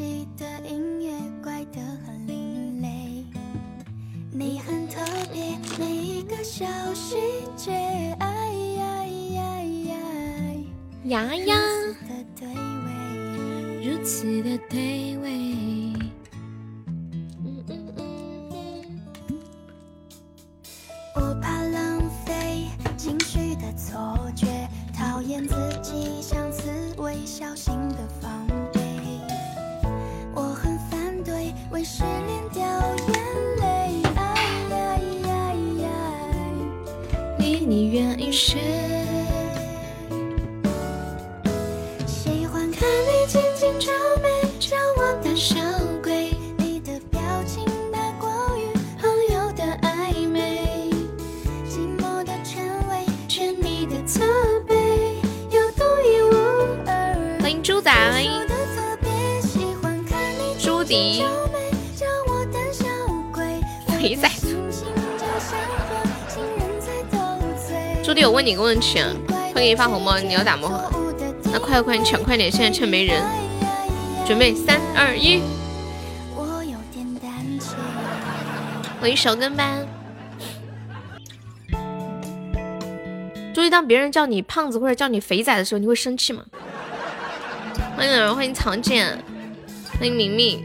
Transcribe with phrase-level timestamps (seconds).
[0.00, 1.12] 台手机的音乐
[1.44, 3.22] 怪得很另类，
[4.32, 4.98] 你很特
[5.30, 7.16] 别，每一个小细
[7.54, 7.70] 节，
[8.18, 8.26] 哎
[8.78, 9.94] 呀呀呀
[11.04, 11.34] 呀。
[11.44, 11.79] 呀。
[68.40, 69.06] 问你个问题啊，
[69.54, 70.90] 会给你发红包，你要打魔盒？
[71.52, 73.22] 那快快，你抢快点，现在趁没人。
[74.26, 75.42] 准备三二一，
[76.34, 77.76] 我有点胆怯。
[78.98, 79.86] 欢迎手跟班。
[83.52, 86.42] 注意，当别人叫你胖子或者叫你肥仔的时候，你会生气吗？
[87.94, 89.22] 欢迎，欢迎曹健，
[89.98, 90.64] 欢迎明明，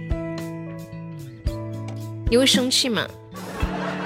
[2.31, 3.05] 你会生气吗？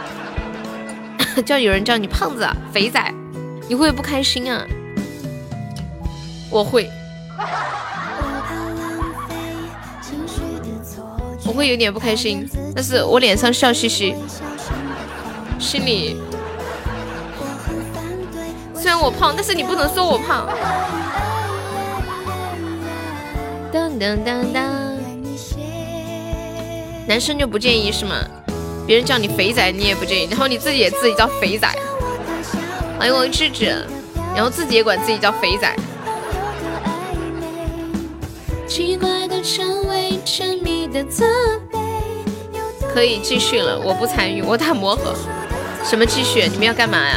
[1.45, 3.13] 叫有人叫你胖子、肥仔，
[3.69, 4.65] 你会不开心啊？
[6.49, 6.89] 我会，
[11.45, 14.15] 我会有点不开心，但是我脸上笑嘻嘻，
[15.59, 16.19] 心里
[18.73, 20.47] 虽然我胖，但是你不能说我胖。
[23.71, 24.63] 当当当当，
[27.07, 28.15] 男生就不介意是吗？
[28.87, 31.71] 别人叫你肥仔，你也不介意，然后你自己也自己叫肥仔。
[32.99, 33.67] 欢迎我智智，
[34.35, 35.73] 然后自己也管自己叫肥仔。
[42.93, 45.15] 可以继续了，我不参与，我打磨合。
[45.85, 46.45] 什么继续？
[46.49, 47.15] 你们要干嘛呀？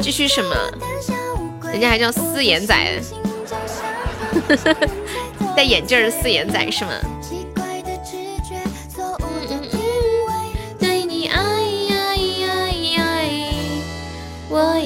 [0.00, 0.56] 继续什么？
[1.70, 2.74] 人家还叫四眼仔，
[5.54, 6.92] 戴眼镜的四眼仔是吗？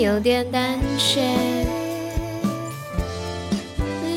[0.00, 1.20] 有点胆怯。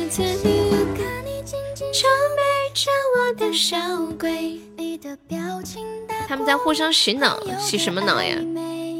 [0.08, 2.06] 在你看你紧紧皱
[2.36, 3.76] 眉，叫我的小
[4.18, 4.60] 鬼。
[6.28, 8.36] 他们在互相洗脑，洗什么脑呀？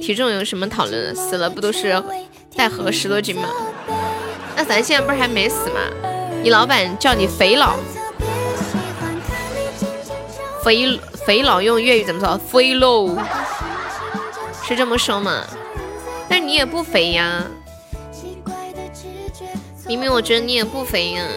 [0.03, 1.15] 体重有什么讨论的？
[1.15, 2.03] 死了不都是
[2.57, 3.49] 带盒十多斤吗？
[4.57, 5.81] 那咱现在不是还没死吗？
[6.43, 7.77] 你老板叫你肥佬，
[10.65, 12.37] 肥肥佬用粤语怎么说？
[12.39, 13.09] 肥佬
[14.65, 15.45] 是这么说吗？
[16.33, 17.47] 但你也不肥呀，
[19.87, 21.29] 明明我觉得你也不肥呀。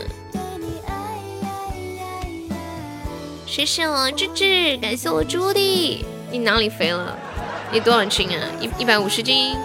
[3.45, 7.13] 谢谢我芝芝，感谢我朱迪，你哪里肥了？
[7.73, 8.47] 你多少斤啊？
[8.61, 9.57] 一一百五十斤。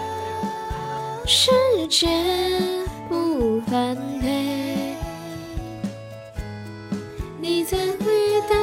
[1.25, 1.49] 世
[1.89, 2.09] 界
[3.07, 3.61] 不
[7.39, 8.57] 你在回答。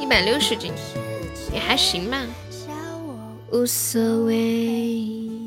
[0.00, 0.72] 一百六十斤，
[1.52, 2.18] 也还行吧，
[3.52, 5.39] 无所谓。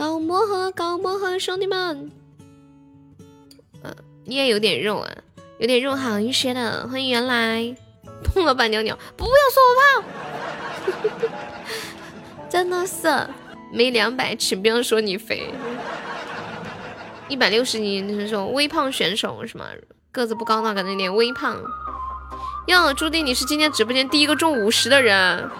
[0.00, 2.10] 搞魔盒，搞魔盒，兄弟们。
[3.82, 3.94] 呃，
[4.24, 5.10] 你也有点肉啊，
[5.58, 6.88] 有点肉好一些的。
[6.88, 7.76] 欢迎原来。
[8.24, 8.98] 碰了吧，尿尿！
[9.14, 9.76] 不要说我
[11.20, 11.28] 胖，
[12.48, 13.28] 真的是
[13.74, 15.52] 没两百，请不要说你肥。
[17.28, 19.66] 一百六十斤，那种微胖选手是吗？
[20.12, 21.62] 个子不高，那可能有点微胖。
[22.68, 25.50] 哟，朱迪，你是今天直播间第一个中五十的人。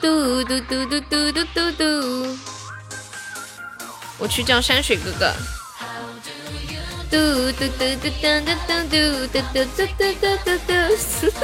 [0.00, 2.36] 嘟嘟嘟嘟嘟嘟嘟嘟，
[4.18, 5.32] 我去叫山水哥哥。
[7.08, 7.16] 嘟
[7.52, 8.98] 嘟嘟嘟嘟嘟嘟嘟
[9.52, 9.64] 嘟嘟
[9.98, 10.70] 嘟嘟嘟嘟，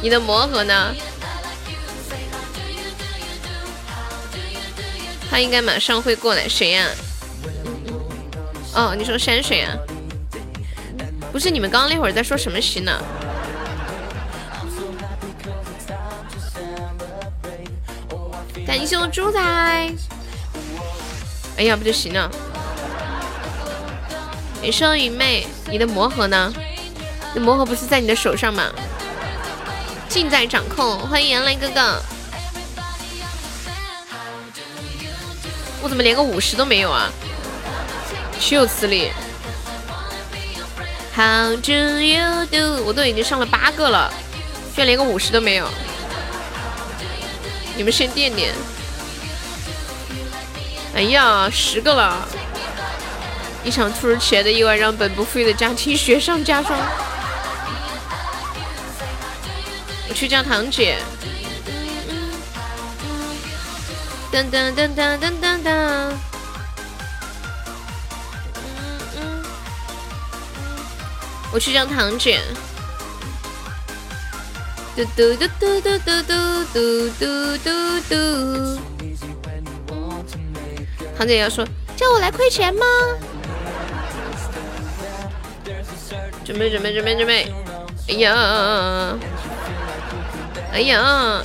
[0.00, 0.94] 你的魔盒呢？
[5.30, 6.48] 他应该马上会过来。
[6.48, 6.88] 谁呀？
[8.74, 9.76] 哦，你说山水啊？
[11.32, 13.00] 不是，你们刚刚那会儿在说什么洗呢？
[18.70, 19.40] 感谢我猪仔。
[21.56, 22.30] 哎呀，不就行了？
[24.62, 26.52] 美声云妹，你的魔盒呢？
[27.34, 28.70] 那魔盒不是在你的手上吗？
[30.08, 31.00] 尽在掌控。
[31.08, 32.00] 欢迎杨澜哥哥。
[35.82, 37.10] 我怎么连个五十都没有啊？
[38.38, 39.10] 岂有此理
[41.16, 42.84] ！How do you do？
[42.84, 44.12] 我都已经上了八个了，
[44.76, 45.66] 居然连个五十都没有。
[47.76, 48.54] 你们先垫垫。
[50.94, 52.28] 哎呀，十个了！
[53.62, 56.78] 一场突如其来的意外让本不富裕的家庭雪上加霜。
[60.08, 60.98] 我去叫堂姐。
[64.32, 66.12] 噔噔噔噔噔噔噔。
[71.52, 72.40] 我去叫堂姐。
[74.96, 77.70] 嘟嘟嘟嘟嘟嘟嘟嘟嘟
[78.08, 78.80] 嘟。
[81.16, 81.64] 堂姐要说
[81.96, 82.84] 叫我来亏钱吗？
[86.44, 87.52] 准备准备准备准备！
[88.08, 89.16] 哎呀，
[90.72, 91.42] 哎呀，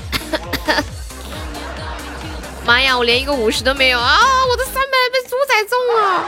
[2.65, 2.97] 妈呀！
[2.97, 4.17] 我连一个五十都没有啊！
[4.49, 6.25] 我的三百被猪仔中了。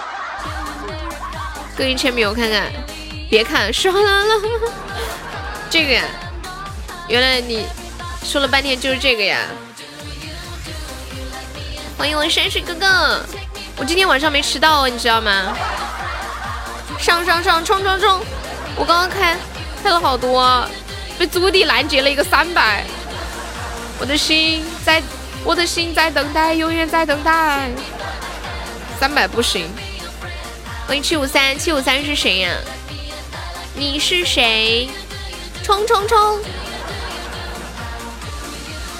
[1.75, 2.71] 个人签名我看看，
[3.29, 4.35] 别看，刷了了。
[5.71, 6.03] 这个呀，
[7.07, 7.65] 原来你
[8.23, 9.39] 说了半天就是这个呀。
[11.97, 13.21] 欢迎我山水哥哥，
[13.77, 15.57] 我今天晚上没迟到哦，你知道吗？
[16.99, 18.21] 上上上，冲冲冲！
[18.75, 19.37] 我刚刚开
[19.81, 20.67] 开了好多，
[21.17, 22.83] 被朱棣拦截了一个三百。
[23.99, 25.01] 我的心在，
[25.43, 27.69] 我的心在等待，永远在等待。
[28.99, 29.69] 三百不行。
[30.85, 32.51] 欢迎七五三，七五三是谁呀？
[33.75, 34.89] 你是谁？
[35.63, 36.39] 冲冲冲！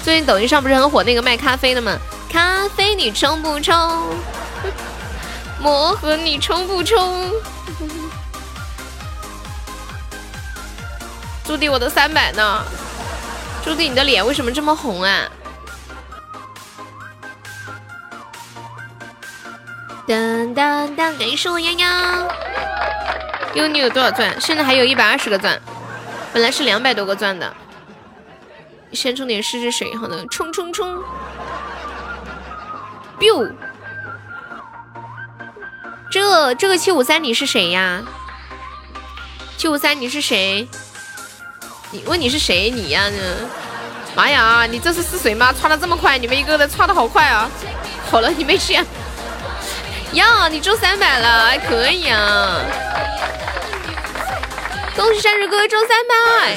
[0.08, 1.94] 最近抖音上不是很火那个卖咖啡的吗？
[2.32, 3.76] 咖啡你冲不冲？
[5.60, 7.30] 魔盒你冲不冲？
[11.44, 12.64] 朱迪，我的三百呢？
[13.62, 15.28] 朱迪，你的脸为什么这么红啊？
[20.06, 22.24] 当当当，感谢我丫丫。
[23.52, 24.40] 优你有多少钻？
[24.40, 25.60] 现在还有一百二十个钻，
[26.32, 27.54] 本来是两百多个钻的。
[28.92, 31.02] 先充点试试水，好的，冲冲冲
[33.18, 33.52] ！biu，
[36.10, 38.02] 这这个七五三你是谁呀？
[39.56, 40.68] 七五三你是谁？
[41.90, 42.70] 你问你是谁？
[42.70, 43.10] 你呀？
[44.14, 44.66] 妈呀！
[44.66, 45.54] 你这是试水吗？
[45.58, 46.18] 刷的这么快？
[46.18, 47.48] 你们一个个刷的好快啊！
[48.10, 48.84] 好了，你没钱
[50.12, 50.48] 呀？
[50.48, 52.60] 你中三百了，还可以啊！
[54.96, 56.56] 恭喜山水哥哥中三百！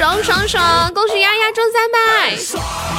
[0.00, 0.90] 爽爽爽！
[0.94, 2.34] 恭喜丫丫中三百！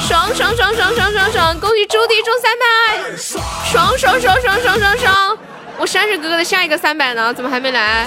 [0.06, 1.58] 爽爽爽爽爽爽爽！
[1.58, 3.16] 恭喜朱迪中三百！
[3.16, 5.38] 爽爽爽爽爽爽爽！
[5.78, 7.34] 我山水哥哥的下一个三百呢？
[7.34, 8.06] 怎么还没来？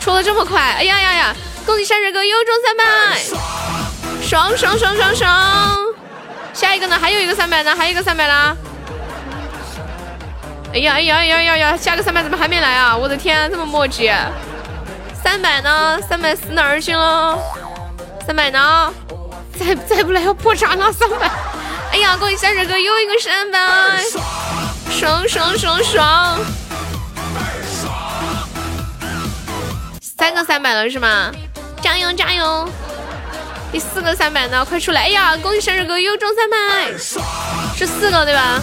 [0.00, 0.58] 出的这么快！
[0.62, 1.36] 哎呀呀呀！
[1.66, 3.20] 恭喜山水哥又中三百！
[4.22, 5.78] 爽爽爽爽爽！
[6.54, 6.98] 下一个呢？
[6.98, 7.76] 还有一个三百呢？
[7.76, 8.56] 还有一个三百啦！
[10.72, 11.76] 哎呀哎呀哎呀呀呀！
[11.76, 12.96] 下个三百怎么还没来啊？
[12.96, 14.10] 我的天，这么磨叽！
[15.22, 16.00] 三百呢？
[16.08, 17.38] 三百死哪儿去了？
[18.24, 18.92] 三百呢？
[19.58, 20.92] 再再不来要破产了！
[20.92, 21.30] 三百！
[21.92, 23.58] 哎呀，恭喜山水哥又一个三百！
[24.90, 26.38] 爽爽爽爽！
[30.00, 31.30] 三个三百了是吗？
[31.82, 32.68] 加油加油！
[33.70, 34.64] 第四个三百呢？
[34.64, 35.02] 快出来！
[35.02, 36.92] 哎呀，恭喜山水哥又中三百！
[37.76, 38.60] 是四个对吧？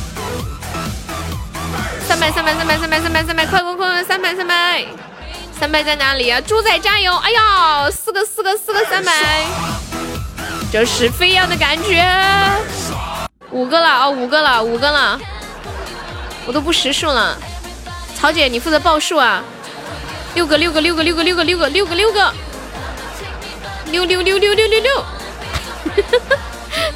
[2.07, 4.03] 三百三百三百三百三百三百，快快快！
[4.03, 4.85] 三百三百！
[5.59, 6.39] 三百在哪里啊？
[6.39, 7.13] 猪仔加油！
[7.17, 9.11] 哎呀，四个四个四个三百，
[10.71, 12.01] 这是飞扬的感觉。
[13.51, 15.19] 五个了啊，五个了，五个了，
[16.47, 17.37] 我都不识数了。
[18.15, 19.43] 曹姐，你负责报数啊。
[20.33, 22.33] 六个六个六个六个六个六个六个六个，
[23.87, 25.03] 六六六六六六六。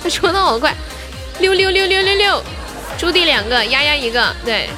[0.01, 0.73] 他 说的好快，
[1.39, 2.41] 六六六六六六。
[2.97, 4.69] 朱棣两个，丫丫一个，对。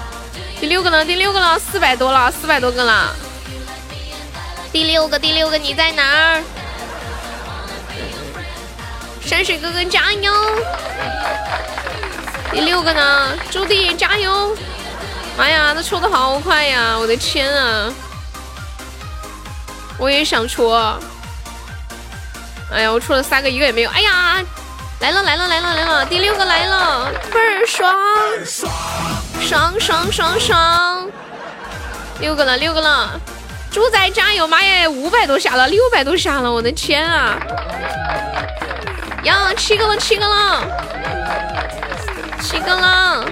[0.60, 1.06] 第六个呢？
[1.06, 3.16] 第六个了，四百多了，四百多个了。
[4.76, 6.44] 第六个，第六个，你在哪儿？
[9.26, 10.34] 山水哥哥加油！
[12.52, 13.38] 第六个呢？
[13.50, 14.54] 朱棣加油！
[15.38, 16.98] 妈呀，他抽的好快呀！
[17.00, 17.90] 我的天啊！
[19.98, 20.70] 我也想出。
[22.70, 23.90] 哎呀，我出了三个，一个也没有。
[23.92, 24.44] 哎呀，
[25.00, 26.06] 来了来了来了来了！
[26.06, 27.96] 第六个来了，倍儿爽！
[29.40, 31.10] 爽爽爽爽！
[32.20, 33.18] 六个了，六个了。
[33.76, 34.48] 猪仔加油！
[34.48, 37.38] 妈耶，五百多下了，六百多下了，我的天啊！
[39.26, 40.62] 呀，七个了，七个了，
[42.40, 43.26] 七个了！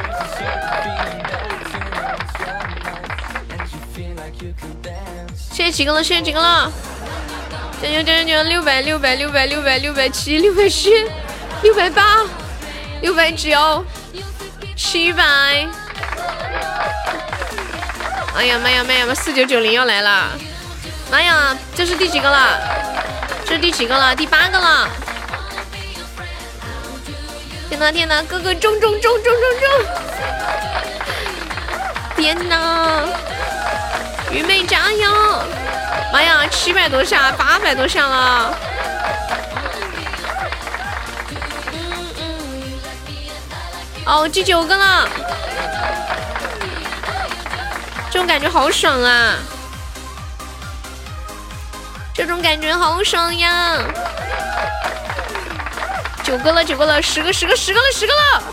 [5.50, 6.04] 谢谢几个了？
[6.04, 6.70] 谢谢几个了？
[7.82, 8.44] 加油加油加油！
[8.44, 10.92] 六百六百六百六百六百七六百七
[11.62, 12.26] 六百八
[13.00, 13.86] 六百九
[14.76, 15.66] 七百。
[18.36, 19.06] 哎呀妈呀妈呀！
[19.13, 20.32] 四九九零要来了！
[21.12, 22.60] 妈呀，这是第几个了？
[23.46, 24.16] 这是第几个了？
[24.16, 24.90] 第八个了！
[27.70, 29.70] 天呐天呐，哥哥中中中中中中！
[32.16, 33.08] 天呐，
[34.32, 35.12] 愚昧加油！
[36.12, 38.58] 妈呀，七百多下，八百多下了！
[44.06, 45.08] 哦，第九个了，
[48.13, 49.34] 这种感觉好爽啊！
[52.13, 53.79] 这种感觉好爽呀！
[56.24, 58.43] 九个了，九个了，十个，十个，十个了，十个了，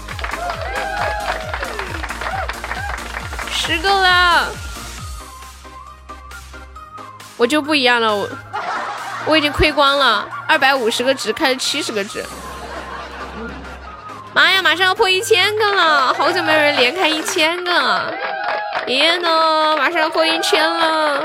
[3.53, 4.49] 十个了！
[7.37, 8.27] 我就不一样了，我
[9.27, 12.25] 我已经亏光了，二百五十个值，开了七十个值。
[14.33, 16.15] 妈呀，马上要破一千个了！
[16.15, 18.15] 好久没有人连开一千个，
[18.87, 21.25] 爷爷呢，马上要破一千了，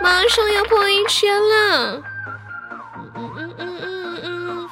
[0.00, 2.02] 马上要破一千了！
[2.96, 4.70] 嗯嗯嗯嗯嗯嗯！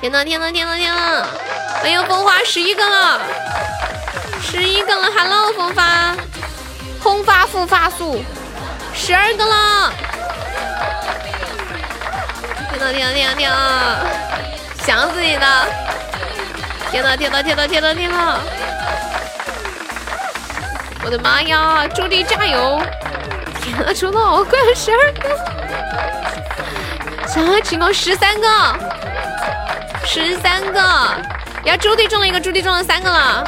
[0.00, 1.26] 天呐天呐天呐天呐！
[1.82, 3.20] 哎呦，风花十一个了，
[4.40, 6.14] 十一个了！Hello，风发，
[7.02, 8.22] 轰发复发速，
[8.94, 9.92] 十二个了！
[12.70, 13.56] 天呐天呐天呐天呐！
[14.84, 15.66] 想死你了！
[16.90, 18.38] 天呐天呐天呐天呐天呐！
[21.04, 21.86] 我的妈呀！
[21.94, 22.80] 朱迪加油！
[23.62, 25.36] 天呐，抽的好快，十二个！
[27.28, 27.92] 啥情况？
[27.92, 28.48] 十三个，
[30.06, 30.80] 十三个！
[31.64, 33.46] 呀，朱迪中了一个，朱迪中了三个了！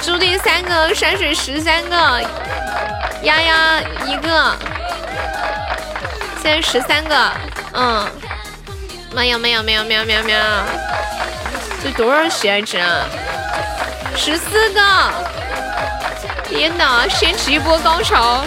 [0.00, 1.96] 朱迪三个，山水十三个，
[3.22, 4.54] 丫丫一个，
[6.40, 7.32] 现在十三个，
[7.72, 8.06] 嗯。
[9.12, 9.36] 妈呀！
[9.36, 10.38] 没有没有没有没有没有，
[11.82, 13.04] 这多少喜爱值啊？
[14.14, 14.80] 十四个！
[16.48, 18.42] 天哪，掀起一波高潮！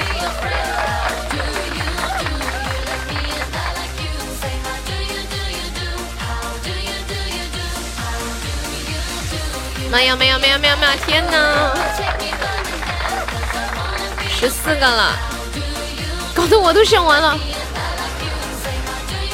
[9.91, 10.91] 没有没有没有没有没有！
[11.05, 11.74] 天哪，
[14.29, 15.15] 十四个了，
[16.34, 17.38] 搞得我都想完了。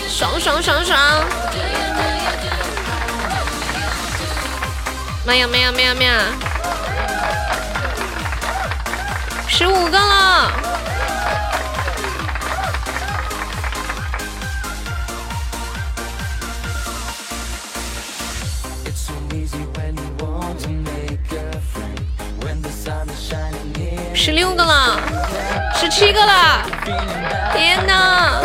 [0.09, 0.97] 爽爽爽爽！
[5.25, 6.13] 没有没有没有没有，
[9.57, 10.51] 十五个了！
[24.13, 24.99] 十六个了，
[25.73, 26.61] 十七个了！
[27.55, 28.39] 天呐！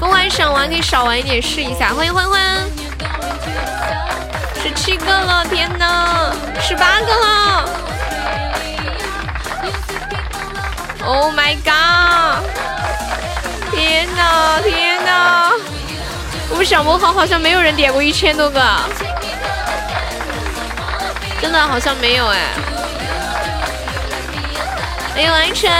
[0.00, 2.66] 公玩想玩可以少玩一点试一下，欢迎欢欢，
[4.62, 7.83] 十七个了，天呐，十八个了
[11.06, 12.44] ，Oh my god，
[13.70, 15.52] 天呐天呐，
[16.50, 18.60] 我们小魔号好像没有人点过一千多个，
[21.40, 22.38] 真的好像没有哎，
[25.14, 25.70] 没有完成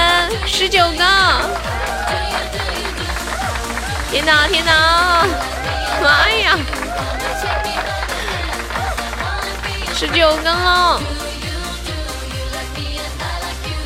[0.46, 1.04] 十九个。
[4.10, 5.26] 天哪天哪，
[6.00, 6.56] 妈呀！
[9.96, 11.00] 十九个了，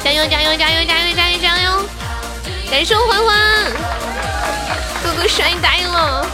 [0.05, 1.28] 加油加油加油加油加油加油！
[2.71, 3.37] 感谢我欢欢，
[5.03, 6.27] 哥哥帅呆了。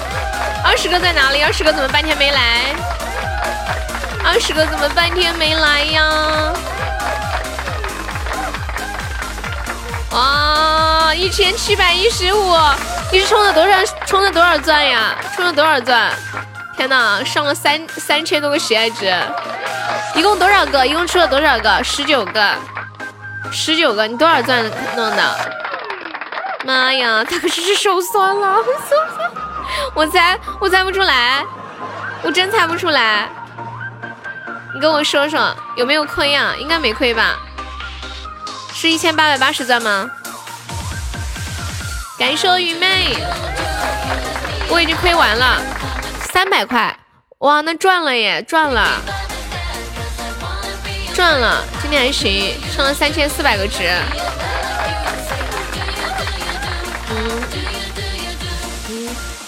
[0.64, 1.41] 二十个在哪里？
[1.43, 2.75] 二十个怎么半天没来？
[4.25, 6.53] 二十个怎么半天没来呀？
[10.11, 12.57] 哇，一千七百一十五。
[13.12, 13.76] 你是充了多少？
[14.05, 15.14] 充了多少钻呀？
[15.37, 16.11] 充了多少钻？
[16.76, 19.17] 天哪，上了三三千多个喜爱值，
[20.14, 20.85] 一共多少个？
[20.85, 21.83] 一共出了多少个？
[21.85, 22.55] 十九个，
[23.53, 24.05] 十九个。
[24.09, 24.64] 你多少钻
[24.97, 25.63] 弄的？
[26.64, 28.56] 妈呀，他可是手酸了，
[29.94, 31.44] 我猜我猜不出来，
[32.23, 33.28] 我真猜不出来。
[34.75, 36.54] 你跟我说说有没有亏啊？
[36.59, 37.38] 应该没亏吧？
[38.73, 40.11] 是一千八百八十钻吗？
[42.18, 43.16] 感谢我愚昧，
[44.68, 45.61] 我已经亏完了
[46.33, 46.99] 三百块，
[47.38, 49.00] 哇，那赚了耶，赚了，
[51.14, 53.90] 赚了，今天还行，上了三千四百个值。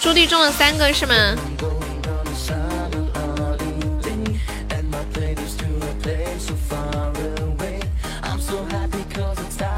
[0.06, 1.14] 朱棣中了三个是吗？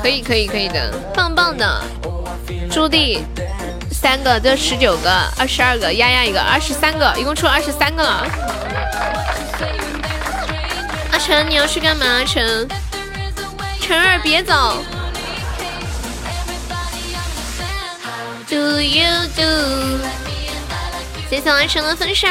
[0.02, 1.82] 可以可以可以的，棒棒的。
[2.70, 3.22] 朱棣
[3.90, 8.26] 三个，这十九个，二十二个，丫丫一个，二十三个，一共出了二十三个了。
[11.10, 12.04] 阿成，你要去干嘛？
[12.04, 12.68] 阿成，
[13.80, 14.76] 晨儿别走。
[18.48, 20.00] Do you do？
[21.28, 22.30] 谢谢完成的分享，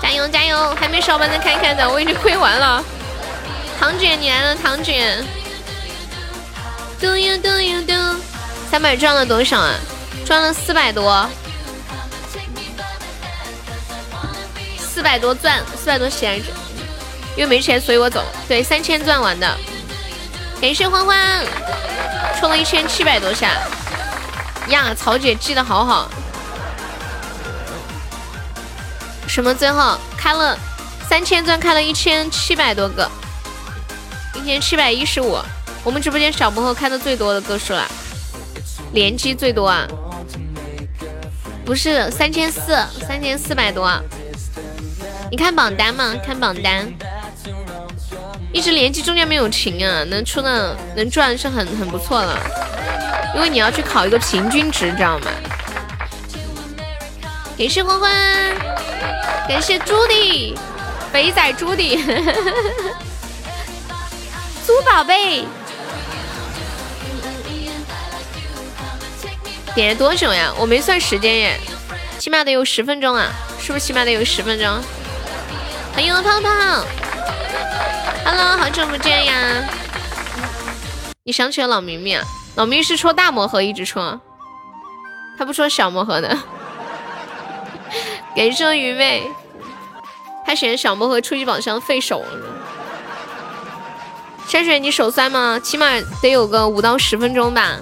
[0.00, 0.74] 加油加油！
[0.80, 2.82] 还没上班的看看的，我已经亏完了。
[3.78, 5.22] 唐姐你来了，唐姐。
[6.98, 8.18] Do you do you do？
[8.70, 9.74] 三百赚了多少啊？
[10.24, 11.28] 赚了四百多。
[14.78, 16.40] 四百多钻，四百多钱，
[17.36, 18.24] 因为没钱，所以我走。
[18.48, 19.54] 对，三千钻完的，
[20.62, 21.44] 感谢欢欢，
[22.40, 23.50] 充了一千七百多下。
[24.68, 26.10] 呀，曹姐记得好好。
[29.28, 29.54] 什么？
[29.54, 30.58] 最后开了
[31.08, 33.10] 三千钻，开了一千七百多个，
[34.34, 35.38] 一千七百一十五。
[35.84, 37.86] 我们直播间小魔盒开的最多的个数了，
[38.92, 39.86] 连击最多啊？
[41.64, 43.88] 不是三千四，三千四百多。
[45.30, 46.88] 你看榜单嘛，看榜单，
[48.52, 52.38] 一直连击中间没有停啊，能出的能赚是很很不错了，
[53.36, 55.26] 因为你要去考一个平均值，知道吗？
[57.58, 58.10] 感谢欢欢，
[59.46, 60.54] 感谢朱迪，
[61.12, 61.96] 肥仔朱迪，
[64.66, 65.44] 猪宝贝，
[69.74, 70.50] 点了多久呀？
[70.58, 71.60] 我没算时间耶，
[72.18, 74.82] 起码得有十分钟啊，是不是起码得有十分钟？
[75.92, 76.86] 欢迎胖胖
[78.24, 79.34] ，Hello，好久不见呀！
[81.24, 82.18] 你想起了老明明，
[82.56, 84.18] 老明是戳大魔盒一直戳，
[85.38, 86.36] 他不戳小魔盒的。
[88.34, 89.30] 感谢愚昧，
[90.44, 92.46] 他选小魔盒初级宝箱费手了。
[94.48, 95.60] 山水，你手酸吗？
[95.62, 95.86] 起码
[96.22, 97.76] 得有个五到十分钟吧，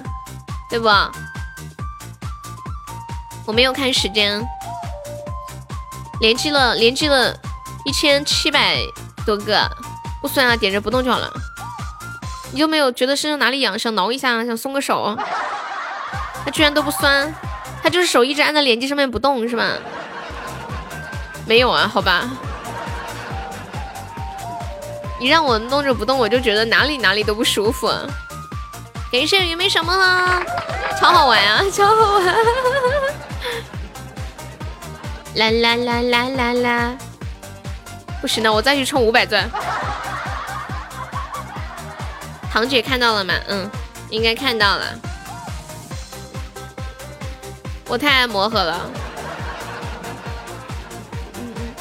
[0.69, 0.89] 对不？
[3.45, 4.45] 我没有看时间，
[6.19, 7.33] 连击了，连击了。
[7.85, 8.79] 一千七百
[9.27, 9.69] 多个，
[10.19, 11.31] 不酸啊，点着不动就好了。
[12.55, 15.13] 你有没有觉得身上哪里痒，想挠一下，想松个手？
[16.45, 17.35] 他居然都不酸，
[17.83, 19.73] 他就是手一直按在连击上面不动，是吧？
[21.45, 22.23] 没有啊，好吧。
[25.19, 27.91] 你让我弄着不动，我就觉得哪里哪里都不舒服。
[29.11, 30.41] 感谢鱼没什么了？
[30.97, 32.23] 超好玩啊，超好玩！
[35.35, 36.95] 啦啦啦啦啦啦。
[38.21, 39.43] 不行了，我再去充五百钻。
[42.55, 43.33] 堂姐看到了吗？
[43.49, 43.69] 嗯，
[44.09, 44.97] 应该看到了。
[47.85, 48.89] 我太爱魔盒了。
[51.33, 51.75] 嗯嗯，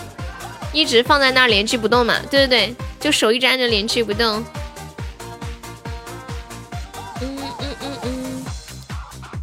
[0.73, 2.19] 一直放在那儿连击不动嘛？
[2.29, 4.45] 对对对，就手一直按着连击不动。
[7.21, 8.45] 嗯嗯嗯嗯，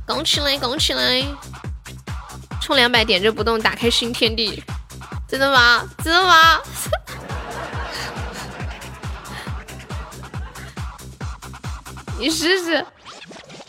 [0.05, 1.23] 拱起来，拱起来！
[2.61, 4.61] 冲两百，点着不动，打开新天地。
[5.29, 5.87] 真的吗？
[6.03, 6.59] 真的吗？
[12.21, 12.85] 你试试，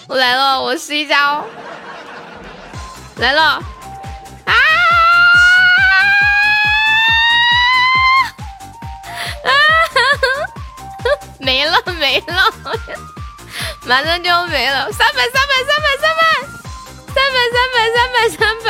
[0.06, 1.42] 我来了，我试一下哦。
[3.16, 3.42] 来了，
[4.44, 4.52] 啊！
[11.40, 12.52] 没了没了，
[13.86, 16.20] 马上就没了，三百三百三百三百
[17.14, 18.68] 三百三百三百三百，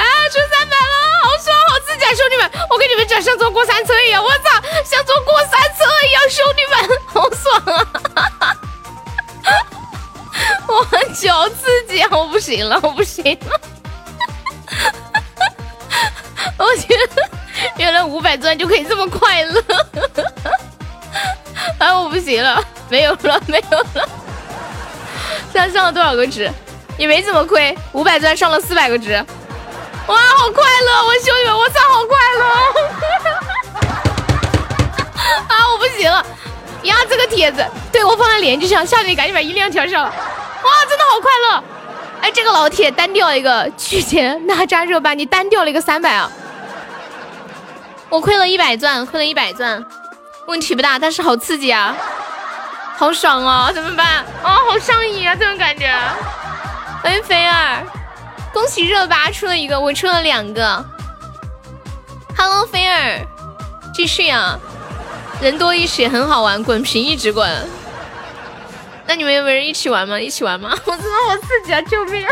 [0.00, 2.50] 啊，出三百了，好爽，好刺激啊，兄弟们！
[2.70, 7.62] 我跟你们讲，像坐过山车一样，我操，像坐过山车一样，兄弟们，好爽
[8.14, 8.49] 啊！
[10.70, 12.02] 我求刺激！
[12.10, 13.60] 我不行了，我不行了！
[16.56, 17.28] 我觉得
[17.76, 19.62] 原来五百钻就可以这么快乐！
[21.78, 24.08] 哎，我不行了，没有了，没有了！
[25.52, 26.48] 现在上了多少个值？
[26.96, 29.12] 也没怎么亏，五百钻上了四百个值。
[30.06, 31.04] 哇，好快乐！
[31.06, 32.44] 我兄弟们，我操，好快乐！
[35.48, 36.24] 啊，我不行了！
[36.84, 40.12] 呀，这个帖子对我放在连击上，下面赶紧把音量调上。
[40.62, 41.64] 哇，真的好快乐！
[42.22, 46.30] 哎，这个老铁单调一个去前哪吒热巴，你单调了一个三百啊！
[48.10, 49.84] 我亏了一百钻，亏了一百钻，
[50.46, 51.96] 问题不大，但是好刺激啊，
[52.96, 53.72] 好爽啊！
[53.72, 54.24] 怎么办？
[54.42, 55.90] 啊，好上瘾啊，这种感觉。
[57.02, 57.82] 欢迎菲儿，
[58.52, 60.84] 恭喜热巴出了一个，我出了两个。
[62.36, 63.26] Hello，菲儿，
[63.94, 64.58] 继续啊！
[65.40, 67.48] 人多一起很好玩，滚屏一直滚。
[69.10, 70.20] 那你们有没有人一起玩吗？
[70.20, 70.70] 一起玩吗？
[70.86, 71.82] 我真的好刺激啊！
[71.82, 72.24] 救命！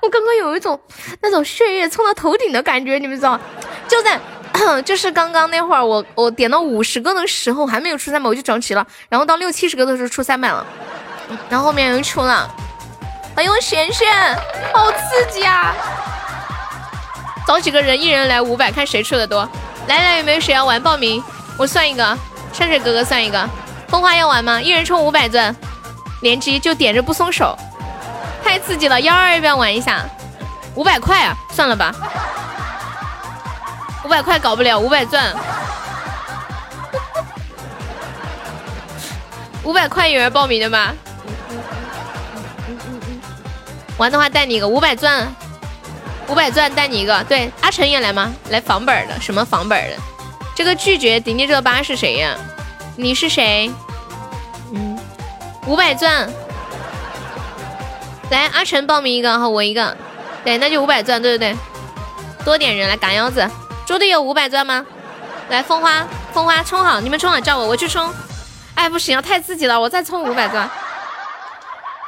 [0.00, 0.80] 我刚刚有一种
[1.20, 3.38] 那种血液冲到头顶的感觉，你们知道？
[3.86, 4.18] 就在
[4.86, 8.86] 就是刚刚那会儿，我我点到五十个的时候还没有出三百，我就着急了。
[9.10, 10.66] 然后到六七十个的时候出三百了，
[11.50, 12.50] 然后后面又出了。
[13.34, 14.34] 欢迎璇璇，
[14.72, 14.98] 好刺
[15.30, 15.76] 激啊！
[17.46, 19.46] 找几个人，一人来五百，看谁出的多。
[19.88, 20.82] 来来，有没有谁要玩？
[20.82, 21.22] 报名，
[21.58, 22.16] 我算一个，
[22.56, 23.46] 山水哥哥算一个。
[23.86, 24.60] 风花要玩吗？
[24.60, 25.54] 一人充五百钻，
[26.22, 27.54] 连击就点着不松手，
[28.42, 28.98] 太刺激了。
[28.98, 30.06] 幺二要不要玩一下？
[30.74, 31.94] 五百块啊，算了吧。
[34.04, 35.36] 五百块搞不了，五百钻。
[39.62, 40.94] 五百块有人报名的吗？
[43.98, 45.30] 玩的话带你一个五百钻，
[46.28, 47.22] 五百钻带你一个。
[47.24, 48.32] 对，阿成也来吗？
[48.48, 49.96] 来房本的，什么房本的？
[50.56, 52.34] 这个拒绝迪丽热巴是谁呀？
[52.96, 53.70] 你是谁？
[54.72, 54.98] 嗯，
[55.66, 56.26] 五百钻。
[58.30, 59.94] 来，阿晨报名一个，哈我一个。
[60.42, 61.58] 对，那就五百钻，对对对。
[62.42, 63.46] 多点人来赶腰子。
[63.84, 64.86] 猪队友五百钻吗？
[65.50, 68.10] 来，风花，风花冲好，你们冲好叫我，我去冲。
[68.76, 70.66] 哎，不行啊，太刺激了，我再充五百钻。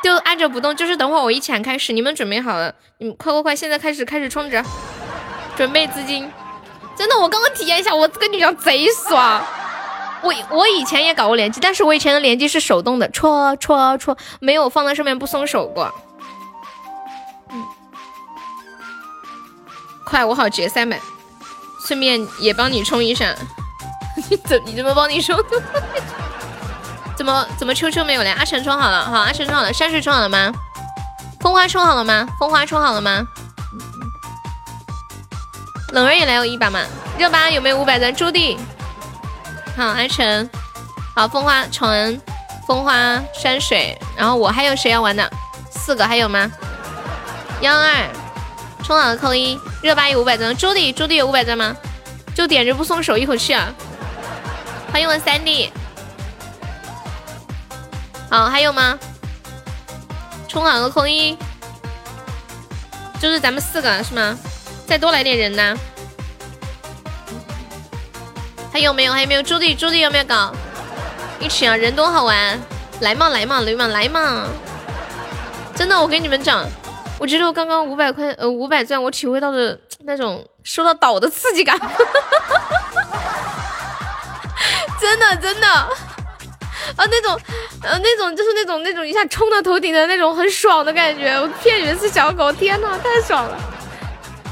[0.03, 4.65] 就按着不动，就是等会儿我一抢开始，你们准备好了，你们快快快，现在开始开始充值，
[5.55, 6.31] 准备资金。
[6.99, 9.41] 真的，我刚刚体验一下，我跟你讲贼爽。
[10.21, 15.95] 我我以前也搞过连击，但是我以前的连击是手动的，戳戳戳，没有放在上面不松手过。
[17.51, 17.65] 嗯，
[20.05, 21.01] 快，我好结三百，
[21.87, 23.33] 顺便也帮你充一下。
[24.29, 25.39] 你 怎你怎么帮你充？
[27.17, 28.31] 怎么怎么秋秋没有嘞？
[28.31, 30.53] 阿晨充好了，好，阿晨充好了，山水充好了吗？
[31.41, 32.27] 风花充好了吗？
[32.41, 33.25] 风花充好了吗？
[35.93, 36.81] 冷儿也来有一把吗？
[37.19, 38.15] 热巴有没有五百钻？
[38.15, 38.59] 朱棣，
[39.77, 40.49] 好，阿成，
[41.15, 42.21] 好，风花纯，
[42.67, 42.93] 风花
[43.35, 45.31] 山水，然后我还有谁要玩的？
[45.71, 46.51] 四个还有吗？
[47.61, 48.09] 幺二
[48.85, 51.75] 冲好了扣一，热巴有五百钻，朱棣朱棣有五百钻吗？
[52.35, 53.73] 就点着不松手，一口气啊！
[54.93, 55.73] 欢迎我三弟。
[58.31, 58.99] 好，还有吗？
[60.47, 61.37] 冲好个扣一，
[63.21, 64.39] 就是咱们四个是吗？
[64.89, 65.77] 再多来点人呢？
[68.73, 69.13] 还有没有？
[69.13, 69.43] 还有没有？
[69.43, 70.51] 朱棣，朱棣有没有搞？
[71.39, 72.59] 一起啊，人多好玩，
[73.01, 74.47] 来嘛来嘛来嘛来嘛！
[75.75, 76.65] 真的，我跟你们讲，
[77.19, 81.79] 我觉得我刚刚五百块呃五百钻，我体会到的那种收到岛的刺激感，
[84.99, 85.69] 真的真的。
[85.69, 87.39] 啊，那种，
[87.83, 91.35] 呃，那种就是那种那种一下冲到头顶的那种很爽的感觉。
[91.35, 93.55] 我骗你们是小狗，天呐，太爽了！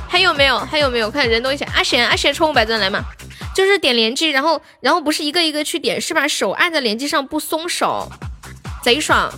[0.08, 0.58] 还有没有？
[0.58, 1.10] 还有没有？
[1.10, 1.64] 看人多一些。
[1.74, 3.04] 阿贤，阿贤充五百钻来嘛？
[3.54, 8.10] 就是点连击，然后然后不是一个一个去点，是把手按在连击上不松手，
[8.82, 9.32] 贼爽！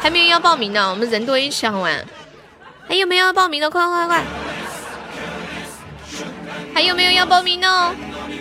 [0.00, 2.04] 还没有要报名的，我们人多一起好玩。
[2.88, 3.70] 还有没有要报名的？
[3.70, 4.24] 快快快快！
[6.74, 7.94] 还有没有要报名的？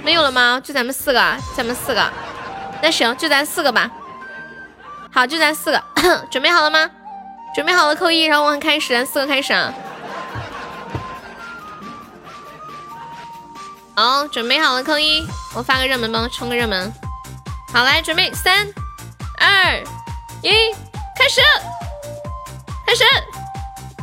[0.04, 0.62] 没有了吗？
[0.64, 2.12] 就咱们四个，咱们四个。
[2.82, 3.90] 那行，就咱四个吧。
[5.12, 5.84] 好，就咱四个，
[6.30, 6.90] 准备好了吗？
[7.56, 9.74] 准备好了扣一，然后我们开始，咱四个开始啊。
[14.00, 16.90] 好，准备好了扣一，我发个热门帮，冲个热门。
[17.74, 18.66] 好，来准备，三、
[19.38, 19.78] 二、
[20.42, 20.50] 一，
[21.18, 21.42] 开始，
[22.88, 23.04] 开始！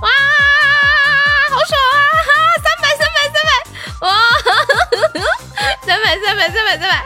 [0.03, 0.09] 哇，
[1.49, 2.01] 好爽啊！
[2.27, 2.29] 哈
[2.63, 3.51] 三百，三百，三百！
[4.03, 4.13] 哇，
[5.87, 7.03] 三百，三百，三百，三百！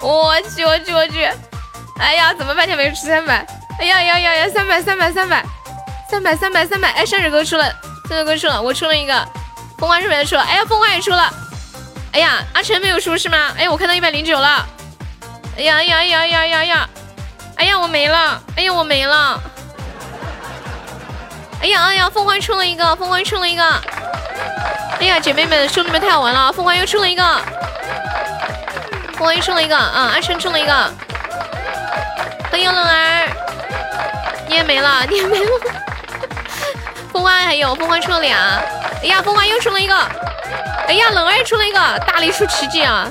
[0.00, 1.30] 我去我去我去！
[1.98, 3.46] 哎呀，怎么半天没出三百？
[3.78, 4.48] 哎呀呀呀呀！
[4.48, 5.44] 三百三百三百
[6.10, 6.90] 三百三百三百！
[6.92, 7.70] 哎，山水哥出了，
[8.08, 9.28] 山水哥出了，我出了一个，
[9.76, 10.42] 风花是不是出了？
[10.44, 11.30] 哎呀，风花也出了！
[12.12, 13.52] 哎呀，阿成没有输是吗？
[13.56, 14.66] 哎，我看到一百零九了！
[15.56, 16.88] 哎呀哎呀哎呀哎呀呀呀！
[17.56, 18.42] 哎呀，我没了！
[18.56, 19.40] 哎呀，我没了！
[21.62, 23.62] 哎呀哎呀，凤凰出了一个，凤凰出了一个！
[24.98, 27.22] 哎呀，姐妹们兄弟们太好玩了，凤凰又出了一个！
[29.12, 30.72] 凤凰又出了一个，啊，阿成出了一个，
[32.50, 33.28] 欢迎冷儿，
[34.48, 35.50] 你也没了，你也没了。
[37.12, 38.36] 风花还有，风花出了俩，
[39.02, 39.94] 哎呀，风花又出了一个，
[40.86, 43.08] 哎呀，冷儿也出了一个，大力出奇迹啊！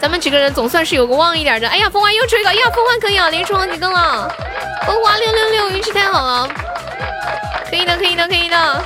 [0.00, 1.68] 咱们几个人总算是有个旺一点的。
[1.68, 4.28] 哎呀，风花又出一个，哎呀，风花可以啊，连出好几个了。
[4.86, 6.48] 风花六六六，运气太好了，
[7.70, 8.84] 可以的，可以的，可以的，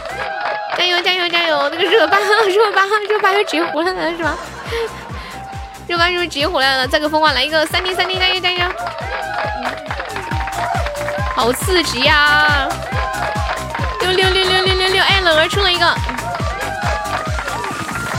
[0.77, 1.69] 加油加油加油！
[1.71, 4.37] 那个热巴热巴热巴又绝活了是吧？
[5.87, 6.87] 热巴是不是直接回来了？
[6.87, 8.67] 再给风花来一个三 D 三 D 加油加油！
[11.35, 12.69] 好刺激呀！
[14.01, 15.03] 六六六六六六六！
[15.03, 15.87] 哎，冷儿出了一个。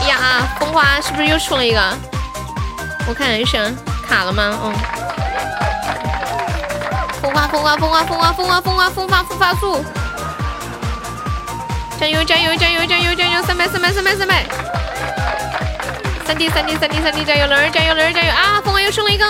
[0.00, 1.80] 哎呀，风花是不是又出了一个？
[3.06, 3.58] 我看一下，
[4.08, 4.58] 卡了吗？
[4.64, 4.72] 嗯。
[7.20, 9.84] 风花风花风花风花风花风花风发复发速！
[11.98, 13.42] 加油加油加油加油加油！
[13.42, 14.44] 三百三百三百三百！
[16.26, 18.60] 三 D 三 D 三 D 三 D 加油，冷儿加油，冷儿加油啊！
[18.64, 19.26] 风花又出了一个，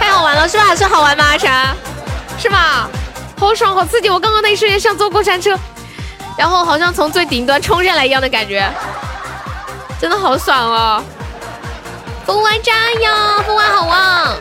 [0.00, 0.74] 太好玩了，是吧？
[0.74, 1.24] 是好玩吗？
[1.24, 1.50] 阿晨，
[2.36, 2.88] 是吧？
[3.44, 4.08] 好爽，好刺激！
[4.08, 5.54] 我刚刚那一瞬间像坐过山车，
[6.36, 8.66] 然后好像从最顶端冲下来一样的感觉。
[10.00, 11.02] 真的好爽哦！
[12.24, 14.36] 风花加油，风花好旺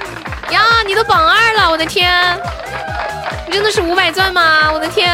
[0.52, 0.62] 呀！
[0.86, 2.39] 你都榜二了，我的天！
[3.46, 4.72] 你真的是五百钻吗？
[4.72, 5.13] 我的天！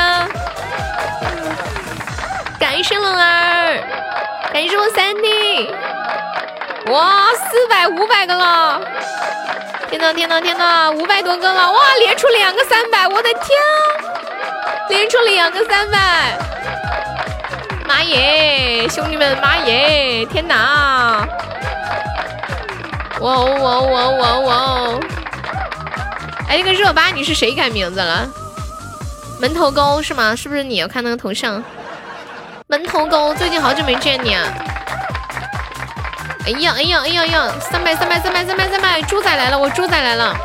[2.59, 3.83] 感谢冷儿，
[4.53, 5.67] 感谢我三弟，
[6.89, 8.81] 哇，四百五百个了！
[9.91, 11.71] 天呐天呐天呐，五百多个了！
[11.71, 13.59] 哇，连出两个三百，我的天！
[14.89, 16.35] 连出两个三百，
[17.87, 18.87] 妈耶！
[18.89, 20.25] 兄弟们，妈耶！
[20.31, 21.27] 天哪！
[23.19, 24.99] 哇哦哇哦哇哦哇哦哇哦！
[26.49, 28.27] 哎，那个热巴，你是谁改名字了？
[29.39, 30.35] 门头沟是吗？
[30.35, 30.81] 是不是你？
[30.81, 31.63] 我看那个头像，
[32.65, 34.43] 门头沟，最近好久没见你啊！
[36.49, 37.47] 哎呀哎呀哎呀呀！
[37.61, 40.35] 三百三百三百三百三百，猪仔来了，我猪仔来了！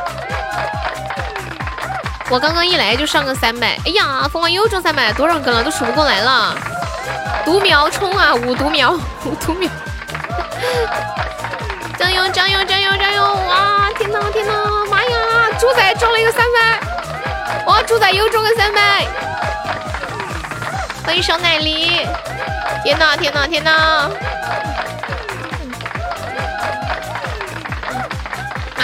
[2.28, 5.64] 我刚刚一来就上个三百，哎呀，疯狂又中三百，多少个了？
[5.64, 6.54] 都数不过来了！
[7.42, 8.92] 独苗冲啊，五独苗，
[9.24, 9.70] 五独苗！
[11.98, 13.22] 加油加油加油加油！
[13.48, 14.52] 哇，天呐天呐，
[14.90, 15.08] 妈呀！
[15.58, 19.06] 猪仔中了一个三百，哇，猪仔又中个三百！
[21.06, 22.06] 欢迎小奶梨！
[22.82, 24.10] 天呐天呐天呐！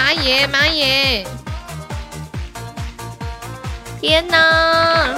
[0.01, 1.27] 蚂蚁，蚂蚁！
[4.01, 5.15] 天呐！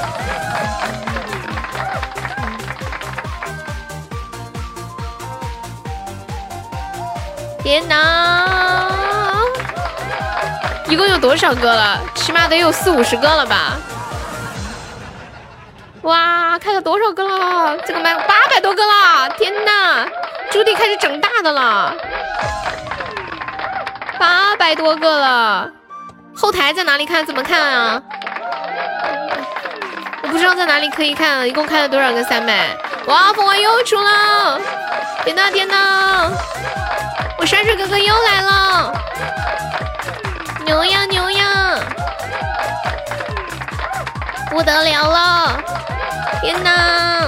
[7.64, 9.46] 天哪！
[10.90, 12.02] 一共有多少个了？
[12.14, 13.78] 起码得有四五十个了吧？
[16.02, 17.78] 哇，开了多少个了？
[17.88, 19.30] 这个麦八百多个了！
[19.38, 20.06] 天哪，
[20.52, 21.96] 朱迪开始整大的了，
[24.24, 25.70] 八百多个了。
[26.34, 27.26] 后台在哪里看？
[27.26, 28.02] 怎么看啊？
[30.22, 31.46] 我不知道在哪里可以看。
[31.46, 32.70] 一共开了多少个三百？
[33.08, 34.62] 哇，凤凰又出了！
[35.26, 36.32] 天哪，天哪！
[37.38, 38.94] 我山水哥哥又来了，
[40.64, 41.80] 牛呀牛呀，
[44.50, 45.62] 不得了了！
[46.40, 47.23] 天哪！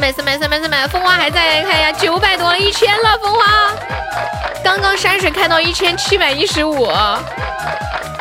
[0.00, 3.70] 百三百三百三百，风花还在，看呀，九百多，一千了，风花。
[4.64, 6.90] 刚刚山水开到一千七百一十五，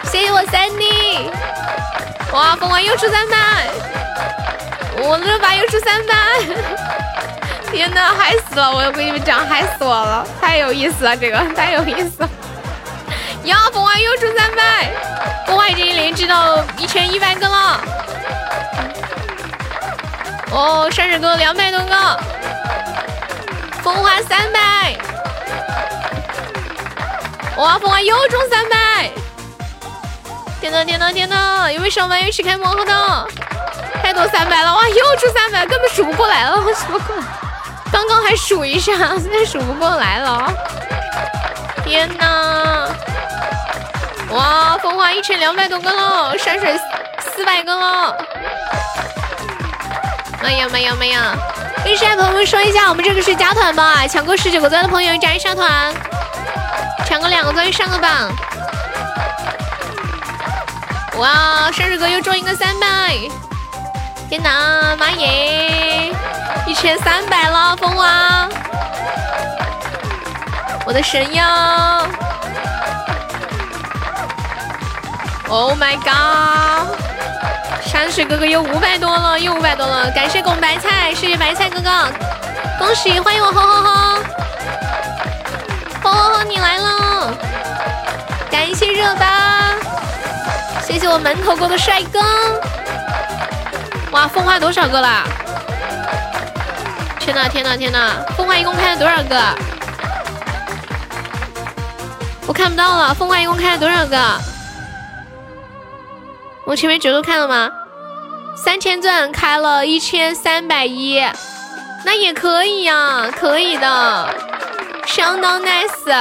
[0.04, 1.30] 谢谢我三弟。
[2.34, 3.38] 哇，风花又出三百。
[5.02, 6.14] 我这把又出三百，
[7.72, 8.76] 天呐，嗨死了！
[8.76, 12.30] 我要跟你们讲，嗨死我了，太有意思了，这个太有意思了。
[13.46, 14.92] 呀，风花又出三百，
[15.48, 17.80] 风花已经连击到一千一百个了。
[20.52, 22.20] 哦，山水哥两百多个，
[23.84, 24.98] 风花三百，
[27.58, 29.12] 哇，风花又中三百！
[30.60, 33.28] 天呐天呐天呐，有没有小朋友一起开魔盒的？
[34.02, 34.88] 太多三百了哇！
[34.88, 37.24] 又出三百，根本数不过来了，我数不过来。
[37.92, 40.52] 刚刚还数一下，现在数不过来了。
[41.86, 42.90] 天呐！
[44.32, 46.80] 哇，风花一千两百多个了，山水
[47.36, 48.18] 四百个了。
[50.42, 51.22] 没有没有没有！
[51.84, 54.08] 跟现在朋友们说一下，我们这个是加团包啊？
[54.08, 55.94] 抢够十九个钻的朋友加一下团，
[57.06, 58.32] 抢够两个钻上个榜。
[61.18, 62.88] 哇，山水哥又中一个三百。
[64.30, 66.14] 天哪，妈耶！
[66.66, 68.48] 一千三百了，风花，
[70.86, 72.08] 我的神药
[75.48, 76.96] ！Oh my god！
[78.00, 81.90] 山水哥哥又五百多了，又五百多了，感谢拱白菜，谢谢白菜哥哥，
[82.78, 83.92] 恭喜，欢迎我吼吼吼！
[86.04, 87.34] 吼吼吼，你来了！
[88.50, 89.74] 感谢热巴，
[90.82, 92.22] 谢谢我门头沟的帅哥。
[94.12, 95.26] 哇，风花多少个啦？
[97.20, 98.24] 天呐天呐天呐！
[98.38, 99.56] 风花一共开了多少个？
[102.48, 104.40] 我看不到了，风花一共开了多少个？
[106.64, 107.70] 我前面截图看了吗？
[108.64, 111.24] 三千钻开了一千三百一，
[112.04, 114.30] 那也可以呀，可以的，
[115.08, 116.14] 相当 nice。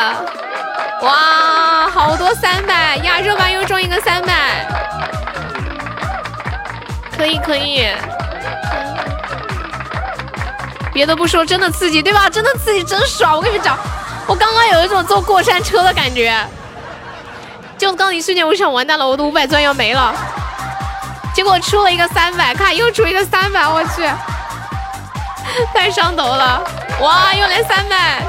[1.02, 3.18] 哇，好多三百呀！
[3.20, 4.66] 热巴又中一个三百。
[7.16, 7.88] 可以可以，
[10.92, 12.30] 别的不说，真的刺激，对吧？
[12.30, 13.36] 真的刺激，真爽！
[13.36, 13.76] 我跟你们讲，
[14.26, 16.32] 我刚刚有一种坐过山车的感觉，
[17.76, 20.14] 就刚一瞬间，我想完蛋了，我的五百钻要没了。
[21.38, 24.02] 结果出了一个三百，看又出一个三百，我去，
[25.72, 26.60] 太上头了！
[27.00, 28.20] 哇，又来三百，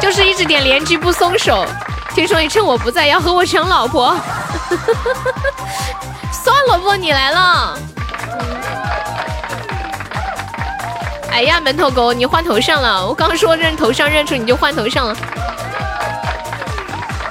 [0.00, 1.66] 就是一直点连击不松手。
[2.14, 4.16] 听说你趁我不在要和我抢老婆，
[6.30, 7.76] 算了不你来了。
[11.32, 13.04] 哎呀，门头沟，你换头像了！
[13.04, 15.16] 我刚说认头像认出你就换头像了。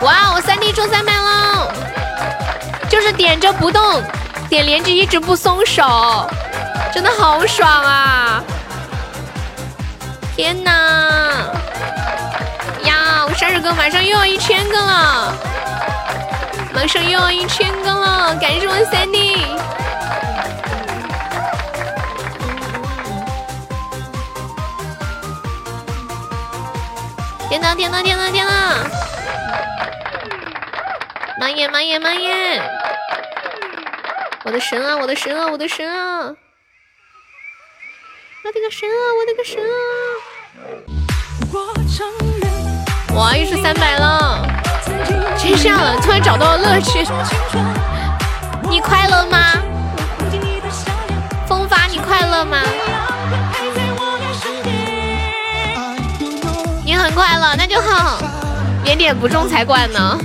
[0.01, 1.71] 哇，我三弟中三百了，
[2.89, 4.03] 就是点着不动，
[4.63, 6.29] 连击一直不松手，
[6.93, 8.43] 真的好爽啊！
[10.35, 10.71] 天哪！
[12.83, 15.33] 呀，我生日哥马上又要一千个了，
[16.73, 19.45] 马上又要一千个了，感谢我三弟。
[27.49, 28.51] 天呐天呐天呐天呐！
[31.39, 32.74] 妈耶妈耶妈耶！
[34.45, 36.27] 我的神啊我的神啊我的神啊！
[38.43, 39.73] 我的个神啊我的个神啊！
[43.15, 44.45] 哇又是三百了，
[45.35, 47.03] 真下了，突然找到了乐趣。
[48.69, 49.53] 你快乐吗？
[51.47, 52.61] 风发你快乐吗？
[56.85, 58.21] 你很快乐，那就好，
[58.83, 60.19] 点点不中才怪呢。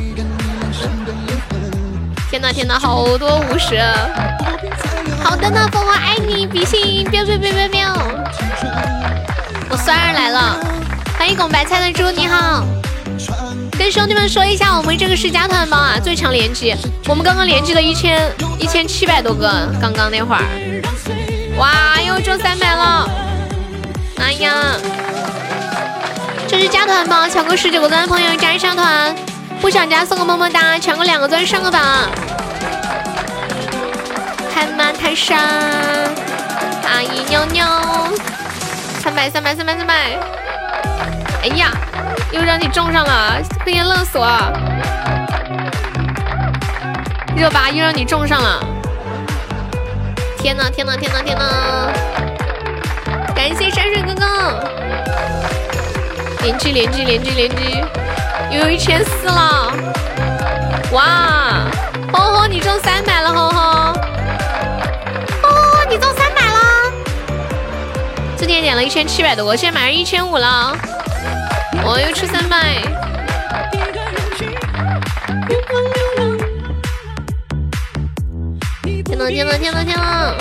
[2.30, 3.82] 天呐天呐，好多五十。
[5.20, 7.92] 好的呢，风花爱你，比心，喵喵喵喵喵。
[9.68, 10.56] 我酸儿来了，
[11.18, 12.64] 欢迎拱白菜的猪，你好。
[13.76, 16.72] 跟兄弟们说一下，我们这个是加团包啊，最强连击。
[17.08, 20.44] 我们刚刚连击了一千一千七百多个，刚刚那会儿。
[21.58, 23.10] 哇，又中三百了。
[24.18, 24.52] 哎呀。
[26.46, 29.14] 这是加团包，抢够十九个钻的朋友加一上团，
[29.60, 31.80] 不想加送个么么哒，抢个两个钻上个榜。
[34.52, 35.38] 海马泰山，
[36.84, 37.64] 阿姨妞妞，
[39.02, 40.18] 三百三百三百三百。
[41.42, 41.70] 哎呀，
[42.32, 44.26] 又让你中上了，被人勒索。
[47.36, 48.64] 热巴又让你中上了，
[50.38, 51.92] 天呐天呐天呐天呐！
[53.34, 54.68] 感谢山水哥哥。
[56.42, 57.84] 连击连击连击连击，
[58.50, 59.72] 又有一千四了！
[60.92, 61.70] 哇，
[62.12, 63.60] 吼吼你中三百了，吼吼！
[65.44, 66.92] 哦，你中三百了！
[68.36, 70.76] 之前点了一千七百多，现在马上一千五了。
[71.84, 72.82] 我又出三百！
[79.04, 80.34] 天呐天呐天呐天呐！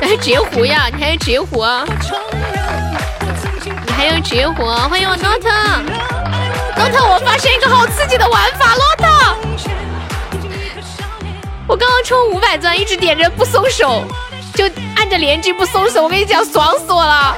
[0.00, 0.88] 还截胡呀？
[0.96, 1.84] 你还截胡啊？
[3.96, 9.00] 还有绝活，欢迎我 Not，Not，我发现一个好刺激的玩法，Not，
[11.66, 14.04] 我刚刚充五百钻，一直点着不松手，
[14.54, 17.34] 就按着连击不松手，我跟你讲，爽死我了，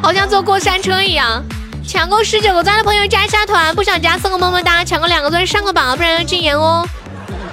[0.00, 1.42] 好像坐过山车一样。
[1.84, 6.86] 抢够十九个钻的朋友加一下团，不想加送个么么哒，抢够两个钻上个榜，不然要禁言哦。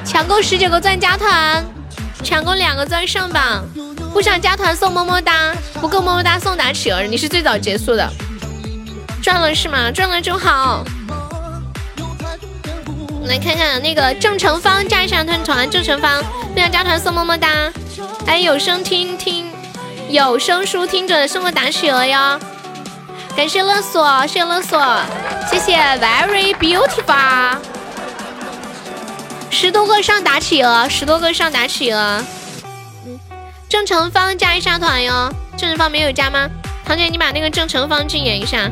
[0.06, 1.66] 抢够十九个钻加团，
[2.24, 3.66] 抢够两个钻上榜。
[4.18, 7.04] 不想加团送么么哒，不够么么哒送打企鹅。
[7.04, 8.12] 你是最早结束的，
[9.22, 9.92] 赚了是吗？
[9.92, 10.84] 赚了就好。
[13.26, 17.72] 来看看那个郑成芳加一下团团，郑成芳不想加团送么么哒，
[18.26, 19.52] 还有声听听
[20.10, 22.40] 有声书听着送个打企鹅哟。
[23.36, 25.00] 感谢勒索，谢谢勒索，
[25.52, 27.58] 谢谢 Very Beautiful，
[29.52, 32.24] 十多个上打企鹅，十多个上打企鹅。
[33.70, 36.48] 郑成芳加一下团哟，郑成芳没有加吗？
[36.86, 38.72] 堂姐，你把那个郑成芳禁言一下。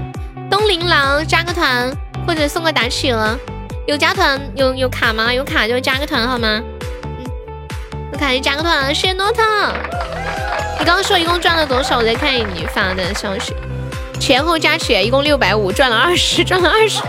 [0.49, 1.91] 东林郎加个团
[2.25, 3.38] 或者送个打企鹅，
[3.88, 5.34] 有加团有有卡吗？
[5.34, 6.62] 有卡就加个团好吗？
[7.03, 7.25] 嗯，
[8.13, 8.95] 有卡就加个团。
[8.95, 9.43] 谢谢诺特
[10.79, 11.97] 你刚刚说一共赚了多少？
[11.97, 13.53] 我再看你发的消息，
[14.17, 17.01] 前后加起来一共六百五，赚了二十，赚了二十，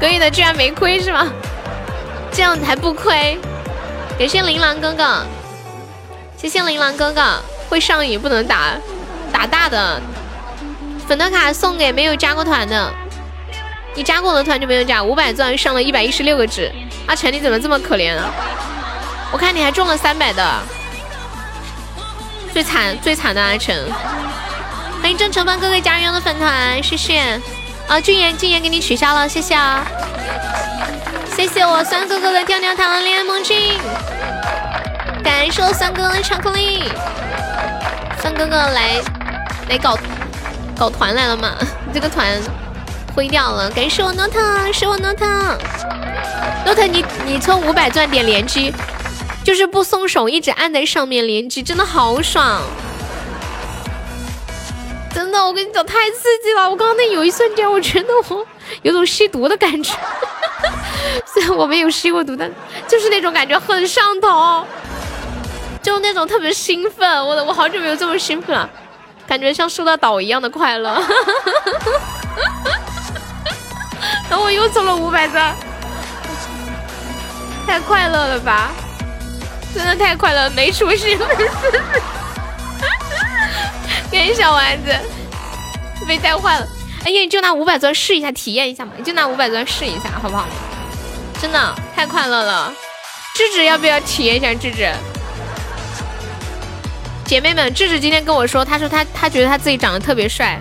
[0.00, 1.30] 可以的，居然没亏是吗？
[2.32, 3.38] 这样子还不亏？
[4.18, 5.20] 感谢琳琅哥哥。
[6.36, 8.74] 谢谢琳琅哥哥，会上瘾不能打，
[9.32, 10.00] 打大的
[11.08, 12.92] 粉的卡送给没有加过团的，
[13.94, 15.02] 你加过的团就没有加。
[15.02, 16.70] 五百钻上了一百一十六个值，
[17.06, 18.30] 阿晨你怎么这么可怜啊？
[19.32, 20.60] 我看你还中了三百的，
[22.52, 23.90] 最惨最惨的阿晨，
[25.00, 27.40] 欢迎郑成芳哥哥加入的粉团，谢谢。
[27.86, 29.84] 啊，俊言俊言给你取消了，谢谢啊，
[31.36, 33.78] 谢谢我酸哥哥的跳跳糖恋爱梦境。
[35.24, 36.82] 感谢三哥的巧克力，
[38.18, 39.00] 三哥哥来
[39.70, 39.98] 来搞
[40.78, 41.54] 搞团来了嘛？
[41.92, 42.38] 这个团
[43.16, 43.70] 灰掉了。
[43.70, 44.30] 感谢我 not，
[44.72, 48.72] 是我 not，not 你你充五百钻点连击，
[49.42, 52.60] 就是不松手，一直按在上面连击，真的好爽，
[55.14, 56.68] 真的，我跟你讲太刺激了。
[56.68, 58.46] 我刚刚那有一瞬间，我觉得我
[58.82, 59.94] 有种吸毒的感觉，
[61.32, 62.50] 虽然我没有吸过毒，但
[62.86, 64.66] 就是那种感觉很上头。
[65.84, 68.66] 就那种特别兴奋，我我好久没有这么兴奋了，
[69.26, 70.94] 感觉像收到岛一样的快乐。
[74.30, 75.54] 然后我又中了五百钻，
[77.66, 78.72] 太快乐了吧！
[79.74, 81.26] 真的太快乐，没出息了。
[84.10, 84.96] 给小丸子
[86.08, 86.66] 被带坏了。
[87.04, 90.46] 哎呀，你就拿五百钻试一下，体验一下嘛，你就拿五百钻试一下，好不好？
[91.38, 92.72] 真的太快乐了。
[93.34, 94.54] 智智要不要体验一下？
[94.54, 94.90] 智智，
[97.26, 100.60] 姐妹们，智智今天跟我说，他说他他觉得他自己长得特别帅。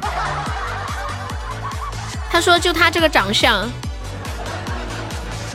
[2.32, 3.70] 他说就他这个长相，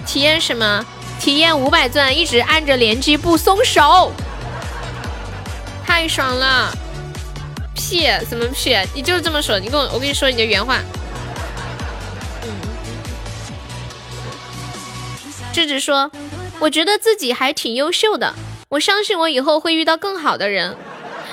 [0.07, 0.85] 体验什么？
[1.19, 4.13] 体验五百钻，一直按着连击不松手，
[5.85, 6.73] 太爽了！
[7.75, 8.07] 屁？
[8.29, 8.77] 什么屁？
[8.95, 9.59] 你就是这么说？
[9.59, 10.79] 你跟我，我跟你说你的原话。
[15.53, 16.11] 智智说。
[16.61, 18.35] 我觉得自己还挺优秀的，
[18.69, 20.77] 我相信我以后会遇到更好的人。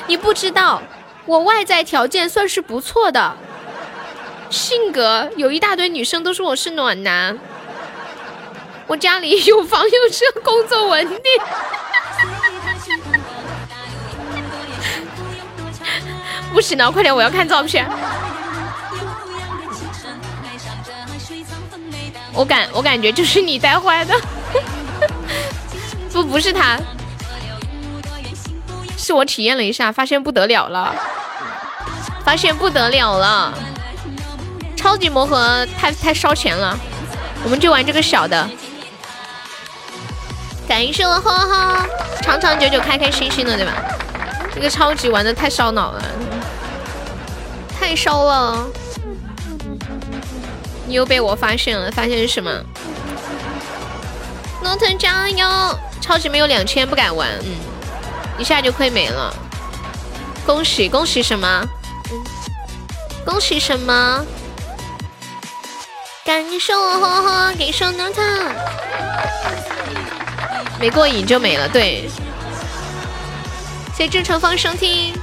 [0.08, 0.82] 你不知道，
[1.26, 3.36] 我外在条件算是不错的，
[4.50, 7.38] 性格有一大堆女生都说我是暖男。
[8.88, 11.20] 我家里有房有车，工作稳定。
[16.54, 17.90] 不行了，快点，我要看照片。
[22.32, 24.14] 我感我感觉就是你带坏的。
[26.14, 26.78] 不，不是他，
[29.06, 30.96] 是我体验了一下，发现不得了了，
[32.26, 33.54] 发现不得了了，
[34.76, 36.76] 超级魔盒太太烧钱了，
[37.44, 38.50] 我们就玩这个小的，
[40.68, 41.88] 感谢我哈哈，
[42.24, 43.74] 长长久久，开开心心的，对吧？
[44.56, 46.02] 这个超级玩的太烧脑了，
[47.80, 48.66] 太烧了，
[50.88, 52.52] 你又被我发现了，发现是什么？
[54.64, 55.48] 诺腾加油！
[56.02, 57.56] 超级没有两千不敢玩，嗯，
[58.38, 59.34] 一下就亏没了。
[60.46, 61.66] 恭喜恭喜什么？
[63.26, 64.26] 恭喜什么？
[66.26, 68.24] 感受呵呵，给手诺腾。
[70.80, 72.10] 没过瘾就没了，对。
[73.96, 75.14] 谢正成风收听。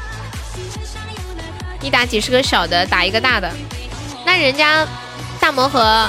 [1.80, 3.52] 一打几十个小的，打一个大的，
[4.24, 4.86] 那人家
[5.38, 6.08] 大魔盒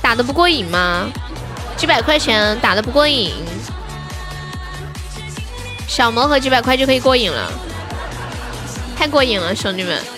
[0.00, 1.08] 打的不过瘾吗？
[1.76, 3.34] 几百块钱打的不过瘾。
[5.92, 7.52] 小魔盒几百块就可以过瘾了，
[8.96, 10.00] 太过瘾了，兄弟们！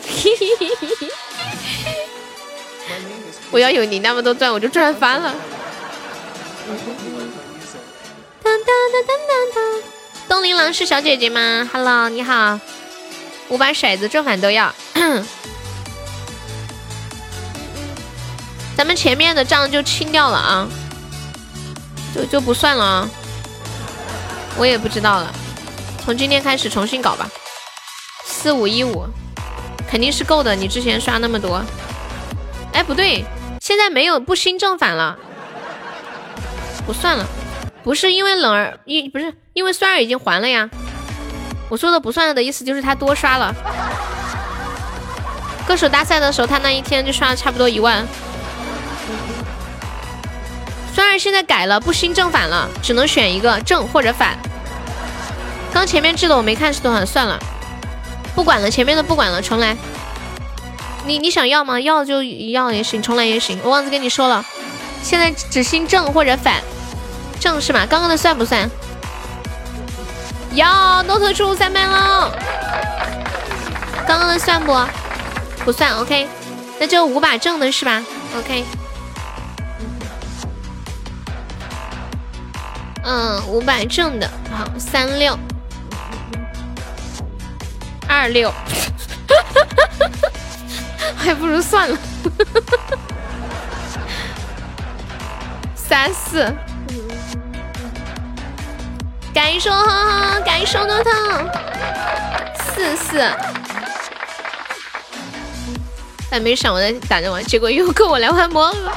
[3.51, 5.35] 我要有你那么多钻，我就赚翻了。
[8.41, 9.83] 当当当当当当！
[10.29, 12.61] 东林郎是小姐姐吗？Hello，你好。
[13.49, 14.73] 五把骰子正反都要。
[18.77, 20.69] 咱们前面的账就清掉了啊，
[22.15, 23.11] 就就不算了啊。
[24.57, 25.35] 我也不知道了。
[26.05, 27.27] 从今天开始重新搞吧，
[28.27, 29.07] 四五一五
[29.89, 30.55] 肯定是够的。
[30.55, 31.65] 你之前刷那么多，
[32.75, 33.25] 哎，不对，
[33.63, 35.19] 现在没有不新正反了，
[36.85, 37.27] 不算了。
[37.83, 40.69] 不是因为冷儿一不是因为酸儿已经还了呀。
[41.71, 43.55] 我说的不算了的意思就是他多刷了。
[45.67, 48.07] 歌手大赛的时候他那一天就刷了差不多一万。
[50.95, 54.39] 酸儿现在改了，不新正反了，只能选一个正或者反。
[55.75, 57.37] 刚前面记的我没看是多少，算了，
[58.33, 59.77] 不管了，前面的不管了，重来。
[61.05, 61.81] 你你想要吗？
[61.81, 63.59] 要就要也行，重来也行。
[63.65, 64.43] 我忘记跟你说了，
[65.03, 66.63] 现在只新正或者反，
[67.41, 67.85] 正是吗？
[67.91, 68.71] 刚刚的算不算？
[70.53, 72.31] 要诺特出三麦喽，
[74.07, 74.73] 刚刚的算不？
[75.65, 76.29] 不算，OK，
[76.79, 78.01] 那就五把正的是吧
[78.39, 78.65] ？OK，
[83.03, 85.37] 嗯，五把正的，好，三六。
[88.09, 88.53] 二六，
[91.17, 91.99] 还不如算了。
[95.75, 96.53] 三四，
[99.33, 101.11] 感受哈哈，感受的他。
[102.75, 103.31] 四四，
[106.31, 108.93] 还没上我在打着玩，结果又跟我来玩魔了。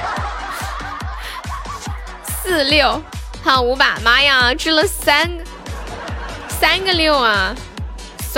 [2.42, 3.04] 四六，
[3.44, 5.30] 好五把，妈呀，吃了三
[6.48, 7.54] 三个六啊！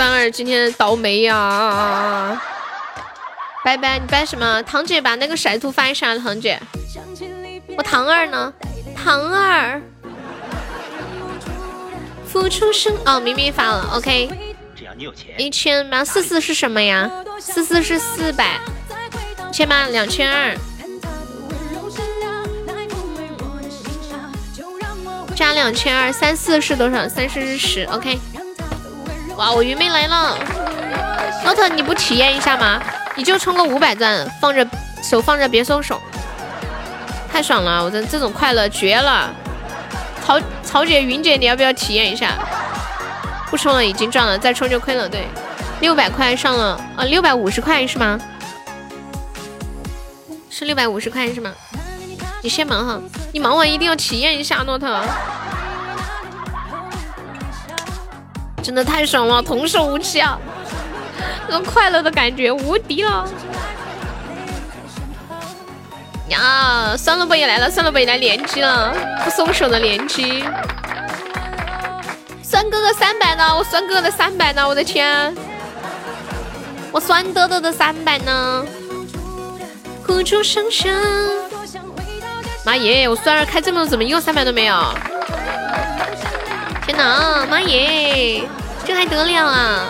[0.00, 2.40] 酸儿今天倒霉呀！
[3.62, 4.62] 拜拜，你拜什么？
[4.62, 6.58] 堂姐把那个骰图发一下，堂姐。
[7.76, 8.50] 我堂二呢？
[8.96, 9.78] 堂二。
[12.26, 14.54] 付出生哦，明明发了，OK。
[15.36, 16.02] 一千吗？
[16.02, 17.10] 四四是什么呀？
[17.38, 18.58] 四四是四百。
[19.52, 20.56] 千八两千二。
[25.36, 27.06] 加两千二，三四是多少？
[27.06, 28.18] 三四是十，OK。
[29.40, 30.36] 哇，我鱼妹来了
[31.42, 32.78] ，Not 你不体验一下吗？
[33.16, 34.66] 你就充个五百钻，放着
[35.02, 35.98] 手放着别松手，
[37.32, 37.82] 太爽了！
[37.82, 39.30] 我的这种快乐绝了。
[40.22, 42.34] 曹曹姐、云姐，你要不要体验一下？
[43.50, 45.08] 不充了，已经赚了，再充就亏了。
[45.08, 45.26] 对，
[45.80, 48.20] 六百块上了啊，六百五十块是吗？
[50.50, 51.50] 是六百五十块是吗？
[52.42, 53.00] 你先忙哈，
[53.32, 55.00] 你忙完一定要体验一下诺特，
[58.62, 60.38] 真的太爽了，童叟无欺啊！
[61.48, 63.26] 那种快乐的感觉无敌了。
[66.28, 68.94] 呀，酸萝卜也来了，酸萝卜也来连击了，
[69.24, 70.44] 不松手的连击。
[72.42, 75.34] 酸哥哥三百呢，我酸哥哥的三百呢，我的天，
[76.92, 78.64] 我酸豆豆的三百呢。
[80.06, 80.92] 呼出声声，
[82.64, 83.08] 妈耶！
[83.08, 84.74] 我酸儿开这么多，怎么一个三百都没有？
[86.90, 88.42] 天哪，妈耶，
[88.84, 89.86] 这还得了啊！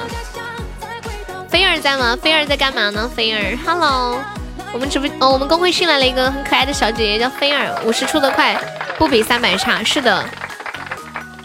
[1.49, 2.15] 菲儿在吗？
[2.15, 3.11] 菲儿在干嘛呢？
[3.17, 4.19] 菲儿，Hello，
[4.71, 8.55] 我们直播哦，我们公会新来了一个很可爱的小姐姐，叫菲儿，五十出的快，
[8.99, 9.83] 不比三百差。
[9.83, 10.23] 是的，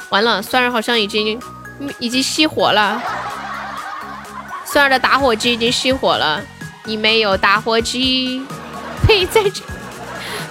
[0.09, 1.39] 完了，酸儿好像已经
[1.99, 3.01] 已经熄火了，
[4.65, 6.41] 酸儿的打火机已经熄火了，
[6.83, 8.45] 你没有打火机。
[9.07, 9.25] 呸！
[9.25, 9.61] 在这，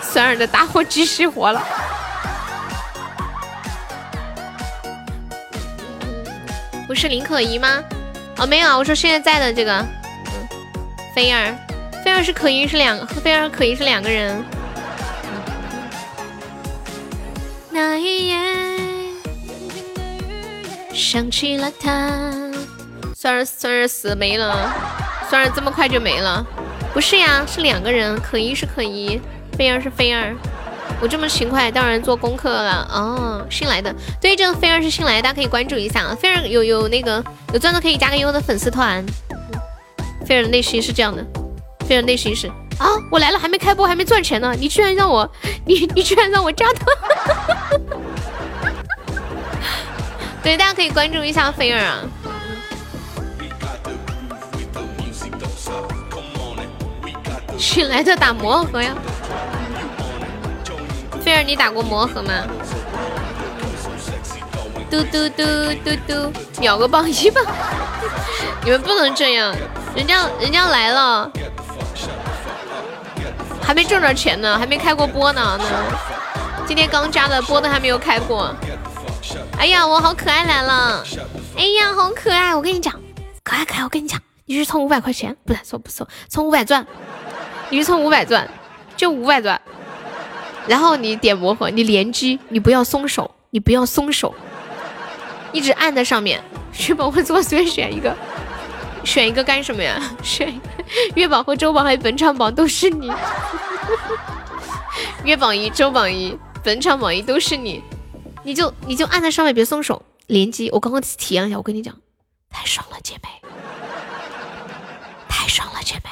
[0.00, 1.62] 酸儿的打火机熄火了。
[6.86, 7.82] 不是林可怡吗？
[8.38, 10.48] 哦，没有，我说现在在的这个，嗯，
[11.14, 11.54] 菲儿，
[12.04, 14.44] 菲儿是可怡是两，菲儿可怡是两个人。
[17.70, 18.36] 那一夜，
[20.92, 22.20] 想起了他。
[23.16, 24.70] 酸儿，酸儿死没了，
[25.30, 26.44] 酸儿这么快就没了。
[26.92, 29.20] 不是呀，是两个人，可怡是可怡，
[29.56, 30.36] 菲儿是菲儿。
[31.00, 32.88] 我这么勤快，当然做功课了。
[32.90, 36.14] 哦，新来的，对，这个菲儿是新来的，大家可以关注一下。
[36.14, 37.22] 菲儿有有那个
[37.52, 39.04] 有钻的可以加个优的粉丝团。
[40.24, 41.22] 菲儿的内心是这样的，
[41.86, 45.30] 菲儿内心是啊，我来了还没开播还没赚钱呢，你居然让我，
[45.66, 46.86] 你你居然让我加团。
[50.42, 52.00] 对，大家可以关注一下菲儿啊。
[57.56, 58.94] 新来的打魔盒呀，
[61.24, 62.32] 菲儿，你打过魔盒吗？
[64.90, 65.42] 嘟嘟嘟
[65.82, 67.40] 嘟嘟，秒个榜一吧！
[68.62, 69.54] 你们不能这样，
[69.96, 71.30] 人家人家来了，
[73.62, 75.64] 还没挣着钱呢，还没开过播呢呢。
[76.66, 78.54] 今天刚加的，播都还没有开过。
[79.58, 81.02] 哎呀，我好可爱来了！
[81.56, 82.54] 哎呀，好可爱！
[82.54, 82.92] 我跟你讲，
[83.42, 83.82] 可爱可爱！
[83.82, 86.86] 我跟你讲，你是充五百块钱，不是说不说，充五百钻。
[87.70, 88.48] 你充五百钻，
[88.96, 89.60] 就五百钻，
[90.66, 94.34] 然后你点魔盒，你连击，你不要松手，你不要松手，
[95.52, 96.42] 一直按在上面。
[96.88, 98.16] 月宝会怎么随便选一个？
[99.04, 100.00] 选一个干什么呀？
[100.24, 100.58] 选
[101.14, 103.12] 月宝和周榜还有本场榜都是你，
[105.24, 107.82] 月榜一、周榜一、本场榜一都是你，
[108.42, 110.70] 你就你就按在上面，别松手，连击。
[110.70, 111.94] 我刚刚体验一下，我跟你讲，
[112.50, 113.28] 太爽了，姐妹，
[115.28, 116.10] 太爽了，姐妹。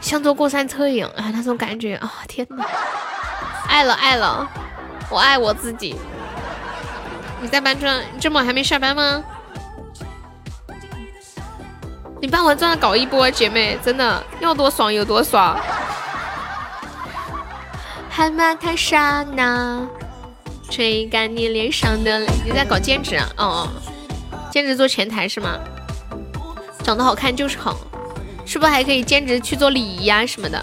[0.00, 2.12] 像坐过山车一样，哎，那种感觉啊！
[2.28, 2.64] 天哪，
[3.68, 4.48] 爱了爱了，
[5.10, 5.96] 我爱我自己。
[7.40, 8.00] 你在搬砖？
[8.20, 9.22] 这么晚还没下班吗？
[12.20, 15.58] 你帮我钻搞一波，姐妹，真的要多爽有多爽。
[18.08, 19.86] 海马太傻呢，
[20.70, 22.26] 吹干你脸上的泪。
[22.44, 23.28] 你在搞兼职啊？
[23.36, 23.68] 哦，
[24.50, 25.58] 兼职做前台是吗？
[26.82, 27.76] 长得好看就是好。
[28.46, 30.62] 是不是还可以兼职去做礼仪呀什么的？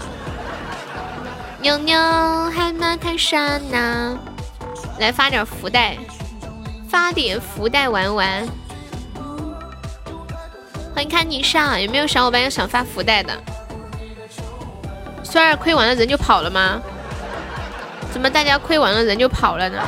[1.60, 1.96] 妞妞
[2.50, 4.18] 海马太傻呢，
[4.98, 5.96] 来发点福袋，
[6.88, 8.48] 发点福袋玩玩。
[10.94, 13.32] 欢迎看你上，有没有小伙伴要想发福袋的？
[15.22, 16.80] 酸儿亏完了人就跑了吗？
[18.12, 19.78] 怎么大家亏完了人就跑了呢？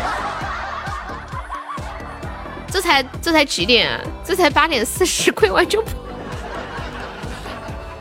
[2.70, 3.90] 这才这才几点？
[3.90, 4.00] 啊？
[4.24, 5.92] 这才八点四十，亏完就跑。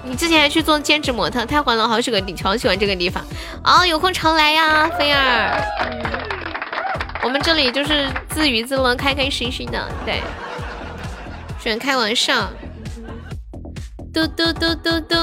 [0.08, 3.26] 你之前还去做兼职模特，太欢了，好几个地，超喜欢这个地方。
[3.64, 5.60] 哦，有空常来呀，菲儿。
[7.24, 10.22] 我们这里就是自娱自乐，开开心心的，对。
[11.60, 12.48] 喜欢开玩笑。
[14.14, 15.16] 嘟嘟嘟嘟嘟。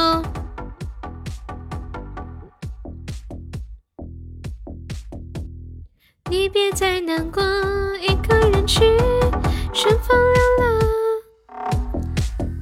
[6.28, 7.40] 你别再难过，
[8.00, 8.80] 一个人去
[9.72, 10.80] 顺风流浪。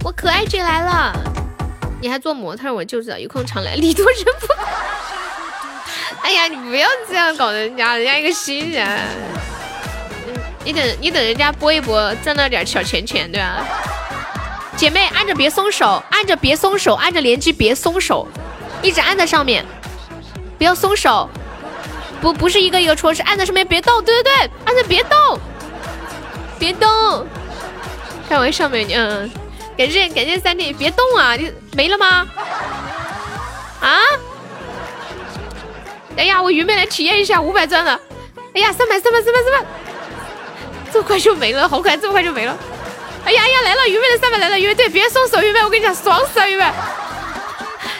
[0.04, 1.18] 我可爱姐来了。
[2.00, 3.74] 你还做模特，我就知道有空常来。
[3.74, 4.46] 礼多人不，
[6.22, 8.88] 哎呀，你不要这样搞人家，人家一个新人。
[10.64, 13.64] 你等你等人家播一播，挣了点小钱钱，对吧？
[14.76, 18.26] 姐妹按着别松手，按着别松手，按着连击别松手，
[18.82, 19.64] 一直按在上面，
[20.58, 21.28] 不要松手。
[22.20, 25.38] 不不是一个一个戳，是按在上面别动，对对对，按着别动，
[26.58, 27.26] 别动。
[28.28, 29.30] 开玩笑美女，嗯，
[29.80, 32.26] 感谢感谢三弟，别动啊，你没了吗？
[33.80, 33.96] 啊？
[36.18, 37.98] 哎呀，我愚昧来体验一下五百钻了。
[38.54, 39.66] 哎呀，三百三百三百三百，
[40.92, 42.54] 这么快就没了，好快，这么快就没了。
[43.24, 46.64] 哎呀哎呀，来了，愚昧的三百来了，愚昧对，别松手，愚昧，我跟你讲，爽死了，愚昧，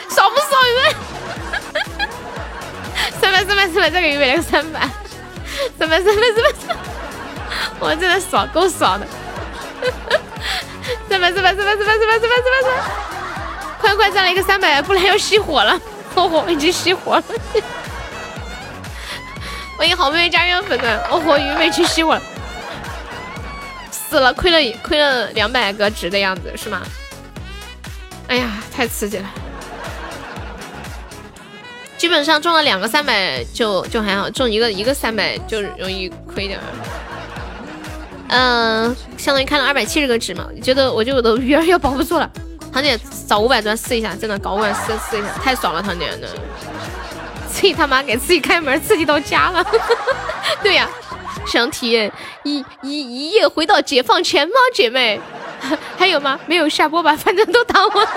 [0.07, 2.05] 爽不爽，愚昧？
[3.19, 4.87] 三百三百三百，再给愚昧来个三百，
[5.79, 6.75] 三百三百三百，
[7.79, 9.07] 我真的爽，够爽的。
[11.11, 12.91] 三百三百三百三百三百三百三百三，
[13.81, 15.77] 快快再来一个三百，不然要熄火了，
[16.15, 17.23] 哦火已经熄火了。
[19.77, 22.21] 欢迎好妹妹加入粉团，哦火愚昧去熄火了，
[23.91, 26.81] 死了，亏了亏了两百个值的样子是吗？
[28.29, 29.29] 哎呀，太刺激了！
[31.97, 36.57] 基本上中了两个三百就就还好，中一个一个三百就容易亏点。
[38.31, 42.29] 嗯，相当于开了二百七十个值嘛，觉得我觉得我的鱼 儿要保不住了。
[42.71, 46.29] 堂姐找五百钻试一下，真的搞五百试试一下，太爽了，堂姐的。
[47.51, 49.61] 自己他妈给自己开门，刺激到家了。
[50.63, 50.87] 对呀，
[51.45, 52.09] 想体验
[52.43, 55.19] 一一一夜回到解放前吗，姐妹？
[55.97, 56.39] 还有吗？
[56.47, 58.11] 没有下播吧，反正都打完了。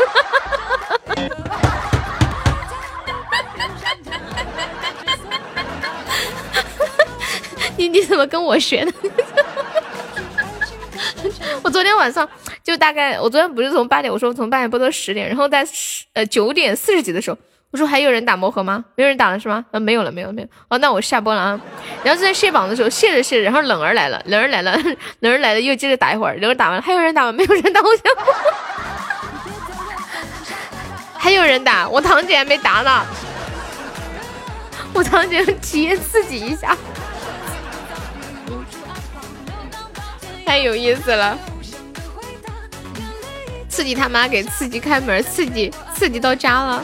[7.76, 8.92] 你你怎么跟我学的？
[11.62, 12.28] 我昨天晚上
[12.62, 17.38] 就大概，我昨天不是从八点，我说从八点播到十点，然后在十呃九点四十几的时候。
[17.70, 18.84] 我说还有人打魔盒吗？
[18.94, 19.64] 没有人打了是吗？
[19.72, 20.48] 呃，没有了，没有了，没有。
[20.68, 21.60] 哦，那我下播了啊。
[22.04, 24.78] 然后就在卸榜的时候卸着卸着，然后冷儿来了，冷儿来了，
[25.18, 27.32] 冷儿来了，又接着打一会儿，冷儿打完了，还有人打吗？
[27.32, 28.32] 没有人打，我想播。
[31.18, 33.04] 还有人打，我堂姐还没打呢。
[34.92, 36.76] 我堂姐体验刺激一下，
[40.46, 41.38] 太有意思了。
[43.68, 46.82] 刺激他妈给刺激开门，刺激刺激到家了。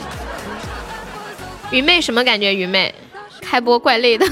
[1.71, 2.53] 愚昧什么感觉？
[2.53, 2.93] 愚昧，
[3.41, 4.27] 开播怪累的。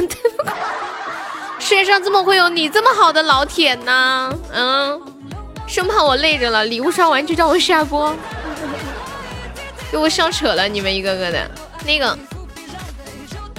[1.61, 4.33] 世界上怎么会有你这么好的老铁呢？
[4.53, 5.01] 嗯，
[5.69, 8.13] 生怕我累着了，礼物刷完就叫我下播，
[9.93, 10.67] 给我笑扯了。
[10.67, 11.49] 你们一个个的，
[11.87, 12.19] 那个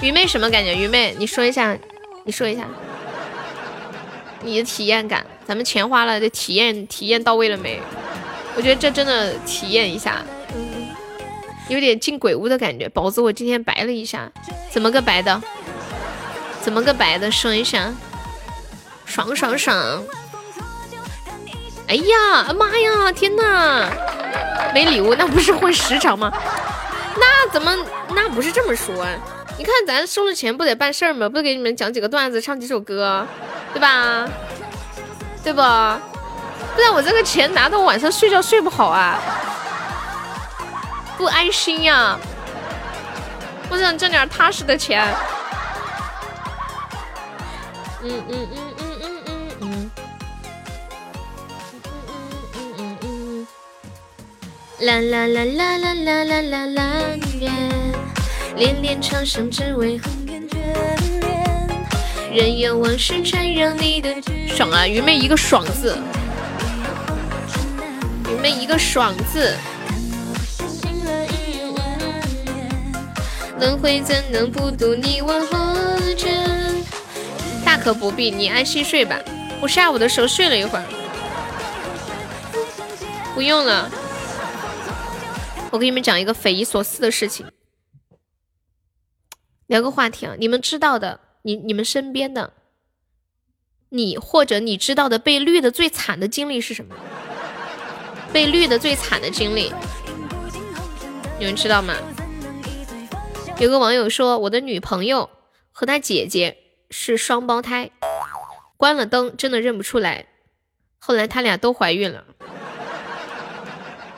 [0.02, 0.74] 愚昧什么感觉？
[0.74, 1.74] 愚昧，你说一下，
[2.24, 2.64] 你说一下
[4.42, 5.24] 你的体验感。
[5.50, 7.82] 咱们钱花了，这体验体验到位了没？
[8.54, 10.22] 我觉得这真的体验一下。
[11.68, 14.30] 有点进鬼屋的感觉，宝子，我今天白了一下，
[14.70, 15.42] 怎么个白的？
[16.62, 17.28] 怎么个白的？
[17.32, 17.92] 说一下，
[19.04, 20.04] 爽爽爽！
[21.88, 23.90] 哎呀，妈呀，天哪！
[24.72, 26.32] 没礼物，那不是混时长吗？
[27.16, 27.76] 那怎么？
[28.14, 29.04] 那不是这么说？
[29.58, 31.28] 你看咱收了钱不得办事儿吗？
[31.28, 33.26] 不得给你们讲几个段子，唱几首歌，
[33.74, 34.28] 对吧？
[35.42, 35.60] 对不？
[36.74, 39.18] 不然我这个钱拿到晚上睡觉睡不好啊。
[41.18, 42.18] 不安心呀！
[43.68, 45.06] 我想挣点踏实的钱。
[48.02, 49.30] 嗯嗯嗯嗯嗯嗯
[49.60, 49.90] 嗯嗯
[52.56, 53.46] 嗯嗯嗯。
[54.80, 56.80] 啦啦啦啦啦啦啦啦啦！
[58.56, 60.56] 恋恋长生只为红颜眷
[61.20, 61.29] 恋，
[62.32, 64.14] 任由往事缠绕你的。
[64.48, 64.86] 爽啊！
[64.86, 65.98] 愚昧一个爽字，
[68.28, 69.56] 愚昧一个爽字。
[73.58, 76.82] 轮回怎能不渡你我红尘？
[77.64, 79.18] 大可不必，你安心睡吧。
[79.60, 80.84] 我下午的时候睡了一会儿，
[83.34, 83.90] 不用了。
[85.70, 87.46] 我给你们讲一个匪夷所思的事情，
[89.66, 90.34] 聊个话题啊。
[90.38, 92.52] 你们知道的，你你们身边的，
[93.88, 96.94] 你或者你知道的被绿的最惨的经历是什么？
[98.32, 99.72] 被绿的最惨的经历，
[101.38, 101.94] 你们知道吗？
[103.58, 105.28] 有个网友说，我的女朋友
[105.72, 106.56] 和她姐姐
[106.90, 107.90] 是双胞胎，
[108.76, 110.26] 关了灯真的认不出来。
[110.98, 112.24] 后来他俩都怀孕了，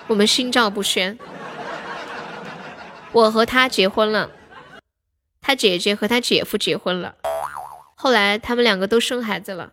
[0.09, 1.19] 我们心照不宣。
[3.13, 4.31] 我和他结婚了，
[5.43, 7.17] 他姐姐和他姐夫结婚了，
[7.97, 9.73] 后来他们两个都生孩子了，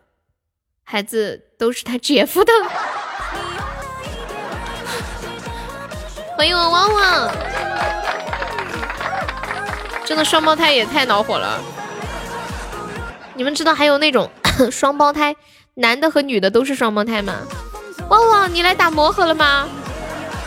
[0.82, 2.52] 孩子都是他姐夫的。
[6.36, 7.32] 欢迎我旺旺。
[10.04, 11.62] 真的双胞胎也太恼火了。
[13.34, 14.28] 你们知道还有那种
[14.72, 15.36] 双胞胎，
[15.74, 17.36] 男的和女的都是双胞胎吗？
[18.08, 19.68] 旺旺，你来打魔盒了吗？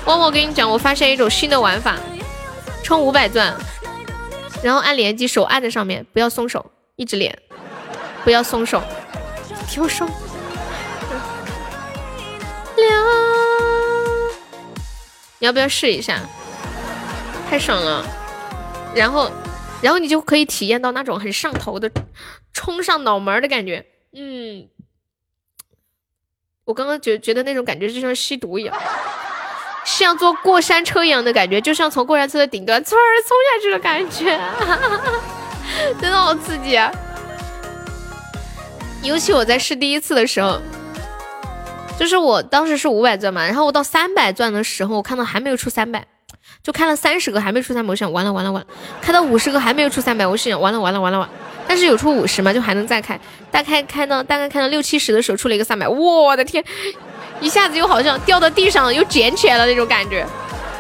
[0.05, 1.95] 旺旺，我跟你讲，我发现一种新的玩法，
[2.83, 3.55] 充五百钻，
[4.63, 7.37] 然后按连击，手按在上面，不要松手，一直连，
[8.23, 8.81] 不要松手，
[9.67, 10.07] 听我说。
[15.39, 16.21] 你要不要试一下？
[17.49, 18.05] 太爽了！
[18.95, 19.29] 然后，
[19.81, 21.91] 然后你就可以体验到那种很上头的
[22.53, 23.85] 冲上脑门的感觉。
[24.13, 24.69] 嗯，
[26.63, 28.73] 我刚刚觉觉得那种感觉就像吸毒一样，
[29.85, 34.39] 像坐过山车一样的感觉，就像从过山车的顶端突然冲下去的感觉，
[36.01, 36.91] 真的好刺激啊！
[39.01, 40.59] 尤其我在试第一次的时候。
[41.95, 46.03] 就是我当时是五百钻嘛，然后我到三百钻的时候，我看到还没有出三百，
[46.63, 48.67] 就开了三十个还没出三百，我想完了完了完了，
[48.99, 51.33] 开到五十个还没有出三百，我想完了完了完了完了，
[51.67, 53.17] 但是有出五十嘛，就还能再开，
[53.51, 56.65] 大概开到大概开到六七十的时候出了一个三百，我的天，
[57.39, 60.25] 一下子又好像掉到地上了又捡起来了那种感觉，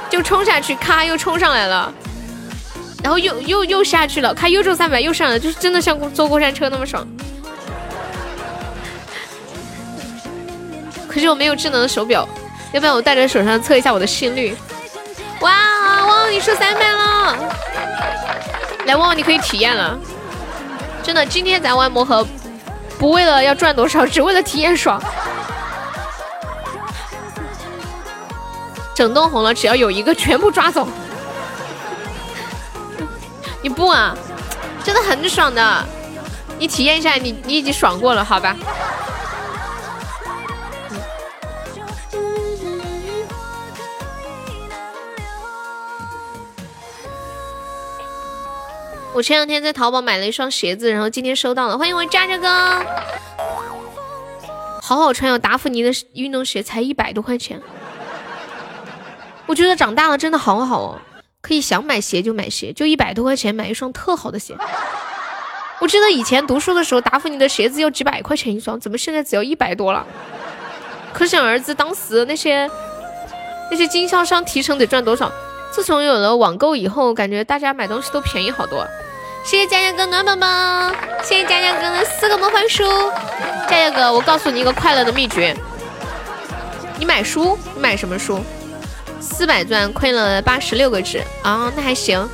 [0.09, 1.93] 就冲下去，咔又冲上来了，
[3.03, 7.05] 然后又又又下去了，咔又中三百又上来了，就是真的像坐过山车那么爽。
[11.07, 12.27] 可是我没有智能的手表，
[12.71, 14.55] 要不然我戴在手上测一下我的心率。
[15.41, 15.51] 哇，
[16.05, 17.37] 旺旺你出三百了，
[18.85, 19.99] 来旺旺你可以体验了。
[21.03, 22.25] 真的，今天咱玩魔盒，
[22.97, 25.01] 不为了要赚多少，只为了体验爽。
[28.95, 30.87] 整栋红了，只要有一个全部抓走。
[33.61, 34.15] 你不啊？
[34.83, 35.85] 真的很爽的，
[36.59, 38.55] 你体验一下，你你已经爽过了，好吧？
[49.13, 52.85] 我前两天在淘宝买了一双鞋子，然后今天收到了，欢迎我渣渣哥，
[54.81, 57.61] 好好穿哟，达芙妮的运动鞋才一百多块钱，
[59.45, 60.99] 我觉得长大了真的好好哦，
[61.41, 64.55] 可以想买鞋就买鞋，就一百多块钱买一双特好的鞋。
[65.79, 70.05] 我记得以前读书的时候，达芙妮的鞋子要几百块钱一双，怎么现在只要一百多了？
[71.11, 72.69] 可想而知，当时那些
[73.69, 75.31] 那些经销商提成得赚多少。
[75.71, 78.87] 自从有了网购以后，感觉大家买东西都便宜好多。
[79.43, 82.83] 谢谢佳佳哥暖宝宝，谢谢佳佳哥的四个魔法书。
[83.67, 85.53] 佳佳哥，我告诉你一个快乐的秘诀：
[86.97, 88.39] 你买书，你买什么书？
[89.23, 92.29] 四百钻亏了八十六个值啊，那还行。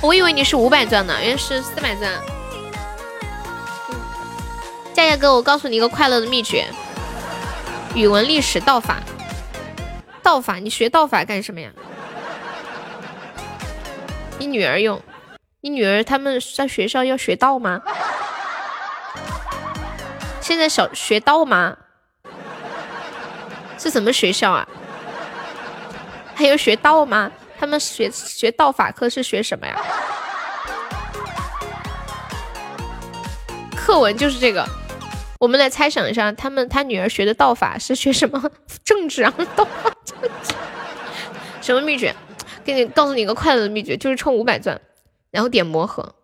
[0.00, 2.10] 我以为你是五百钻呢，原来是四百钻。
[4.94, 6.66] 佳佳哥，我告诉你一个快乐的秘诀：
[7.94, 9.00] 语文、历史、道法。
[10.22, 11.70] 道法，你学道法干什么呀？
[14.38, 15.02] 你女儿用，
[15.62, 17.80] 你女儿他们在学校要学道吗？
[20.40, 21.76] 现在小学道吗？
[23.80, 24.68] 是什么学校啊？
[26.34, 27.32] 还有学道吗？
[27.58, 29.74] 他们学学道法课是学什么呀？
[33.74, 34.64] 课文就是这个。
[35.38, 38.50] 我们来猜想一下，他们他女儿学的道法是学什么
[38.84, 39.34] 政治啊？
[39.56, 40.52] 道法政治？
[41.62, 42.14] 什么秘诀？
[42.62, 44.78] 给你告诉你一个快乐的秘诀，就是充五百钻，
[45.30, 46.14] 然后点魔盒，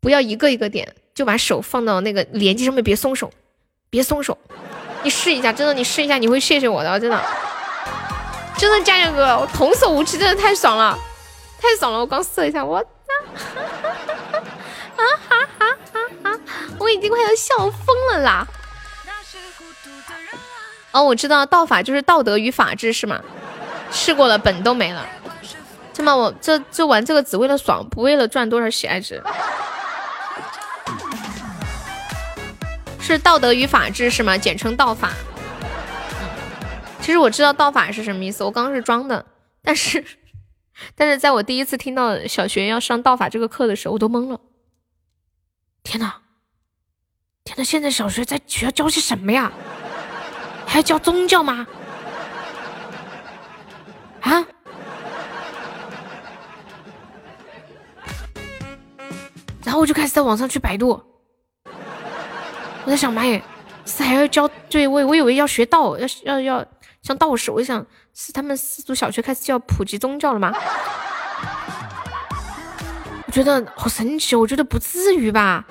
[0.00, 3.30] 不要一个一个点，就把手放到那个连接上面，别松手，
[3.88, 4.36] 别松手。
[5.02, 7.20] 你试一下，真的，你试一下，你会谢谢我的，真的，
[8.56, 10.98] 真的，佳佳哥，我童叟无欺，真的太爽了，
[11.60, 11.98] 太爽了！
[11.98, 12.88] 我刚试了一下，我操！
[14.96, 16.38] 啊哈哈哈哈！
[16.78, 18.46] 我已经快要笑疯了啦！
[20.90, 23.20] 哦，我知道道法就是道德与法治是吗？
[23.92, 25.06] 试过了，本都没了。
[25.92, 29.22] 这么我这这玩这个只为了爽，不为了赚多少喜爱值。
[33.14, 34.36] 是道德与法治是吗？
[34.36, 35.12] 简称道法。
[37.00, 39.24] 其实我知道道法是什么意思，我刚刚是装的。
[39.62, 40.04] 但是
[40.94, 44.40] 但是在我第一次听到小学要上道法这个课的时候，我都懵了。
[45.82, 46.12] 天呐，
[47.44, 47.64] 天呐！
[47.64, 49.50] 现在小学在学校教些什么呀？
[50.66, 51.66] 还要教宗教吗？
[54.20, 54.46] 啊？
[59.64, 61.02] 然后我就开始在网上去百度，
[62.88, 63.42] 我在想，妈耶，
[63.84, 64.48] 是还要教？
[64.70, 66.64] 对我我以为要学道，要要要
[67.02, 67.50] 像道士。
[67.50, 67.84] 我想
[68.14, 70.50] 是他们四读小学开始就要普及宗教了吗？
[73.26, 75.62] 我觉得好神奇，我觉得不至于吧。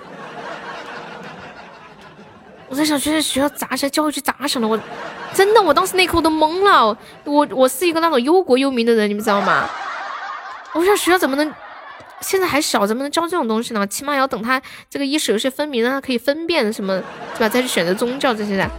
[2.70, 4.68] 我在想，现在学校咋想教育局咋想的？
[4.68, 4.80] 我
[5.34, 6.96] 真的，我当时那刻我都懵了。
[7.24, 9.68] 我我是一个那种忧国忧民的人，你们知道吗？
[10.74, 11.52] 我想学校怎么能
[12.22, 13.86] 现在还小，怎么能教这种东西呢？
[13.88, 17.02] 起码要等他这个意识有些分明，让他可以分辨什么，
[17.36, 17.50] 对吧？
[17.50, 18.70] 再去选择宗教这些的。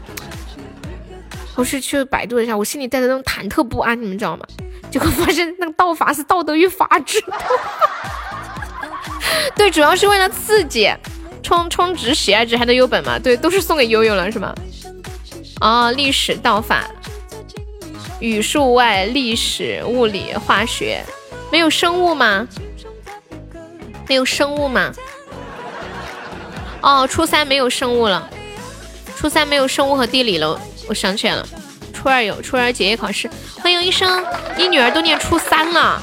[1.54, 4.44] 我是去百度一下，我心里带着那种忐忑不安，你们知道吗？
[4.90, 7.22] 结果发现那个道法是道德与法治。
[9.56, 10.90] 对，主要是为了刺激，
[11.42, 13.18] 充充值喜爱值还得有本嘛？
[13.18, 14.54] 对，都是送给悠悠了是吗？
[15.60, 16.88] 哦，历史道法，
[18.20, 21.04] 语数外，历史、物理、化学，
[21.50, 22.46] 没有生物吗？
[24.08, 24.92] 没有生物吗？
[26.80, 28.28] 哦，初三没有生物了，
[29.16, 30.58] 初三没有生物和地理了。
[30.88, 31.46] 我想起来了，
[31.92, 33.28] 初二有初二结业考试。
[33.60, 34.24] 欢迎医生，
[34.56, 36.00] 你女儿都念初三了，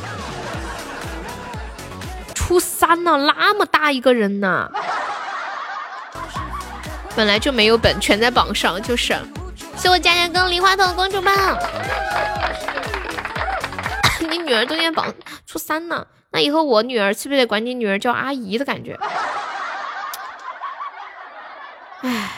[2.35, 4.69] 初三了，那么大一个人呢，
[7.15, 9.17] 本来就没有本，全在榜上，就是。
[9.77, 11.57] 谢我佳佳哥梨花筒公主棒，
[14.29, 15.11] 你女儿都念榜
[15.45, 16.05] 初三呢。
[16.35, 18.99] 那以后我女儿是不是得管你女儿叫阿姨的感觉？
[22.03, 22.29] 唉，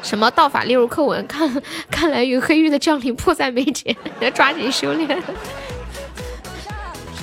[0.00, 1.26] 什么道法列入课文？
[1.26, 1.52] 看，
[1.90, 5.20] 看来与黑玉的降临迫在眉睫，要抓紧修炼。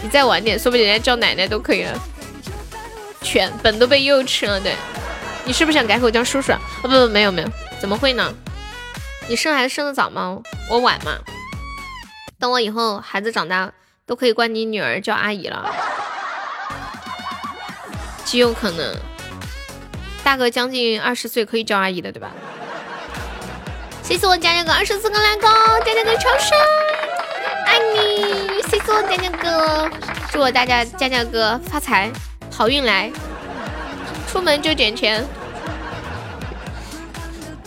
[0.03, 1.97] 你再晚点，说不定人家叫奶奶都可以了。
[3.21, 4.75] 全本都被幼吃了，对。
[5.45, 6.51] 你是不是想改口叫叔叔？
[6.51, 7.47] 啊不不，没有没有，
[7.79, 8.33] 怎么会呢？
[9.29, 10.41] 你生孩子生的早吗？
[10.69, 11.13] 我晚吗。
[12.37, 13.71] 等我以后孩子长大。
[14.07, 15.69] 都可以管你女儿叫阿姨了，
[18.23, 18.95] 极有可能。
[20.23, 22.31] 大哥将近二十岁可以叫阿姨的，对吧？
[24.01, 25.49] 谢谢我佳佳哥二十四个来高，
[25.81, 26.57] 佳佳哥超帅，
[27.65, 28.61] 爱你！
[28.69, 29.91] 谢谢我佳佳哥，
[30.31, 32.09] 祝我大家佳佳哥发财，
[32.49, 33.11] 好运来，
[34.31, 35.21] 出门就捡钱。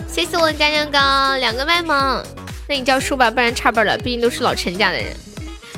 [0.09, 2.25] 谢谢我佳佳哥两个麦萌，
[2.67, 5.15] 那你叫叔吧，不然差辈了，毕竟都是老陈家的人。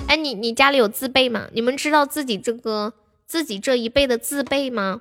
[0.08, 1.48] 哎，你你家里有字辈吗？
[1.52, 2.92] 你们知道自己这个
[3.26, 5.00] 自己这一辈的字辈吗？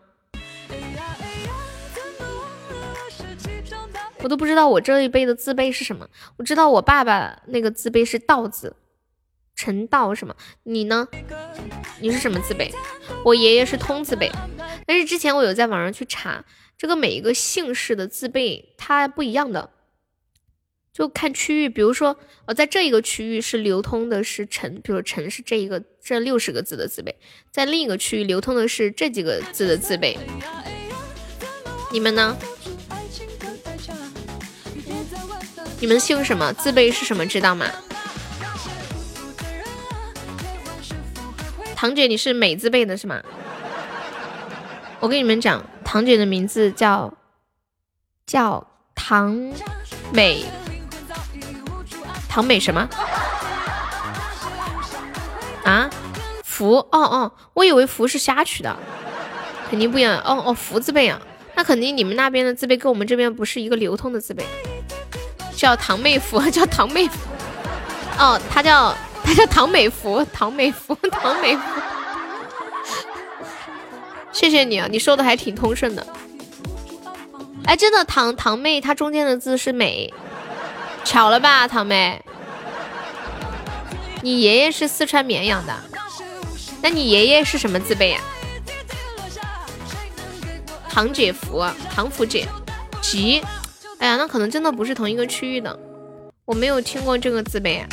[4.23, 6.07] 我都不知道我这一辈的字辈是什么。
[6.37, 8.75] 我知道我爸爸那个字辈是道字，
[9.55, 10.35] 陈道什么？
[10.63, 11.07] 你呢？
[11.99, 12.71] 你是什么字辈？
[13.25, 14.31] 我爷爷是通字辈，
[14.85, 16.45] 但是之前我有在网上去查，
[16.77, 19.71] 这个每一个姓氏的字辈它不一样的。
[20.93, 27.15] 就看区域，比如说，呃，在这一个区域是流通的是陈，比如陈是这一个这六十个字的字辈，
[27.49, 30.17] 在另一个区域流通的是这几个字的字辈。
[31.91, 32.37] 你们呢？
[35.79, 36.51] 你们姓什么？
[36.53, 37.25] 字辈是什么？
[37.25, 37.65] 知道吗？
[41.75, 43.23] 堂姐，你是美字辈的是吗？
[44.99, 47.17] 我跟你们讲，堂姐的名字叫
[48.27, 49.53] 叫唐
[50.13, 50.45] 美。
[52.31, 52.87] 唐美什么？
[55.65, 55.89] 啊，
[56.45, 56.77] 福？
[56.77, 58.73] 哦哦，我以为福是瞎取的，
[59.69, 60.17] 肯定不一样。
[60.19, 61.19] 哦哦，福字辈啊，
[61.55, 64.45] 那肯定你们那边的字辈跟我们这边不是一个流通的字辈，
[65.53, 67.17] 叫唐妹福， 叫唐妹福，
[68.17, 71.61] 哦，他叫他叫唐美福，唐美福， 唐美福，
[74.31, 76.07] 谢谢你啊，你说的还挺通顺的，
[77.65, 80.13] 哎，真的唐唐妹，它中间的字是美。
[81.03, 82.21] 巧了吧，堂妹，
[84.21, 85.75] 你爷爷是四川绵阳的，
[86.81, 88.19] 那你爷爷是什么字辈呀？
[90.89, 92.45] 堂姐夫，堂福姐，
[93.01, 93.41] 吉，
[93.99, 95.77] 哎呀，那可能真的不是同一个区域的，
[96.45, 97.87] 我没有听过这个字辈啊。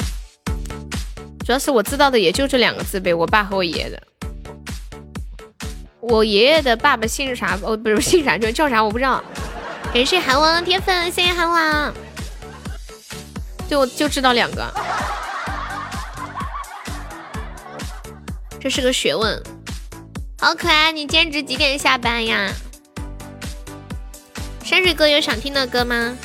[1.45, 4.03] 主要是我知道的也就这两个字辈，我爸和我爷爷的。
[6.01, 7.59] 我爷爷的爸爸姓啥？
[7.63, 9.23] 哦，不是姓啥，就叫啥我不知道。
[9.93, 11.95] 感谢韩王铁粉，谢谢韩王。
[13.69, 14.73] 就就知道两个，
[18.59, 19.43] 这是个学问。
[20.41, 22.51] 好可爱，你兼职几点下班呀？
[24.65, 26.17] 山水哥有想听的歌吗？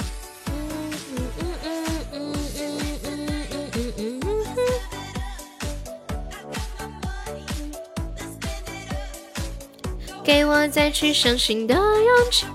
[10.24, 12.46] 给我再去相信的勇气。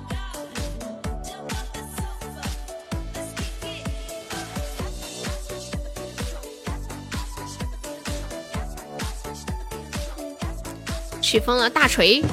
[11.29, 12.24] 起风了，大锤，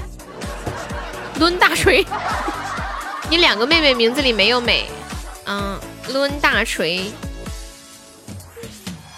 [1.38, 2.06] 抡大锤。
[3.30, 4.90] 你两个妹妹名字里没有美，
[5.46, 5.78] 嗯，
[6.14, 7.12] 抡大锤。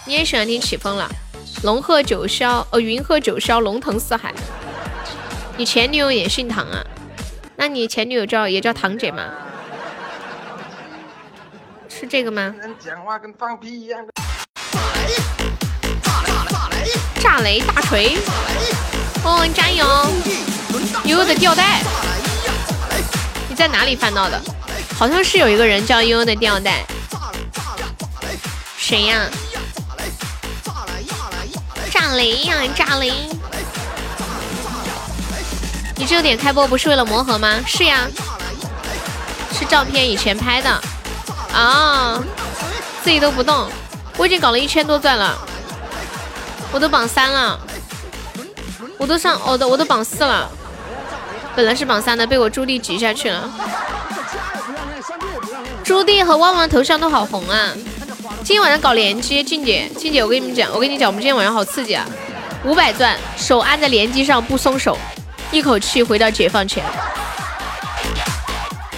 [0.04, 1.08] 你也喜欢听起风了，
[1.62, 4.34] 龙鹤九霄，呃，云鹤九霄，龙腾四海。
[5.56, 6.84] 你前女友也姓唐啊？
[7.54, 9.22] 那你前女友叫也叫唐姐吗？
[11.88, 12.52] 是这个吗？
[12.80, 12.96] 炸
[17.20, 18.16] 炸雷大锤，
[19.24, 19.86] 哦，你加油！
[21.04, 21.82] 悠悠的吊带，
[23.48, 24.40] 你在哪里翻到的？
[24.98, 26.84] 好像是有一个人叫悠悠的吊带，
[28.76, 29.20] 谁呀？
[31.90, 33.12] 炸雷呀，炸雷！
[35.96, 37.60] 你这个点开播不是为了磨合吗？
[37.66, 38.06] 是呀，
[39.52, 40.70] 是照片以前拍的
[41.52, 42.22] 啊，
[43.02, 43.68] 自己都不动。
[44.16, 45.38] 我已经搞了一千多钻了，
[46.72, 47.58] 我都榜三了，
[48.98, 50.50] 我都上，我都我都榜四了，
[51.54, 53.48] 本来是榜三的，被我朱棣挤下去了。
[55.84, 57.72] 朱棣和旺旺头像都好红啊！
[58.44, 62.04] 今天晚上搞联机，静姐，静姐，我跟你们讲，我跟你讲，我们今天晚上好刺激啊！
[62.64, 64.98] 五百钻，手按在联机上不松手，
[65.50, 66.84] 一口气回到解放前。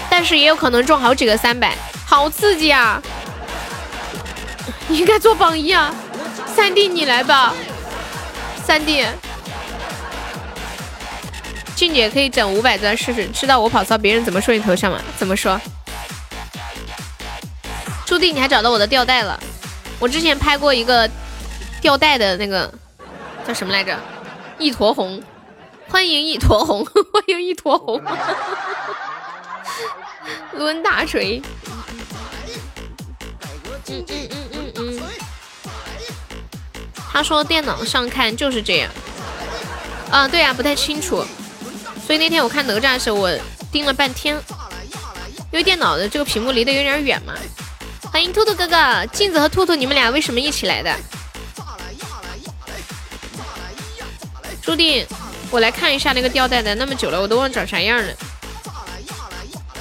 [0.08, 1.76] 但是也有可能中好几个三百，
[2.06, 3.00] 好刺激啊！
[4.88, 5.94] 你应该做榜一啊，
[6.56, 7.54] 三弟你来吧，
[8.64, 9.06] 三弟，
[11.80, 15.00] 俊姐可以整五百钻试试，知道我跑骚别人怎么说你头像吗？
[15.16, 15.58] 怎么说？
[18.04, 19.40] 注定你还找到我的吊带了，
[19.98, 21.08] 我之前拍过一个
[21.80, 22.70] 吊带的那个
[23.48, 23.98] 叫什么来着？
[24.58, 25.22] 一坨红，
[25.88, 27.98] 欢迎一坨红， 欢迎一坨红，
[30.52, 31.40] 抡大锤。
[33.86, 35.00] 嗯嗯嗯。
[37.10, 38.90] 他说电脑上看就是这样，
[40.10, 41.24] 啊，对呀，不太清楚，
[42.10, 43.32] 所以那天我看哪吒的时候，我
[43.70, 44.34] 盯了半天，
[45.52, 47.32] 因为电脑的这个屏幕离得有点远嘛。
[48.02, 50.92] 欢迎兔兔哥哥，镜子和兔兔，你们俩为什么一起来的？
[54.60, 55.06] 注定，
[55.52, 58.12] 我来看一下那个吊带的，那么久了，我都忘长啥样了，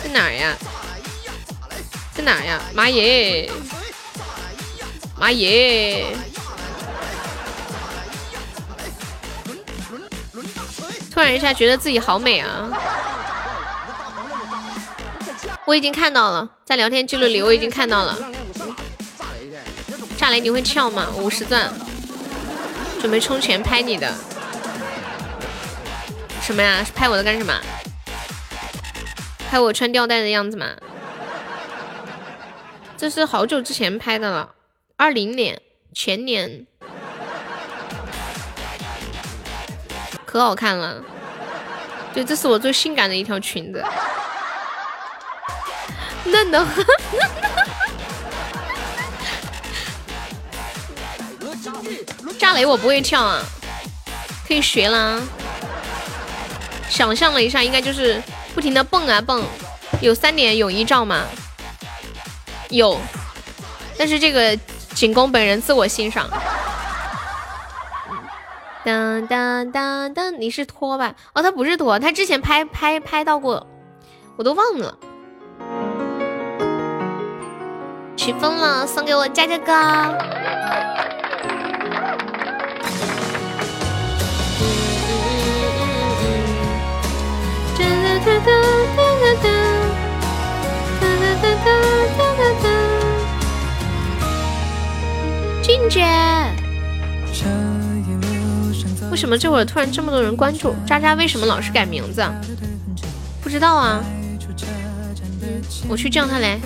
[0.04, 0.56] 在哪呀？
[2.14, 2.62] 在哪呀？
[2.76, 3.50] 妈耶！
[5.18, 6.06] 妈耶！
[11.20, 12.70] 突然一下觉得自己好美啊！
[15.66, 18.18] 我已经看到了，在聊天记录里我已经看到了。
[20.16, 21.10] 炸雷你会跳吗？
[21.18, 21.74] 五十钻，
[23.02, 24.14] 准备充钱拍你的。
[26.42, 26.86] 什么呀？
[26.96, 27.54] 拍我的干什么？
[29.50, 30.68] 拍我穿吊带的样子吗？
[32.96, 34.52] 这是好久之前拍的了，
[34.96, 35.62] 二零年
[35.94, 36.66] 前年。
[40.30, 40.96] 可好看了，
[42.14, 43.84] 对，这是我最性感的一条裙子，
[46.24, 46.64] 嫩的。
[52.38, 53.42] 炸雷我不会跳啊，
[54.48, 55.20] 可以学啦。
[56.88, 58.22] 想象了一下，应该就是
[58.54, 59.44] 不停的蹦啊蹦。
[60.00, 61.24] 有三点泳衣照吗？
[62.70, 63.02] 有，
[63.98, 64.56] 但是这个
[64.94, 66.30] 仅供本人自我欣赏。
[68.86, 71.14] 当当当当，你是托吧？
[71.34, 73.68] 哦，他不是托，他之前拍拍拍到过，
[74.38, 74.98] 我都忘了。
[78.16, 79.74] 起风了，送给我佳佳哥。
[95.62, 96.04] 静姐。
[99.12, 101.14] 为什么这会儿突然这么多人关注渣渣？
[101.16, 102.24] 为什么老是改名字？
[103.42, 104.04] 不知道啊。
[105.88, 106.60] 我去叫他来。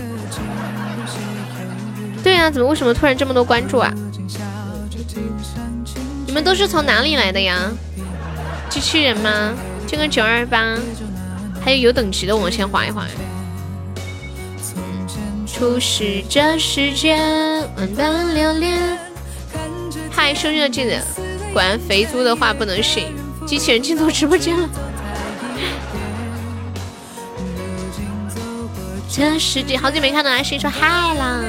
[2.23, 3.93] 对啊，怎么为什么突然这么多关注啊？
[6.25, 7.71] 你们都是从哪里来的呀？
[8.69, 9.53] 机器人吗？
[9.87, 10.77] 这个九二八，
[11.63, 13.05] 还有有等级的，我先划一划。
[15.45, 17.19] 初识这世间，
[17.77, 18.97] 万般流连。
[20.11, 21.01] 嗨，收听的记得。
[21.53, 24.67] 果然肥猪的话不能信，机器人进入直播间了。
[29.07, 31.41] 这世界好久没看到阿星说嗨啦。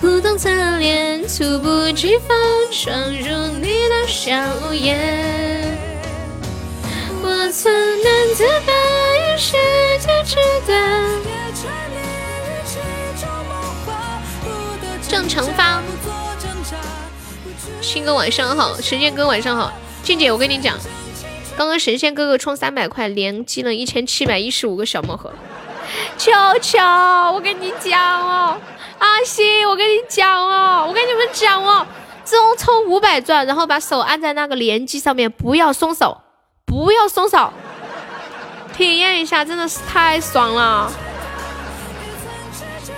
[0.00, 0.48] 不懂侧
[0.78, 2.34] 脸，猝不及防
[2.72, 4.32] 闯入你的笑
[4.72, 5.78] 颜。
[7.22, 7.70] 我曾
[8.02, 9.52] 难自拔于世
[10.00, 10.36] 界之
[10.66, 10.70] 端。
[15.06, 15.82] 正成方。
[17.92, 19.72] 新哥晚上好，神仙哥晚上好，
[20.04, 20.78] 静姐我跟你讲，
[21.58, 25.32] 刚刚神仙哥哥充三百块，连击了一千七百一十五个小魔盒。
[26.16, 26.30] 球
[26.62, 26.78] 球，
[27.34, 28.56] 我跟你讲哦，
[29.00, 31.84] 阿星，我跟你讲哦，我跟你们讲哦，
[32.22, 36.16] 自从充五百钻，然后把手按在那个连击上面，不要松手，
[36.64, 37.52] 不要松手，
[38.72, 40.92] 体验一下，真的是太爽了。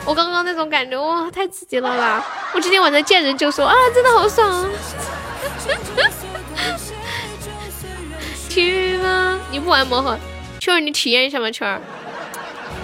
[0.05, 2.24] 我刚刚那种感觉哇，太刺激了啦！
[2.55, 4.68] 我今天晚上见人就说啊，真的好爽啊！
[8.48, 9.40] 去吗？
[9.50, 10.18] 你不玩魔盒，
[10.61, 11.50] 秋儿你体验一下吗？
[11.50, 11.80] 秋儿，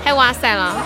[0.05, 0.81] 太哇塞了！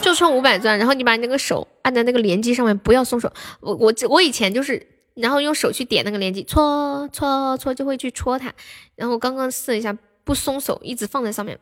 [0.00, 3.30] 就充五百钻，然后你把你那个手按在那个连击上面，不要松手。
[3.60, 8.52] 我我我以前就是，然后用手去点那个连击，搓搓搓就会去戳它。
[8.96, 9.94] 然后刚刚试了一下，
[10.24, 11.58] 不松手，一直放在上面。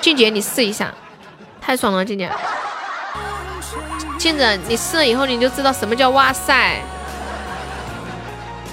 [0.00, 0.94] 俊杰，你试一下，
[1.62, 2.28] 太爽了，静姐。
[4.18, 6.82] 静子，你试了以后你就知道什么叫哇塞，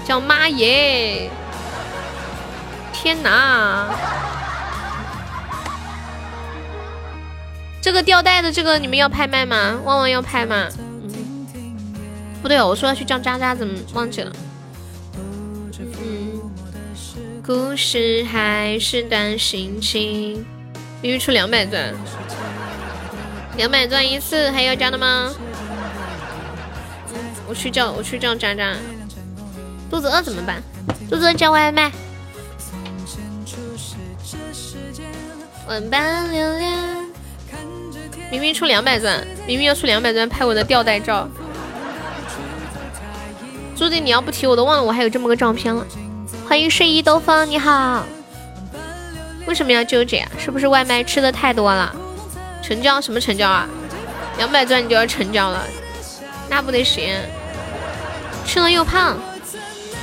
[0.05, 1.29] 叫妈耶！
[2.91, 3.87] 天哪！
[7.81, 9.79] 这个吊带的这个你们要拍卖吗？
[9.85, 10.67] 旺旺要拍吗？
[12.41, 14.31] 不对哦，我说要去叫渣渣，怎么忘记了？
[15.79, 16.41] 嗯，
[17.45, 20.45] 故事还是段心情。
[21.01, 21.93] 必须出两百钻，
[23.59, 25.33] 两百钻一次，还要加的吗？
[27.45, 28.73] 我去叫，我去叫渣渣。
[29.89, 30.63] 肚子饿怎么办？
[31.09, 31.91] 肚子饿叫外卖。
[35.67, 36.71] 晚班流连。
[38.31, 41.27] 明明出两百钻，明明要出两百钻拍我的吊带照。
[43.75, 45.85] 朱迪，你要不提我都忘了我还有这么个照片了。
[46.47, 48.05] 欢迎睡衣兜风，你好。
[49.45, 50.31] 为什么要纠结啊？
[50.39, 51.93] 是不是外卖吃的太多了？
[52.61, 53.67] 成交什么成交啊？
[54.37, 55.65] 两百钻你就要成交了，
[56.49, 57.13] 那不得行？
[58.45, 59.17] 吃了又胖，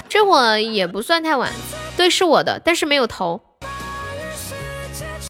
[0.09, 1.51] 这会也不算太晚。
[1.97, 3.41] 对，是我的，但是没有投，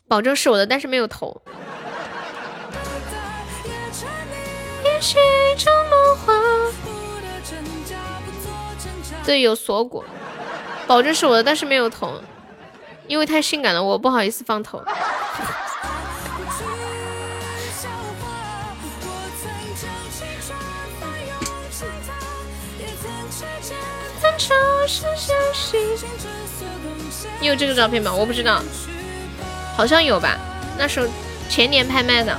[0.09, 1.41] 保证是我的，但是没有投。
[9.25, 10.05] 对，有锁骨，
[10.87, 12.21] 保证是我的，但是没有投，
[13.07, 14.83] 因为太性感了，我不好意思放头。
[27.41, 28.13] 你有这个照片吗？
[28.13, 28.63] 我不知道，
[29.77, 30.37] 好像有吧，
[30.79, 31.07] 那时候
[31.49, 32.37] 前年拍卖的。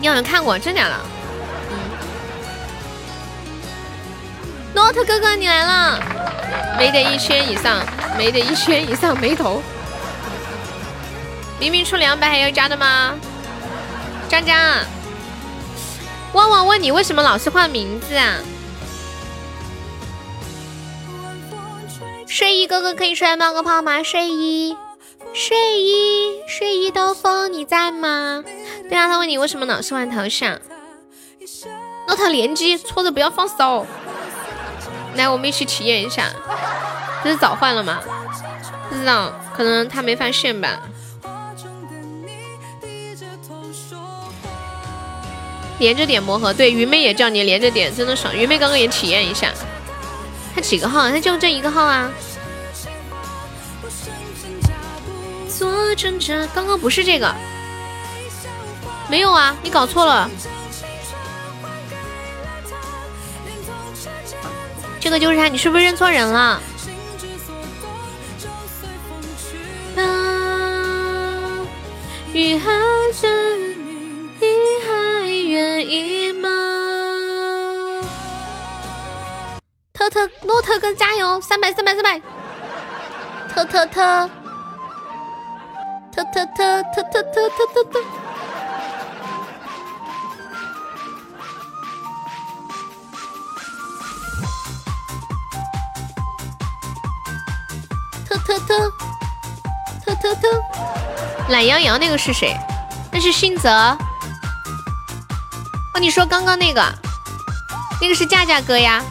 [0.00, 0.94] 你好像看过，真假的？
[1.70, 1.78] 嗯。
[4.74, 6.00] 诺特哥哥，你来了，
[6.78, 7.84] 没得一千以上，
[8.16, 9.62] 没得一千以上没头。
[11.58, 13.14] 明明出两百还要加的吗？
[14.28, 14.56] 张张，
[16.32, 18.36] 旺旺问你为什么老是换名字啊？
[22.26, 24.02] 睡衣哥哥可以出来冒个泡吗？
[24.02, 24.76] 睡衣。
[25.34, 28.42] 睡衣，睡衣兜风，你在吗？
[28.88, 30.58] 对啊，他问你为什么老是换头像。
[32.06, 33.86] 那他连击，搓着不要放手。
[35.14, 36.30] 来，我们一起体验一下。
[37.24, 38.00] 这是早换了吗？
[38.88, 40.80] 不知道，可能他没发现吧。
[45.78, 48.34] 连着点魔盒，对，云妹也叫你连着点，真的爽。
[48.36, 49.52] 云妹刚刚也体验一下。
[50.54, 51.08] 他几个号？
[51.08, 52.10] 他就这一个号啊。
[55.48, 57.34] 做挣扎，刚刚不是这个，
[59.08, 60.30] 没有啊，你搞错了，
[65.00, 66.60] 这个就是他，你是不是认错人了？
[72.32, 72.70] 雨还
[73.20, 73.28] 在，
[74.58, 74.90] 你还
[75.48, 76.48] 愿意吗？
[79.92, 82.20] 特特诺特哥加油，三百三百三百，
[83.48, 84.30] 特特特。
[86.10, 88.00] 特特特特特特特特特，
[98.26, 98.58] 特特
[100.04, 100.42] 特特特，
[101.50, 102.56] 懒羊羊那个是谁？
[103.12, 103.96] 那是新泽。
[105.98, 106.82] 你说刚刚那个，
[108.00, 109.02] 那个是架架哥呀？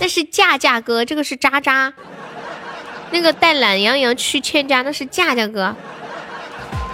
[0.00, 1.92] 那是架架哥，这个是渣渣。
[3.10, 5.74] 那个带懒羊羊去欠家，那是架架哥。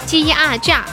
[0.07, 0.85] G 啊架，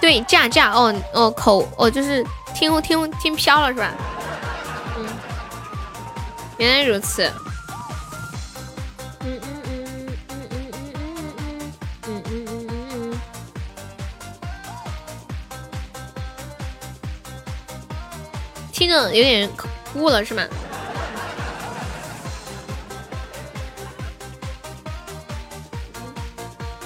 [0.00, 3.90] 对架架哦哦口哦就是听听听飘了是吧？
[4.98, 5.06] 嗯，
[6.58, 7.32] 原来如此。
[18.82, 19.48] 听着有点
[19.92, 20.42] 哭了是吗？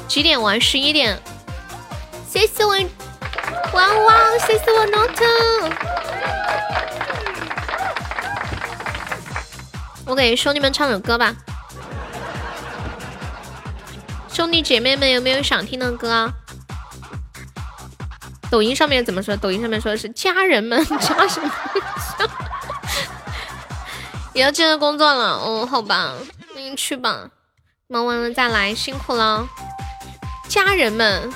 [0.06, 0.60] 几点玩？
[0.60, 1.18] 十一点。
[2.28, 2.76] 谢谢我
[3.72, 5.22] 汪汪，谢谢我 not。
[10.04, 11.34] 我给兄弟们唱首歌吧。
[14.30, 16.30] 兄弟姐妹们有没有想听的歌？
[18.50, 19.36] 抖音上面怎么说？
[19.36, 21.50] 抖音上面说的是家人们， 家什么？
[24.32, 26.12] 也要进入工作了哦，好吧，
[26.54, 27.30] 那你去吧，
[27.88, 29.46] 忙完了再来，辛苦了。
[30.48, 31.32] 家人们，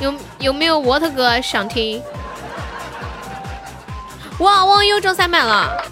[0.00, 2.02] 有有没有沃特哥想听？
[4.40, 5.82] 哇，忘忧中三百了。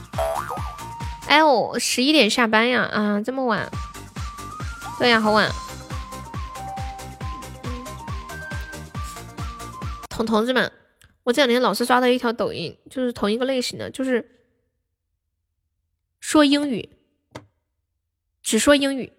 [1.29, 3.67] 哎，我十一点下班呀，啊，这么晚？
[4.99, 5.51] 对呀，好晚。
[10.15, 10.71] 同同志们，
[11.25, 14.47] 我这两天老是刷到一条抖音，就是同一个类型的，就是
[16.21, 16.89] 说英语，
[18.41, 19.13] 只说英语。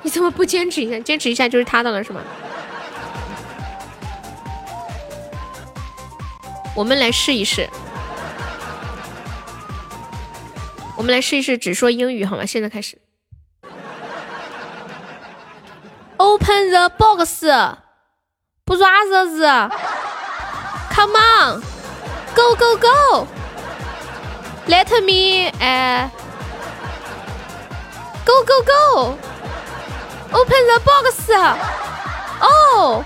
[0.00, 0.98] 你怎么不坚持一下？
[1.00, 2.22] 坚持一下就是他的了，是吗？
[6.74, 7.68] 我们来试一试，
[10.96, 12.46] 我们来试一试只说英语好吗？
[12.46, 12.96] 现在开始。
[16.16, 17.44] Open the box，
[18.69, 19.45] 不抓日子，
[20.93, 26.09] Come on，Go go go，Let me，哎，
[28.25, 31.31] Go go go，Open the box，
[32.41, 33.05] 哦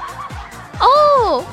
[0.79, 1.43] 哦。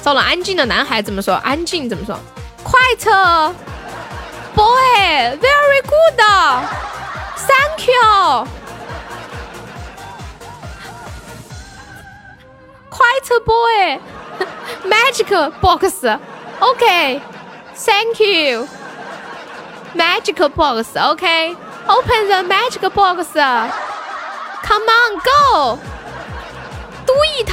[0.00, 1.34] 糟了，安静的男孩怎么说？
[1.34, 2.16] 安静怎么说？
[2.64, 3.04] Quiet
[4.54, 6.20] boy, very good,
[7.36, 7.86] thank
[12.99, 13.05] You.
[13.19, 13.99] Quiet boy,
[14.89, 15.29] magic
[15.61, 16.03] box,
[16.61, 17.21] OK,
[17.73, 18.67] thank you.
[19.95, 21.55] Magic box, OK.
[21.87, 23.33] Open the magic box.
[24.63, 25.79] Come on, go.
[27.05, 27.51] Do it.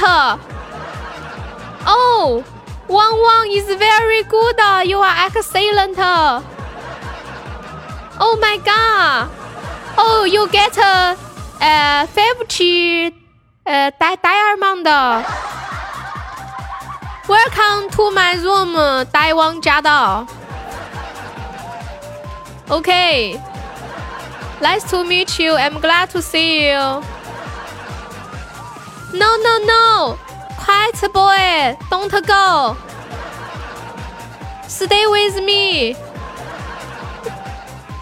[1.85, 2.43] Oh,
[2.87, 4.59] Wang Wang is very good.
[4.87, 5.97] You are excellent.
[8.19, 9.29] Oh my god.
[9.97, 11.17] Oh, you get a,
[11.61, 13.22] uh, 50
[13.65, 13.91] uh.
[17.29, 18.73] Welcome to my room,
[19.13, 20.29] Taiwan Jiadao.
[22.69, 23.41] Okay.
[24.61, 25.53] Nice to meet you.
[25.53, 27.01] I'm glad to see you.
[29.13, 30.19] No, no, no.
[30.57, 31.77] Quiet boy.
[31.89, 32.77] Don't go.
[34.67, 35.95] Stay with me.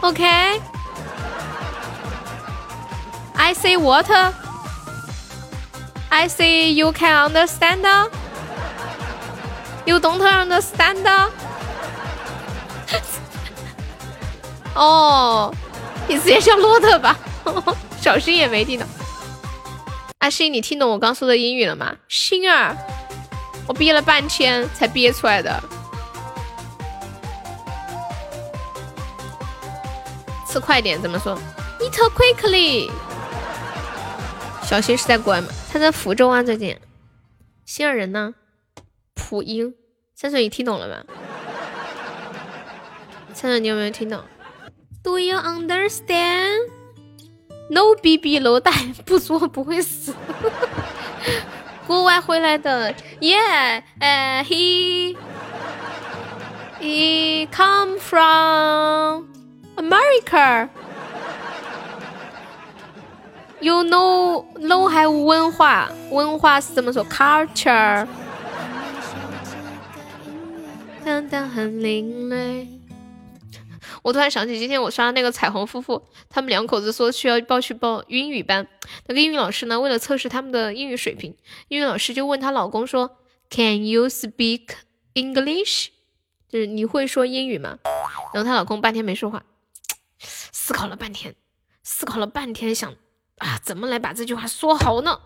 [0.03, 0.59] Okay.
[3.35, 4.40] I say water.
[6.13, 7.85] I say you can understand.
[9.85, 11.07] You don't understand.
[14.75, 15.53] 哦，
[16.07, 17.17] 你直接叫骆驼吧，
[18.01, 18.85] 小心也没听到。
[20.19, 21.95] 阿星，你听懂我刚说的英语了吗？
[22.09, 22.75] 星儿，
[23.65, 25.63] 我憋了半天才憋出来的。
[30.47, 31.37] 吃快点，怎么说
[31.79, 32.91] ？Eat quickly。
[34.71, 35.49] 小新是在国外吗？
[35.69, 36.77] 他在福州啊，最近。
[37.65, 38.33] 星儿人呢？
[39.13, 39.75] 普英。
[40.15, 41.03] 三岁，你听懂了吗？
[43.33, 44.23] 三岁，你有没有听懂
[45.03, 46.61] ？Do you understand？No
[48.01, 48.71] BB 楼带
[49.05, 50.15] 不作不会死。
[51.85, 55.17] 国外回来的，Yeah，呃，He
[56.79, 59.27] He come from
[59.75, 60.69] America。
[63.61, 68.07] You know know 还有文化，文化是怎么说？Culture。
[71.05, 72.67] 当当很另类。
[74.01, 78.67] 我突然想起今天我刷的那个彩虹夫妇，他们两口子说需要报去报英语班。
[79.05, 81.35] 那个英语老师呢，为了测试他们的英语水平，
[81.67, 83.17] 英语老师就问她老公说
[83.51, 84.69] ：“Can you speak
[85.13, 85.89] English？”
[86.49, 87.77] 就是你会说英语吗？
[88.33, 89.43] 然后她老公半天没说话，
[90.19, 91.35] 思考了半天，
[91.83, 92.95] 思考了半天，想
[93.41, 95.19] 啊，怎么来把这句话说好呢？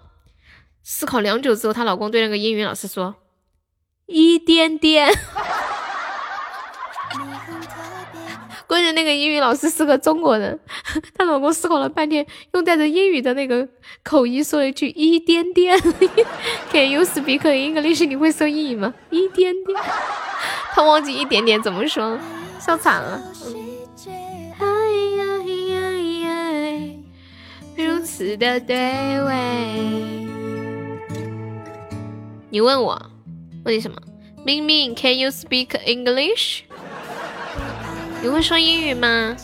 [0.84, 3.16] 思考良久之后，她老公对那个英语老师说
[4.08, 5.12] ：“一点点。”
[8.68, 10.60] 关键那个英语老师是个中国人，
[11.14, 13.68] 她老公思考了半天，用带着英语的那个
[14.04, 15.78] 口音说了一句“一点点”。
[16.72, 18.06] Can you speak English？
[18.08, 18.94] 你会说英语吗？
[19.10, 19.84] 一点点，
[20.72, 22.18] 他忘记“一点点”怎么说，
[22.60, 23.22] 笑惨了。
[27.77, 28.76] 如此的对
[29.23, 30.27] 味。
[32.49, 33.02] 你问我，
[33.65, 33.97] 问你什么？
[34.45, 36.61] 明明，Can you speak English？
[38.22, 39.35] 你会说英语吗？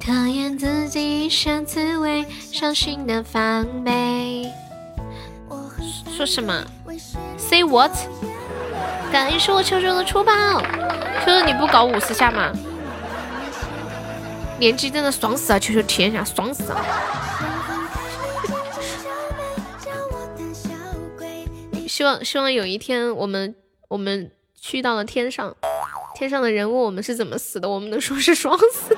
[0.00, 4.50] 讨厌自己像刺猬，伤心的防备。
[6.08, 6.64] 说什么
[7.36, 7.92] ？Say what？
[9.12, 10.32] 感谢我秋秋的出宝，
[11.24, 12.52] 秋秋你不搞五十下吗？
[14.60, 16.84] 年纪真的爽死了，求求体验一下，爽死了！
[21.88, 23.54] 希望希望有一天我们
[23.88, 24.30] 我们
[24.60, 25.56] 去到了天上，
[26.14, 28.94] 天上的人问我们是怎么死的，我们能说是爽死。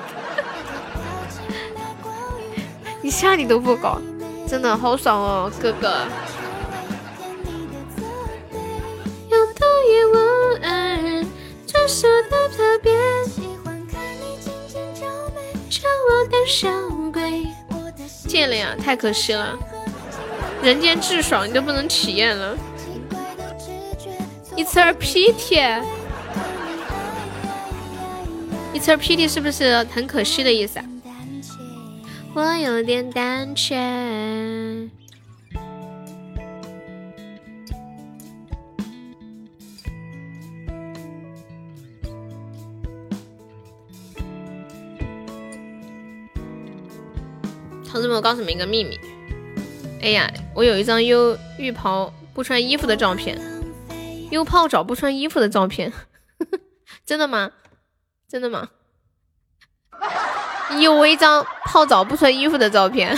[3.01, 4.01] 你下你都不搞，
[4.45, 6.05] 真的好爽哦，哥哥。
[18.27, 19.57] 见了呀，太可惜了！
[20.61, 22.57] 人间至爽你都不能体验了。
[24.55, 25.83] It's a pity。
[28.73, 30.85] It's a pity 是不是很可惜的意思啊？
[32.33, 33.75] 我有点胆怯。
[47.93, 48.99] 同志们，我告诉你们一个秘密。
[50.01, 53.39] 哎呀，我有一张优浴袍不穿衣服的照片，
[54.31, 55.93] 优泡澡不穿衣服的照片，
[57.05, 57.51] 真的吗？
[58.27, 58.67] 真的吗？
[60.79, 63.15] 有我一张泡澡不穿衣服的照片，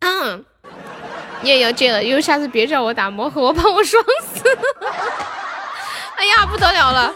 [0.00, 0.42] 嗯，
[1.44, 4.42] 你也要戒了，以后下次别叫我打魔盒，我怕我爽死。
[6.16, 7.14] 哎呀，不得了了！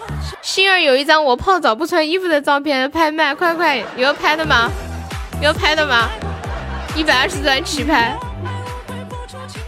[0.59, 4.69] 心儿有一张我泡澡不穿衣服的照片拍卖，快快有要拍的吗？
[5.37, 6.09] 有要拍的吗？
[6.97, 8.13] 一百二十钻起拍，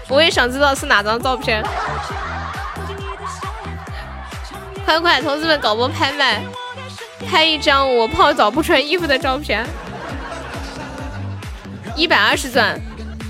[0.08, 1.62] 我也想知道是哪张照片。
[4.84, 6.42] 快快，同志们搞波拍卖，
[7.30, 9.64] 拍一张我泡澡不穿衣服的照片，
[11.94, 12.76] 一百二十钻，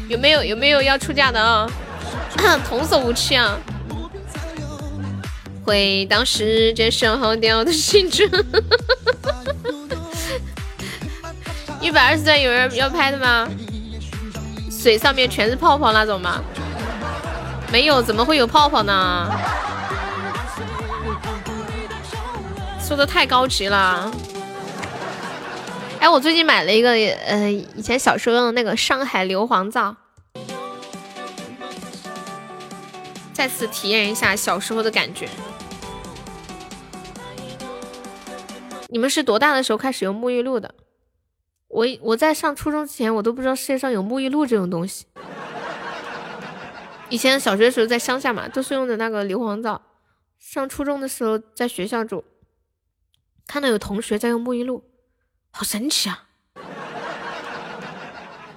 [0.09, 1.69] 有没有有没有要出价的啊？
[2.67, 3.55] 童叟无欺啊！
[5.71, 8.29] 回到世界烧掉的青春，
[11.81, 13.49] 一百二十钻有人要拍的吗？
[14.69, 16.43] 水上面全是泡泡那种吗？
[17.71, 19.31] 没有，怎么会有泡泡呢？
[22.85, 24.11] 说的太高级了。
[26.01, 29.95] 哎，我最近买了一个，呃，以前小时候用的那个上海硫磺皂。
[33.33, 35.29] 再次体验一下小时候的感觉。
[38.93, 40.75] 你们是多大的时候开始用沐浴露的？
[41.69, 45.07] 我我在上初中之前，我都不知道世界上有沐浴露这种东西。
[47.09, 49.81] 以前小学的时候在乡下嘛，都是用的那个硫磺皂。
[50.39, 52.25] 上初中的时候在学校住，
[53.47, 54.83] 看到有同学在用沐浴露，
[55.53, 56.27] 好神奇啊！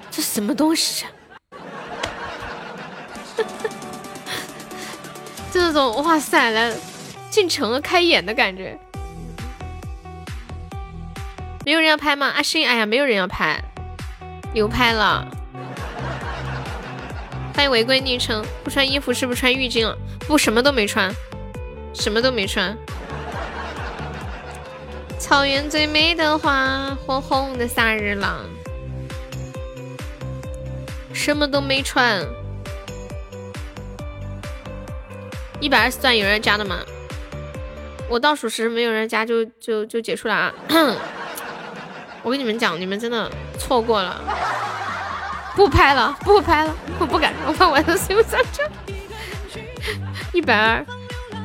[0.09, 1.05] 这什么东西？
[5.51, 6.75] 这种哇塞，来
[7.29, 8.79] 进城了开眼的感觉。
[11.65, 12.27] 没有人要拍吗？
[12.35, 13.63] 阿星，哎呀，没有人要拍，
[14.53, 15.25] 有拍了。
[17.55, 19.97] 欢迎违规昵称，不穿衣服是不是穿浴巾了？
[20.27, 21.09] 不，什么都没穿，
[21.93, 22.77] 什么都没穿。
[25.17, 28.41] 草原最美的花，火红的萨日朗，
[31.13, 32.21] 什么都没穿。
[35.61, 36.79] 一百二十钻有人加的吗？
[38.09, 40.53] 我倒数时没有人加就就就结束了啊！
[42.23, 43.29] 我跟你们讲，你们真的
[43.59, 44.21] 错过了，
[45.55, 48.63] 不拍了，不拍了，我不敢，我怕晚上睡不着觉。
[50.31, 50.85] 一百二，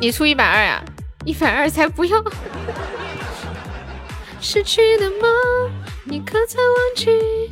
[0.01, 0.81] 你出一百二呀？
[1.25, 2.23] 一百二才不要！
[4.41, 5.29] 失去的梦，
[6.05, 7.51] 你可曾忘记？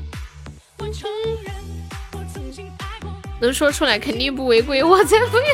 [3.40, 5.44] 能说出来肯定不违规，我才不要！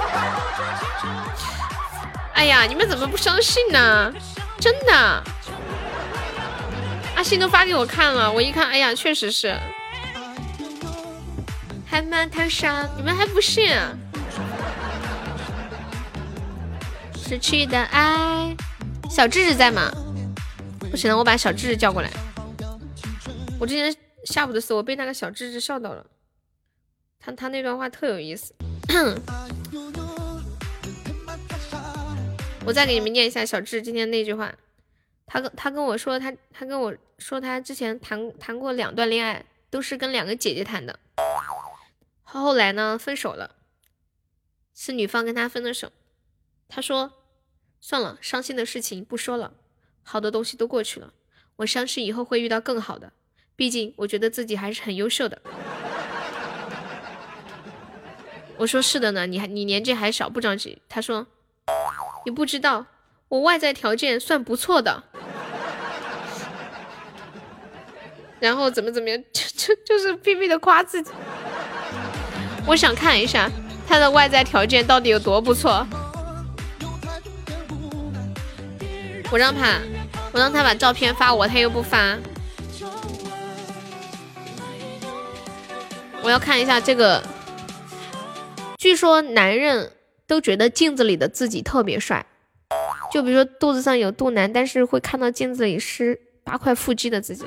[2.34, 4.12] 哎呀，你们怎么不相信呢？
[4.60, 5.24] 真的，
[7.16, 9.56] 阿信都发给我看了，我一看，哎呀，确实是。
[11.86, 13.70] 海马塔上，你们还不信？
[17.14, 18.56] 失去的爱，
[19.08, 19.92] 小智智在吗？
[20.90, 22.10] 不行了，我把小智智叫过来。
[23.60, 23.94] 我今天
[24.24, 26.04] 下午的时候，我被那个小智智笑到了。
[27.20, 28.52] 他他那段话特有意思，
[32.66, 34.52] 我再给你们念一下小智今天那句话。
[35.26, 40.98] 他跟他跟我说，他他跟我说，他之前谈谈过两段恋爱，都是跟两个姐姐谈的。
[42.22, 43.56] 后来呢，分手了，
[44.74, 45.92] 是女方跟他分的手。
[46.68, 47.12] 他说，
[47.80, 49.52] 算了，伤心的事情不说了，
[50.02, 51.12] 好的东西都过去了。
[51.56, 53.12] 我相信以后会遇到更好的，
[53.54, 55.40] 毕竟我觉得自己还是很优秀的。
[58.56, 60.80] 我说是的呢，你还你年纪还小，不着急。
[60.88, 61.26] 他说，
[62.24, 62.86] 你不知道，
[63.28, 65.04] 我外在条件算不错的，
[68.42, 71.12] 然后怎么怎么样，就就就是拼命的夸自己。
[72.66, 73.48] 我想看一下
[73.86, 75.86] 他的外在条件到底有多不错。
[79.30, 79.78] 我让他，
[80.32, 82.18] 我让他把照片发我，他又不发。
[86.20, 87.22] 我要看一下这个。
[88.76, 89.92] 据说男人
[90.26, 92.26] 都觉得镜子里的自己特别帅，
[93.12, 97.44] 就比如说肚子上有肚腩，但是会看到镜子里是八块腹肌的自己。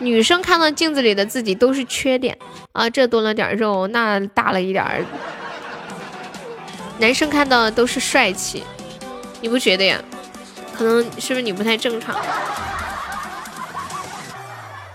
[0.00, 2.38] 女生看到镜子里的自己都是缺点
[2.72, 5.04] 啊，这多了点肉，那大了一点儿。
[6.98, 8.62] 男生看到的都是帅气，
[9.40, 10.02] 你不觉得呀？
[10.76, 12.16] 可能是不是你不太正常？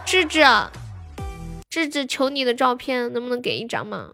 [0.05, 0.45] 智智，
[1.69, 4.07] 智智，求你的照片能不能给一张嘛？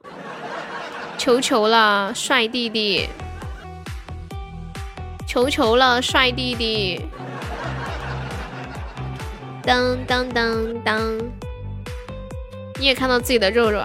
[1.18, 3.08] 求求了，帅弟弟！
[5.28, 7.02] 求求了，帅弟弟！
[9.70, 11.00] 当当当当！
[12.80, 13.80] 你也看到自己的肉肉，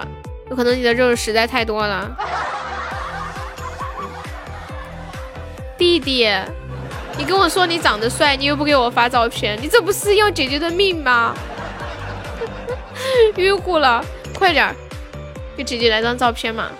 [0.49, 2.09] 有可能你的肉肉实在太多了。
[5.77, 6.27] 弟弟，
[7.19, 11.35] 你跟我说你长得帅，你又不给我发照片，你这不是要姐姐的命吗？
[13.37, 14.03] 晕乎了，
[14.33, 14.75] 快点
[15.55, 16.71] 给姐姐来张照片嘛！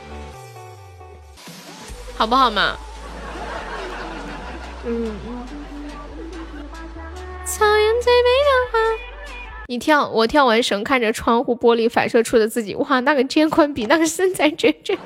[2.17, 2.75] 好不好嘛？
[4.83, 5.15] 嗯。
[7.45, 8.79] 草原最美的花。
[9.67, 14.97] 你跳，我跳完绳，看着窗户玻璃反射出的自己，哇，那个肩宽比那个身材绝绝，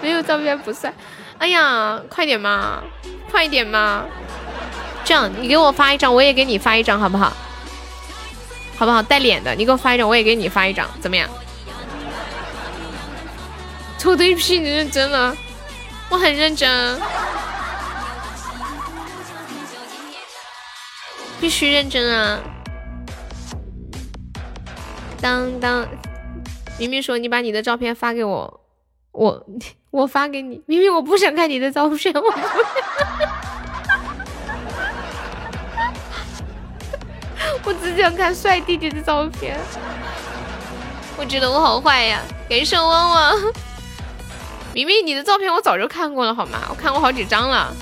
[0.00, 0.92] 没有照片不算。
[1.38, 2.82] 哎呀，快点嘛，
[3.30, 4.04] 快点嘛！
[5.04, 7.32] 这样，你给我发一张，我也给你发一张，好不好？
[8.76, 9.02] 好不好？
[9.02, 11.28] 带脸的，你给我发一张，我也给你发一张，怎么样？
[13.98, 15.36] 臭的一批，你认真了？
[16.08, 17.00] 我很认真，
[21.42, 22.38] 必须认真啊！
[25.20, 25.84] 当当，
[26.78, 28.60] 明明说你把你的照片发给我，
[29.10, 29.44] 我
[29.90, 32.22] 我发给你，明明我不想看你的照片，我
[37.64, 39.58] 我只想看帅弟弟的照片。
[41.16, 43.34] 我觉得我好坏呀，感谢汪汪。
[44.72, 46.60] 明明你的照片我早就看过了，好吗？
[46.70, 47.74] 我看过好几张了。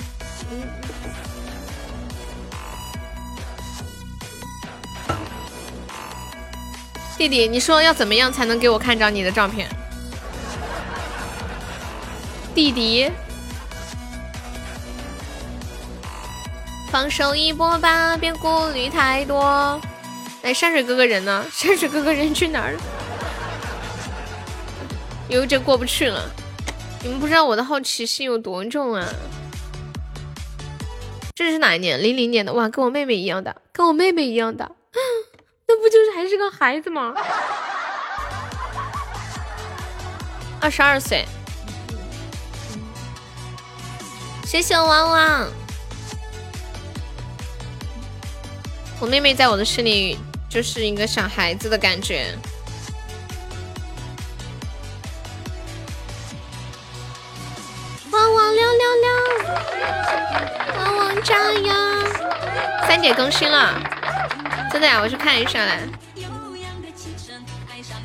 [7.21, 9.69] 弟弟，你说要怎么样才能给我看着你的照片？
[12.55, 13.11] 弟弟，
[16.89, 19.79] 放手一搏吧，别顾虑太多。
[20.41, 21.45] 哎，山水哥哥人呢？
[21.53, 22.79] 山水哥哥人去哪儿了？
[25.29, 26.27] 有点过不去了。
[27.03, 29.07] 你们不知道我的好奇心有多重啊！
[31.35, 32.01] 这是哪一年？
[32.01, 34.71] 零零年的哇，跟我妹妹一样的，跟我妹妹一样的，
[35.71, 37.13] 那不就是还是个孩子吗？
[40.59, 41.25] 二十二岁，
[44.43, 45.47] 谢谢汪汪。
[48.99, 50.19] 我妹妹在我的心里
[50.49, 52.37] 就是一个小孩子的感觉。
[58.11, 59.09] 汪汪六六六，
[60.77, 61.73] 汪汪加油！
[62.85, 63.81] 三姐更新了，
[64.71, 64.99] 真的呀？
[65.01, 65.79] 我去看一下来。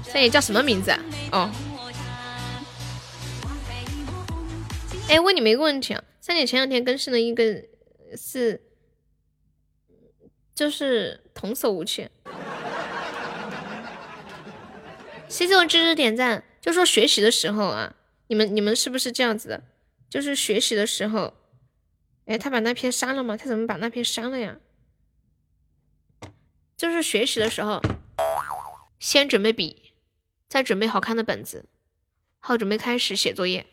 [0.05, 0.93] 三姐叫什么名字？
[1.33, 1.51] 哦。
[5.09, 7.63] 哎，问你们一个问题啊，三姐前两天更新了一个，
[8.17, 8.63] 是
[10.55, 12.09] 就是童叟无欺。
[15.29, 17.95] 谢谢我芝芝点赞，就说学习的时候啊，
[18.29, 19.63] 你们你们是不是这样子的？
[20.09, 21.35] 就是学习的时候，
[22.27, 23.37] 哎，他把那篇删了吗？
[23.37, 24.59] 他怎么把那篇删了呀？
[26.77, 27.81] 就是学习的时候，
[28.99, 29.95] 先准备笔，
[30.49, 31.69] 再准备好看的本子，
[32.39, 33.67] 好准备开始写作业。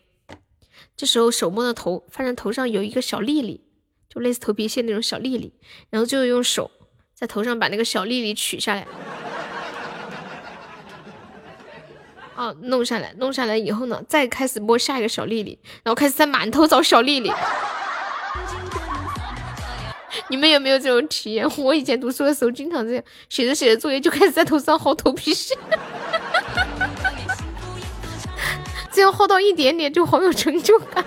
[0.96, 3.66] 这时候手摸到头，发现头上有一个小粒粒，
[4.08, 5.54] 就类似头皮屑那种小粒粒，
[5.90, 6.70] 然后就用手
[7.14, 8.86] 在头上把那个小粒粒取下来。
[12.34, 17.32] 啊，弄下来，弄下来以后呢，再开始摸下一个小粒粒，然后开始在满头找小粒粒。
[20.28, 21.46] 你们有没有这种体验？
[21.58, 25.56] 我以前读书的时候经常这样，写着写着作业就开始在头上薅头皮屑，
[28.90, 31.04] 只要薅到一点点就好有成就感。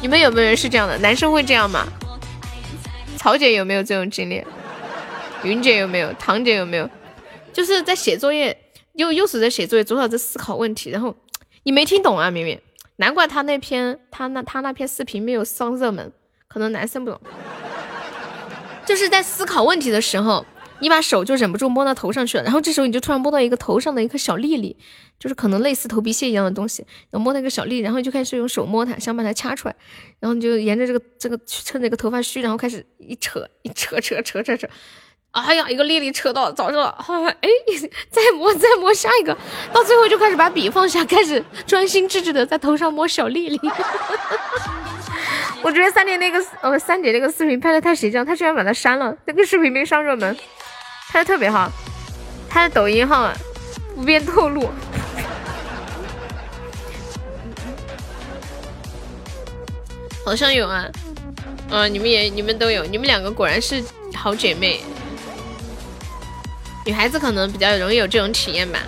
[0.00, 0.98] 你们有没有人是这样的？
[0.98, 1.86] 男生会这样吗？
[3.16, 4.44] 曹姐有没有这种经历？
[5.42, 6.12] 云姐有没有？
[6.14, 6.90] 唐姐有没有？
[7.52, 8.56] 就是在写作业。
[8.96, 11.14] 又又是在写作业，左手在思考问题，然后
[11.62, 12.60] 你没听懂啊，明明
[12.96, 16.12] 难怪他那篇他那他那篇视频没有上热门，
[16.48, 17.20] 可能男生不懂。
[18.86, 20.46] 就是在思考问题的时候，
[20.78, 24.76] 你把手就忍不住摸到头上去了，然后这时候你就突然摸到一个头上的一颗小粒粒，
[25.18, 29.74] 就是可能类似头皮屑一样的东西，然后摸那个小粒，然后就开始用手摸它，想把它掐出来，
[30.20, 34.68] 然后你就沿着这个这个趁这个头发须，然后开始一扯一扯扯扯扯扯。
[35.36, 36.88] 哎呀，一个粒粒扯到早上了，
[37.42, 37.48] 哎，
[38.10, 39.36] 再摸再摸下一个，
[39.70, 43.60] 到最后就开始把笔放下，开始专心致志的在头上摸小粒粒。
[45.62, 50.34] 我觉得三姐那个呃三姐那个视频拍的太形象，她居然把它删了，那个视频没上热门，
[51.10, 51.70] 拍的特别好，
[52.48, 53.30] 她的抖音号
[53.94, 54.70] 不便透露，
[60.24, 60.86] 好像有啊，
[61.70, 63.84] 啊你们也你们都有，你们两个果然是
[64.14, 64.80] 好姐妹。
[66.86, 68.78] 女孩子可能比较容易有这种体验吧。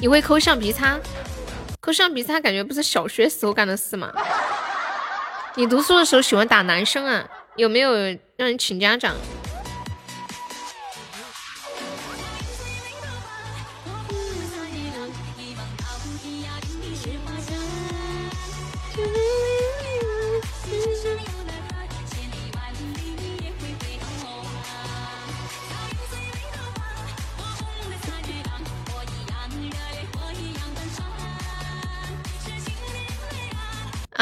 [0.00, 0.98] 你会抠橡皮擦？
[1.80, 4.12] 抠橡皮擦感觉不是小学时候干的事吗？
[5.54, 7.24] 你读书的时候喜欢打男生啊？
[7.54, 7.92] 有没有
[8.36, 9.14] 让人请家长？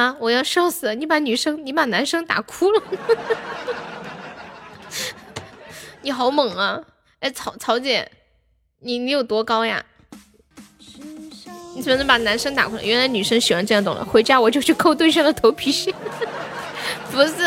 [0.00, 0.16] 啊！
[0.18, 0.94] 我要笑死了！
[0.94, 2.82] 你把女生，你把男生打哭了，
[6.00, 6.80] 你好猛啊！
[7.20, 8.10] 哎，曹曹姐，
[8.80, 9.84] 你你有多高呀？
[11.74, 12.82] 你怎么能把男生打哭了？
[12.82, 14.02] 原来女生喜欢这样，懂了。
[14.02, 15.94] 回家我就去抠对象的头皮屑。
[17.12, 17.44] 不是，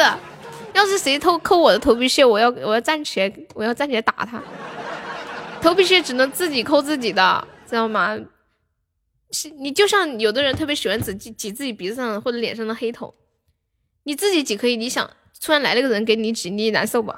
[0.74, 4.40] 要是谁偷抠我的头皮屑，我要我要站起来，我要站起来打他。
[5.62, 8.16] 头皮屑只能自己抠自己的，知道吗？
[9.34, 13.14] 是你就像有的人特别喜欢挤挤挤自己鼻子上或者脸上的黑头，
[14.04, 15.10] 你自己挤可以，你想
[15.42, 17.18] 突然来了个人给你挤，你难受吧？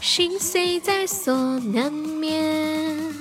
[0.00, 3.14] 心碎在所难免，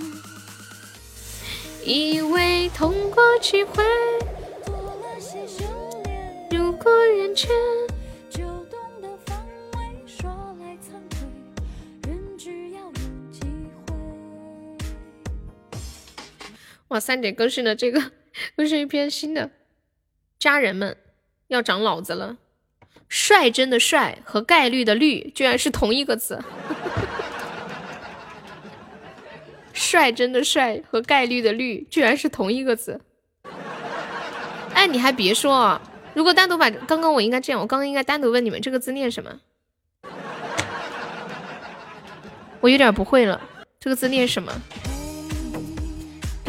[1.86, 3.84] 以为痛过几回，
[6.52, 7.50] 如果认真。
[16.90, 18.12] 哇，三姐更新了这个，
[18.56, 19.50] 更新一篇新的。
[20.38, 20.96] 家人们
[21.48, 22.38] 要长脑子了，
[23.08, 26.44] 率真的率和概率的率居然是同一个字。
[29.74, 33.00] 率真的率和概率的率居然是同一个字。
[34.74, 35.82] 哎，你还别说啊，
[36.14, 39.40] 如果单独把刚刚我应该这样，我刚刚应该单独问你们这个字念什么？
[42.62, 43.42] 我有点不会了，
[43.80, 44.52] 这个字念什么？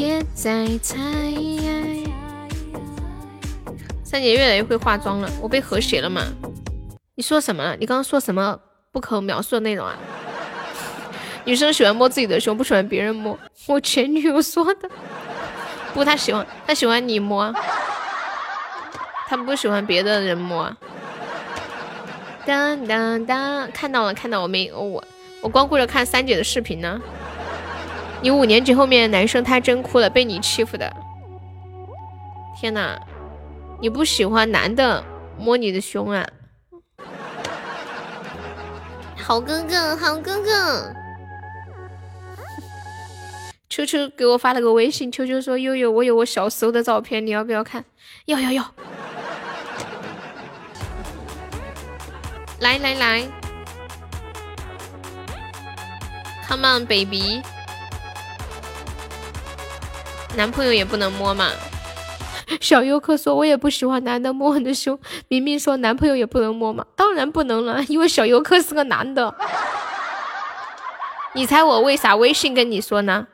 [0.00, 0.96] 别再猜。
[4.02, 6.22] 三姐越来越会化妆了，我被和谐了吗？
[7.16, 7.76] 你说什么？
[7.78, 8.58] 你刚刚说什么
[8.90, 9.94] 不可描述的内容啊？
[11.44, 13.38] 女生喜欢摸自己的胸，不喜欢别人摸。
[13.66, 14.88] 我前女友说的。
[15.92, 17.54] 不，她喜欢，她喜欢你摸。
[19.28, 20.74] 她不喜欢别的人摸。
[22.46, 25.04] 当当当，看到了，看到我没我，
[25.42, 26.98] 我光顾着看三姐的视频呢。
[28.22, 30.94] 你五年级后面的男生他真哭了，被你欺负的。
[32.58, 33.00] 天哪，
[33.80, 35.02] 你不喜欢男的
[35.38, 36.26] 摸你的胸啊？
[39.16, 40.94] 好哥哥，好哥哥。
[43.70, 47.84] 秋秋给我发了个微信，秋秋说悠悠，我有我小时候的照片，你要不要看？
[48.26, 48.74] 要要要。
[52.58, 53.22] 来来来
[56.46, 57.40] ，Come on baby。
[60.36, 61.50] 男朋友也不能摸嘛？
[62.60, 64.98] 小游客说：“我也不喜欢男的摸我的胸。”
[65.28, 66.84] 明明说男朋友也不能摸嘛？
[66.96, 69.32] 当然不能了，因为小游客是个男的。
[71.34, 73.28] 你猜我为啥微信跟你说呢？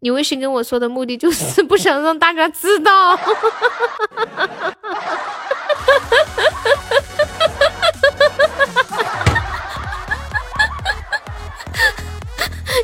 [0.00, 3.18] 你微信跟我说的目的就是不想让大家知道。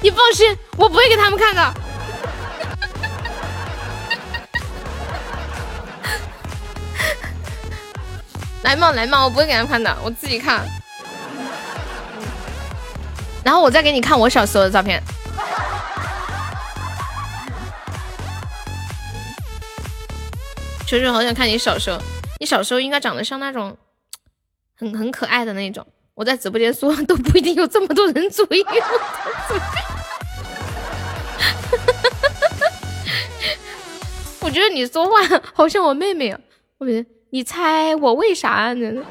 [0.02, 1.74] 你放心，我不会给他们看的。
[8.62, 10.64] 来嘛来嘛，我不会给他看的，我自己看。
[13.44, 15.02] 然后我再给你看我小时候的照片。
[20.86, 21.98] 球球好想看你小时候，
[22.38, 23.76] 你小时候应该长得像那种
[24.78, 28.64] 很很可爱的那种，我在直播间说都不一定有这么多人注意。
[34.40, 35.12] 我觉得你说话
[35.54, 36.38] 好像我妹妹啊！
[36.78, 39.02] 我觉你猜我为啥呢？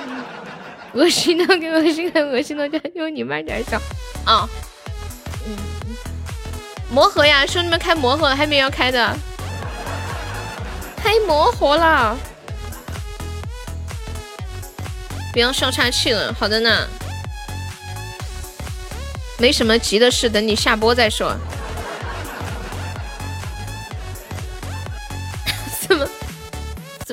[0.92, 3.80] 恶心的给，恶心的，恶心的，就你慢点讲
[4.26, 4.46] 啊！
[5.46, 5.56] 嗯，
[6.92, 9.16] 魔盒呀，兄弟们开魔盒还没要开的，
[10.98, 12.14] 开魔盒了，
[15.32, 16.34] 不要笑岔气了。
[16.38, 16.86] 好的呢，
[19.38, 21.34] 没什么急的事，等你下播再说。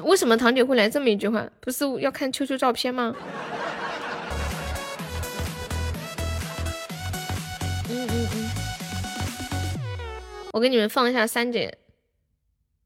[0.01, 1.47] 为什么堂姐会来这么一句话？
[1.59, 3.15] 不是要看秋秋照片吗？
[7.89, 8.49] 嗯嗯嗯
[10.53, 11.77] 我给你们放一下三姐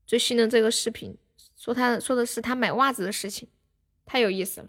[0.06, 1.18] 最新的这个视频，
[1.58, 3.50] 说她说的是她买袜子的事情，
[4.06, 4.68] 太有意思了。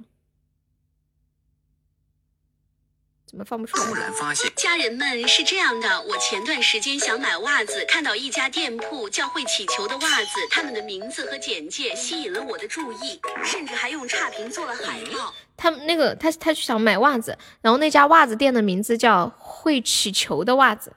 [3.28, 3.84] 怎么放不出来？
[3.84, 15.34] 突然发现，家人们是这样的，我前段时间想买袜子，看到一家店铺叫会起球的袜子，他们的名字和简介吸引了我的注意，甚至还用差评做了海报。
[15.58, 20.94] 他们那个他他想买袜子，然后那家袜子店的名字叫会起球的袜子。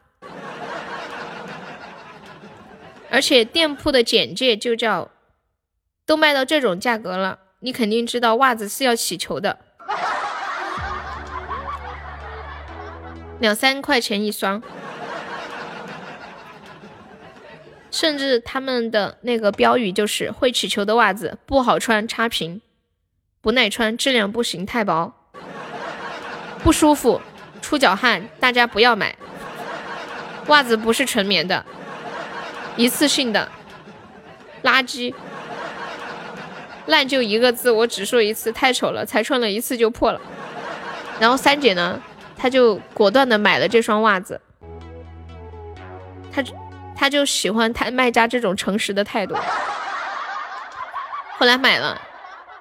[3.09, 5.11] 而且店铺的简介就叫，
[6.05, 9.59] 都卖到这种价格了，你肯定知道袜子是要起球的，
[13.41, 14.61] 两三块钱一双，
[17.89, 22.61] 甚至他们的那个标语就是会起球的袜子不好穿，差评，
[23.41, 25.11] 不耐穿，质量不行，太薄，
[26.63, 27.19] 不舒服，
[27.63, 29.15] 出脚汗，大家不要买，
[30.45, 31.65] 袜子不是纯棉的。
[32.77, 33.51] 一次性的。
[34.61, 35.11] 垃圾，
[36.85, 40.21] 烂就一个字，我只说一次，太丑了，才穿了一次就破了。
[41.19, 41.99] 然后三姐呢，
[42.41, 44.41] 他就果断的买了这双袜子，
[46.33, 46.43] 他，
[46.95, 49.35] 他就喜欢他卖家这种诚实的态度。
[51.37, 52.01] 后来买了，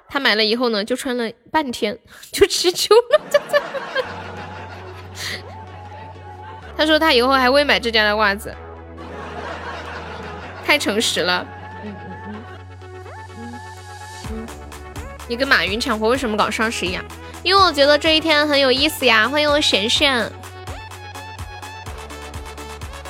[0.06, 1.98] 他买了以后呢，就穿了半天
[2.30, 3.20] 就起球了。
[6.76, 8.54] 他说他以后还会买这家的袜子。
[10.62, 11.46] 太诚实了，
[15.26, 17.02] 你跟马云抢活为什么搞双十一啊？
[17.42, 19.26] 因为我觉得这一天很有意思呀！
[19.28, 20.30] 欢迎我璇璇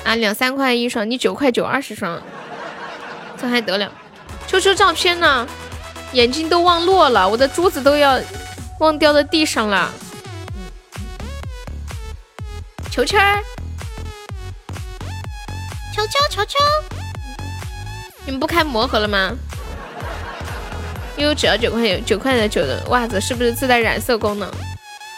[0.05, 2.21] 啊，两三块一双，你九块九二十双，
[3.37, 3.91] 这还得了？
[4.47, 5.45] 秋秋照片呢？
[6.13, 8.19] 眼睛都忘落了，我的珠子都要
[8.79, 9.91] 忘掉在地上了。
[12.89, 13.41] 球球儿，
[15.93, 16.57] 球球球球。
[18.25, 19.31] 你们不开魔盒了吗？
[21.17, 24.51] 因为只要九块九块的九的袜子，是不是自带染色功能？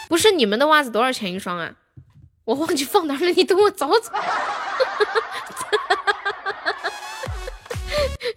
[0.08, 1.72] 不是你们的袜子多少钱一双啊？
[2.44, 4.12] 我忘记放哪了，你等我找找。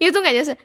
[0.00, 0.56] 有种感觉是，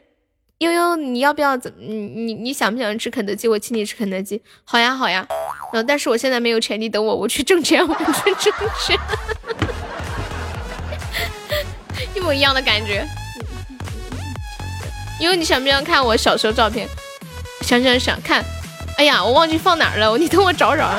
[0.60, 1.58] 悠悠，你要不要？
[1.58, 3.48] 怎你你你想不想吃肯德基？
[3.50, 4.42] 我请你吃肯德基。
[4.64, 5.28] 好呀好呀。
[5.74, 8.06] 嗯，但是我现在没有钱，你等我，我去挣钱，我去
[8.36, 8.98] 挣钱。
[12.16, 13.06] 一模一样的感觉。
[15.24, 16.86] 因为你想不想看我小时候照片？
[17.62, 18.44] 想想想看，
[18.98, 20.92] 哎呀，我忘记放哪儿了，你等我找找。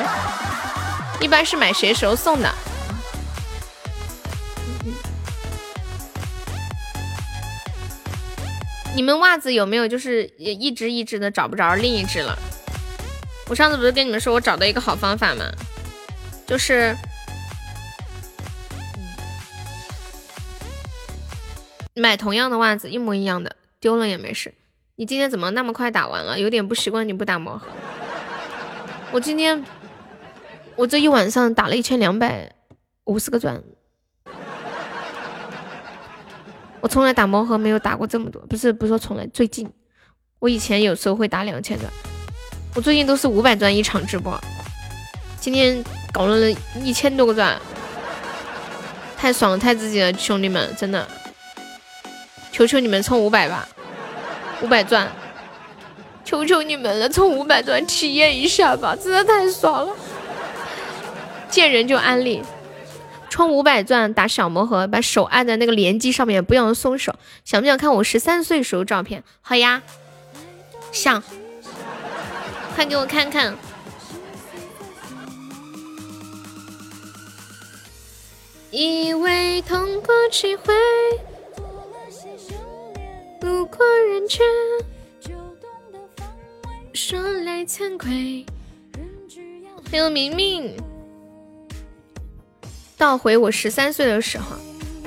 [1.21, 2.51] 一般是买谁时候送的？
[8.95, 12.35] 你们袜子有没有就是也一只一只的找不着另一只了？
[13.47, 15.45] 我上次不是跟你们说我找到一个好方法吗？
[16.47, 16.97] 就是
[21.93, 23.55] 买同样的袜子，一模一样的。
[23.85, 24.51] 丢了也没事。
[24.95, 26.39] 你今天怎么那么快打完了？
[26.39, 27.67] 有点不习惯你不打魔盒。
[29.11, 29.63] 我今天
[30.75, 32.51] 我这一晚上打了一千两百
[33.03, 33.61] 五十个钻。
[36.81, 39.71] 我从来打魔盒没有打过这么多，不是不是说从来，最近
[40.39, 41.87] 我以前有时候会打两千钻，
[42.73, 44.35] 我最近都是五百钻一场直播。
[45.39, 46.49] 今天搞了
[46.81, 47.55] 一千多个钻，
[49.15, 51.07] 太爽了，太刺激了，兄弟们，真的，
[52.51, 53.69] 求求你们充五百吧。
[54.61, 55.11] 五百钻，
[56.23, 59.93] 求求你们了，充五百钻体验一下吧，真的太爽了！
[61.49, 62.41] 见人就安利，
[63.29, 67.13] 充五百钻打小魔盒，把手按在那个连击上面，不要松手。
[67.43, 69.23] 想不想看我十三岁时候照片？
[69.41, 69.83] 好呀，
[70.91, 71.21] 想，
[72.75, 73.55] 快给我看看。
[78.71, 80.73] 以为痛过几回。
[83.41, 84.45] 路过人间，
[86.93, 88.45] 说来惭愧。
[89.91, 90.75] 还有明明。
[92.97, 94.55] 倒回我十三岁的时候，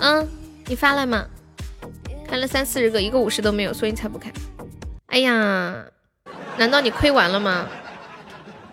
[0.01, 0.29] 嗯，
[0.67, 1.27] 你发了吗？
[2.27, 4.31] 开了三四十个，一个五十都没有，所以你才不开。
[5.07, 5.87] 哎呀，
[6.59, 7.67] 难道你亏完了吗？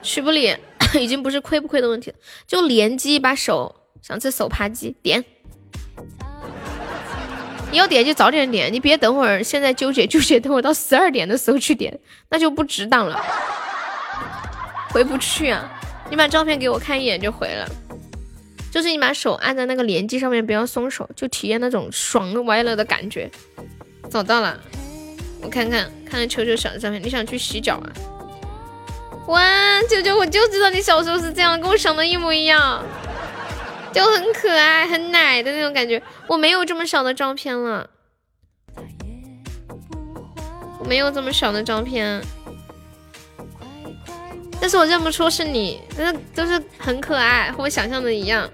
[0.01, 0.55] 徐不理，
[0.99, 5.23] 已经不是亏不亏的问题了，就连击一把手，想吃手扒鸡点。
[7.71, 13.21] 你要点就早点点，你别等会儿现在纠结纠结，等会儿到十二点的时候去点，那就不值当了，
[14.91, 15.69] 回不去啊！
[16.09, 17.67] 你把照片给我看一眼就回了。
[18.71, 23.29] 就是你把手按在那个连击上面，不要松手，就体验那种爽歪了的感觉。
[24.09, 24.59] 找到了，
[25.41, 27.01] 我看看，看看球球小的照片。
[27.01, 27.87] 你想去洗脚啊？
[29.27, 32.83] 哇，球球，我就知道你小时候是这样，跟我想的一模一样，
[33.95, 36.03] 就很可爱、很奶的那种感觉。
[36.27, 37.89] 我没有这么小的照片了，
[40.79, 42.21] 我没有这么小的照片，
[44.59, 48.49] 但是我认不出是你，但是都是很可爱，和我想象的一样。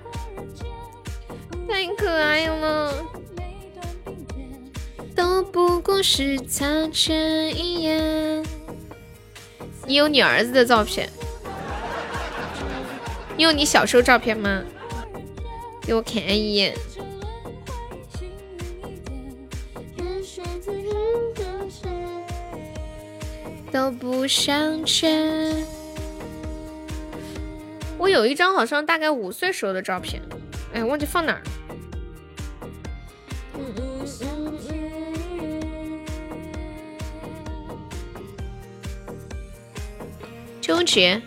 [1.68, 2.94] 太可爱了，
[5.16, 8.46] 都不过是擦肩一眼。
[9.88, 11.10] 你有你儿子的照片？
[13.36, 14.62] 你有你小时候照片吗？
[15.92, 16.74] 给我看一眼。
[23.70, 25.66] 都不想见。
[27.98, 30.22] 我有一张好像大概五岁时候的照片，
[30.74, 31.44] 哎，忘记放哪儿。
[40.62, 41.22] 纠结，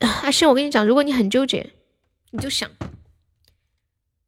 [0.00, 1.74] 阿信，我跟你讲，如果你很纠结，
[2.30, 2.70] 你就想，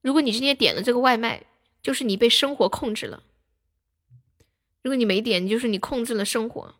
[0.03, 1.43] 如果你今天点了这个外卖，
[1.83, 3.21] 就是你被生活控制了；
[4.83, 6.75] 如果你没点，就是你控制了生活。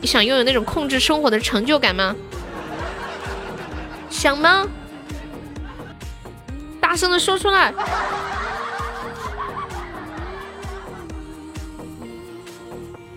[0.00, 2.16] 你想拥有那种控制生活的成就感吗？
[4.10, 4.66] 想吗？
[6.80, 7.72] 大声的说出来！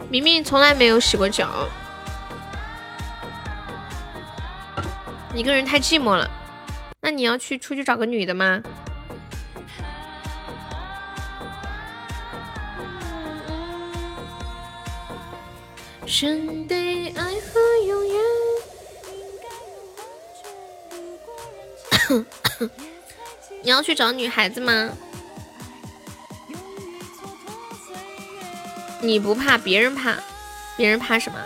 [0.08, 1.68] 明明从来没有洗过脚，
[5.34, 6.30] 一个人太寂寞了。
[7.04, 8.62] 那你要去出去找个女的吗？
[23.64, 24.92] 你要去找女孩子吗？
[29.02, 30.20] 你不怕，别人怕，
[30.78, 31.40] 别人怕什么？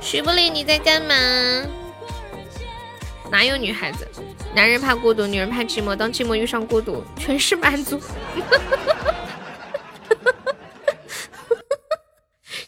[0.00, 1.14] 徐不理，你在干嘛？
[3.30, 4.06] 哪有女孩子？
[4.54, 5.94] 男人怕孤独，女人怕寂寞。
[5.94, 8.00] 当寂寞遇上孤独，全是满足。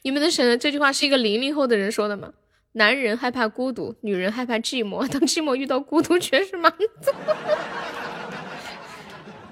[0.03, 2.31] 你们能想到这句话是一个零零后的人说的吗？
[2.73, 5.09] 男人害怕孤独，女人害怕寂寞。
[5.09, 6.73] 当寂寞遇到孤独，全是满
[7.03, 7.13] 足。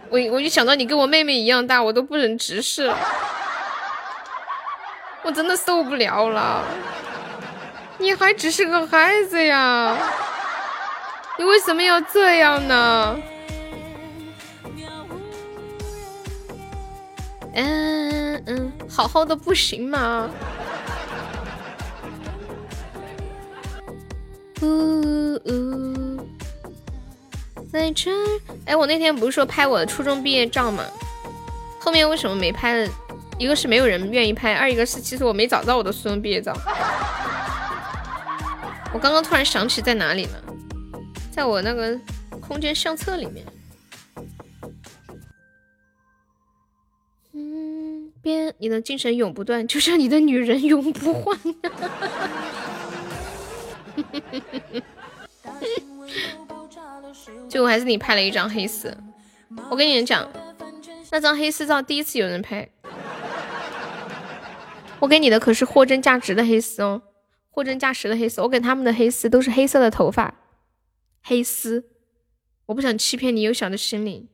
[0.09, 2.93] 我我就想到你跟我妹妹一样大，我都不忍直视，
[5.23, 6.65] 我真的受不了了。
[7.99, 9.99] 你还只是个孩子呀，
[11.39, 13.19] 你为什么要这样呢？
[17.55, 20.31] 嗯嗯，好好的不行吗？
[24.63, 26.19] 呜呜。
[27.71, 30.83] 在这儿，哎，我那天不是说拍我的初中毕业照吗？
[31.79, 32.89] 后面为什么没拍？
[33.39, 36.57] 一个是没有人愿意拍，二一个是其实我没找到我的初中毕业照。
[38.95, 40.43] 我刚刚突然想起在哪里了，
[41.37, 42.01] 在我那个
[42.41, 43.45] 空间相册里面。
[47.35, 51.39] 嗯，别，你的精神永不断，就像你的女人永不换。
[57.51, 58.97] 最后还是你拍了一张黑丝，
[59.69, 60.27] 我跟你们讲，
[61.11, 62.67] 那张黑丝照第一次有人拍，
[65.01, 67.03] 我给你的可是货真价实的黑丝哦，
[67.51, 70.33] 货真价实的黑丝，我给他们的黑丝都是黑色的头发，
[71.29, 71.85] 黑丝，
[72.67, 74.29] 我不想欺骗你幼小的心灵，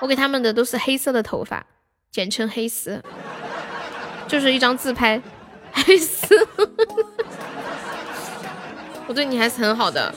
[0.00, 1.66] 我给他们的都是黑色的头发，
[2.10, 3.04] 简称黑丝，
[4.26, 5.20] 就是一张自拍，
[5.72, 6.48] 黑丝。
[9.06, 10.14] 我对你还是很好的，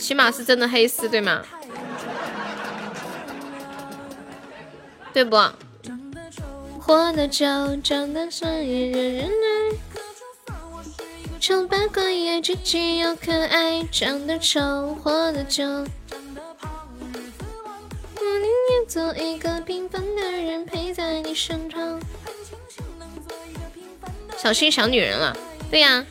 [0.00, 1.44] 起码是真的黑丝，对吗？
[5.12, 5.36] 对不？
[6.80, 7.46] 活的久，
[7.76, 9.87] 长得帅，人人爱。
[11.40, 15.64] 丑八怪也积极又可爱，长得丑，活得久。
[15.64, 15.86] 我
[18.20, 22.00] 宁愿做一个平凡的人，陪在你身旁。
[24.36, 25.36] 小心想女人了。
[25.70, 26.04] 对呀，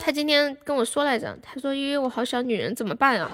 [0.00, 3.30] 他今天跟我说来着，他说因为我好想女人，怎么办啊？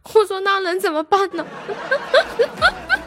[0.14, 1.46] 我说那能怎么办呢？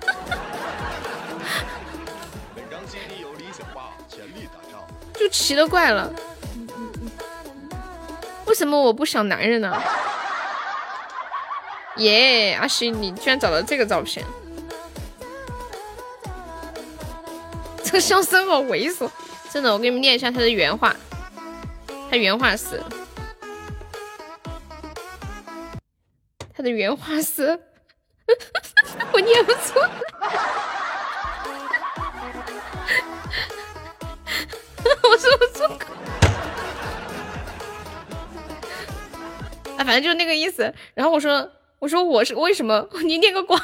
[5.23, 6.13] 就奇了怪了，
[8.45, 9.81] 为什么我不想男人呢？
[11.95, 14.25] 耶，阿西，你居然找到这个照片，
[17.85, 19.09] 这个笑声好猥琐，
[19.49, 20.93] 真的，我给你们念一下他的原话，
[22.11, 22.83] 他原话是，
[26.53, 27.57] 他的原话是，
[29.13, 29.79] 我念不出
[35.03, 35.93] 我说不出口。
[39.77, 40.73] 啊，反正就是那个意思。
[40.93, 41.49] 然后我说。
[41.79, 42.87] 我说我是为什么？
[43.03, 43.59] 你念个光！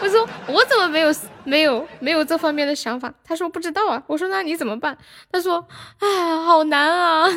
[0.00, 1.14] 我说我怎么没有
[1.44, 3.12] 没有没有这方面的想法？
[3.22, 4.02] 他说不知道啊。
[4.06, 4.96] 我说那你怎么办？
[5.30, 5.62] 他说
[5.98, 6.08] 哎，
[6.46, 7.28] 好难啊，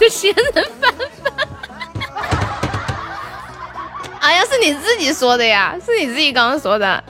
[0.00, 0.92] 这仙人翻翻。
[4.18, 7.04] 哎呀，是你自己说的呀，是你自己刚刚说的。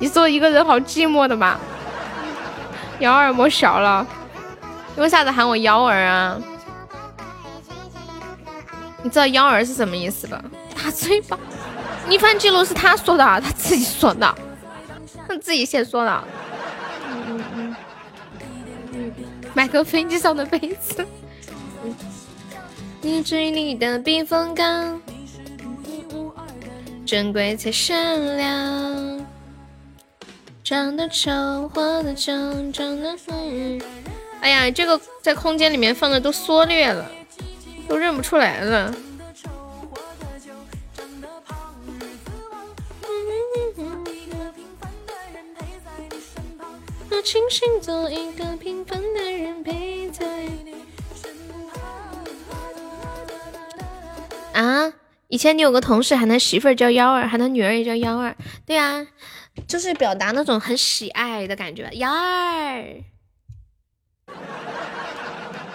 [0.00, 1.60] 你说一个人好寂寞的嘛？
[3.00, 4.06] 幺儿莫笑了，
[4.96, 6.40] 你为啥子喊我幺儿啊？
[9.02, 10.42] 你知道“幺儿”是什么意思吧？
[10.74, 11.38] 大嘴巴！
[12.08, 14.34] 逆反记录是他说的，他自己说的，
[15.26, 16.24] 他自己先说的。
[17.08, 17.76] 嗯嗯
[18.92, 19.14] 嗯。
[19.54, 21.06] 买个飞机上的杯子。
[23.00, 25.00] 你嘴里的避风港，
[27.06, 29.26] 珍贵且善良。
[30.68, 31.30] 长得丑，
[31.72, 32.30] 活得久，
[32.74, 33.80] 长得美。
[34.42, 37.10] 哎呀，这个在空间里面放的都缩略了。
[37.88, 38.94] 都认不出来了。
[54.52, 54.92] 啊！
[55.28, 58.36] 以前你有个同事喊他媳妇儿叫幺儿，喊他女儿也叫幺儿。
[58.66, 59.06] 对啊，
[59.66, 61.88] 就是表达那种很喜爱的感觉。
[61.94, 63.02] 幺儿，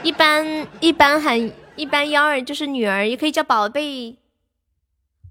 [0.03, 1.51] 一般一般喊。
[1.75, 4.15] 一般幺儿就是女儿，也可以叫宝贝。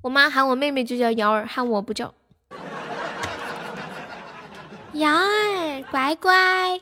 [0.02, 2.12] 我妈喊我妹妹就叫幺儿，喊我不叫。
[4.94, 6.80] 幺儿，乖乖。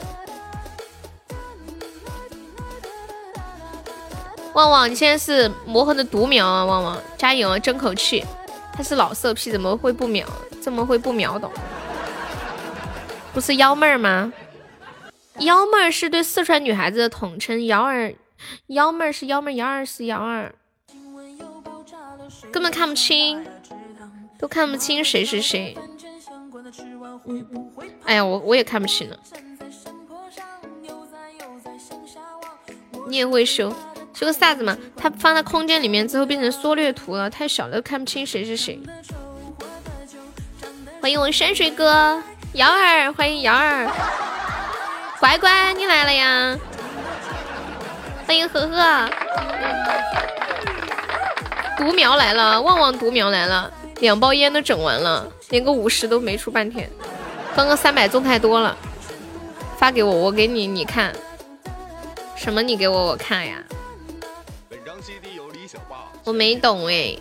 [4.54, 6.64] 旺旺，你现在是魔盒的独苗啊！
[6.64, 8.24] 旺旺，加油，争口气。
[8.72, 10.26] 他是老色批，怎么会不秒？
[10.60, 11.50] 怎么会不秒懂？
[13.32, 14.32] 不是幺妹儿吗？
[15.38, 18.14] 幺妹儿是对四川女孩子的统称，幺儿。
[18.68, 20.54] 幺妹儿是幺妹儿，幺二是幺二，
[22.50, 23.46] 根本看不清，
[24.38, 25.76] 都看不清谁是谁。
[28.04, 29.16] 哎呀，我我也看不清了。
[33.08, 33.70] 你也会修
[34.14, 34.76] 修个啥子嘛？
[34.96, 38.80] 它放在空间里面之后变成缩略图了，太小了，看不清谁是谁。
[41.00, 42.22] 欢迎我山水哥，
[42.52, 43.90] 瑶儿，欢迎瑶儿，
[45.18, 46.58] 乖乖，你来了呀。
[48.26, 49.08] 欢迎呵呵，
[51.78, 56.90] 独苗来了，旺旺独苗来了，两包烟都整完了，连个五十都没出半天，
[57.56, 58.76] 刚刚三百中太多了，
[59.78, 61.14] 发给我，我给你，你看，
[62.36, 62.60] 什么？
[62.60, 63.56] 你给我我看呀？
[66.24, 67.16] 我没懂哎，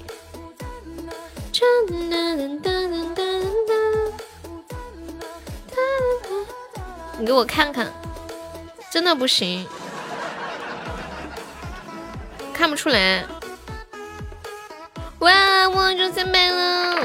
[7.19, 7.91] 你给我看看，
[8.89, 9.67] 真的不行。
[12.53, 13.25] 看不出来，
[15.19, 15.67] 哇！
[15.67, 16.95] 我中三百了，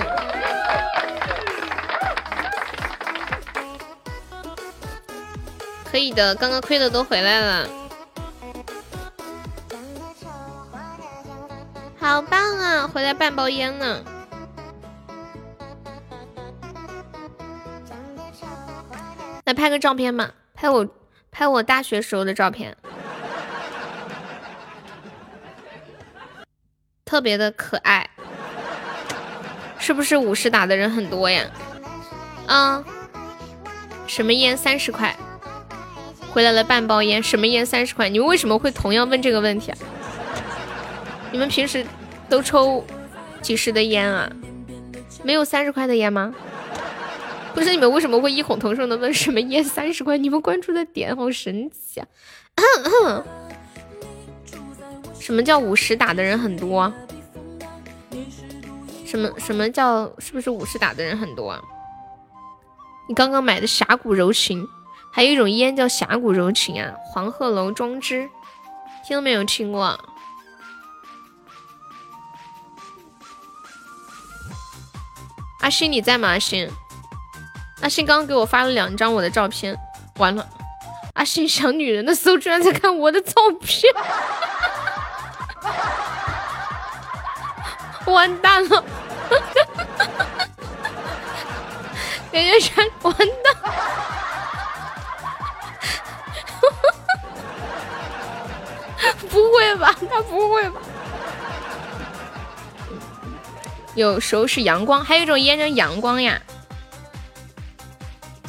[5.91, 7.69] 可以的，刚刚亏的都回来了，
[11.99, 12.87] 好棒啊！
[12.87, 14.01] 回来半包烟呢，
[19.45, 20.89] 来拍个照片嘛，拍我
[21.31, 22.77] 拍我大学时候的照片。
[27.05, 28.09] 特别的可爱，
[29.79, 31.45] 是不是五十打的人很多呀？
[32.47, 32.85] 啊，
[34.07, 35.15] 什么烟三十块？
[36.33, 38.09] 回来了半包烟，什么烟三十块？
[38.09, 39.79] 你们为什么会同样问这个问题啊？
[41.31, 41.87] 你们平时
[42.29, 42.85] 都抽
[43.43, 44.29] 几十的烟啊？
[45.23, 46.35] 没有三十块的烟吗？
[47.55, 50.19] 不是你们为什么会异口同声的问什么烟三十块？
[50.19, 52.09] 你们关注的点好神奇啊！
[55.21, 56.93] 什么叫五十打的人很多？
[59.07, 61.63] 什么什么叫是不是五十打的人很多啊？
[63.09, 64.67] 你刚刚买的峡谷柔情，
[65.13, 68.29] 还有一种烟叫峡谷柔情啊，黄鹤楼装置，
[69.07, 69.99] 听都没有听过。
[75.61, 76.29] 阿星你在吗？
[76.29, 76.69] 阿星，
[77.81, 79.77] 阿信刚刚给我发了两张我的照片，
[80.17, 80.49] 完了，
[81.15, 83.93] 阿信想女人的时候居然在看我的照片，
[88.07, 88.85] 完蛋了，
[92.33, 93.27] 感觉全完蛋，
[99.29, 99.95] 不会吧？
[100.11, 100.81] 他不会吧？
[103.95, 106.41] 有时候是阳光，还有一种烟叫阳光呀。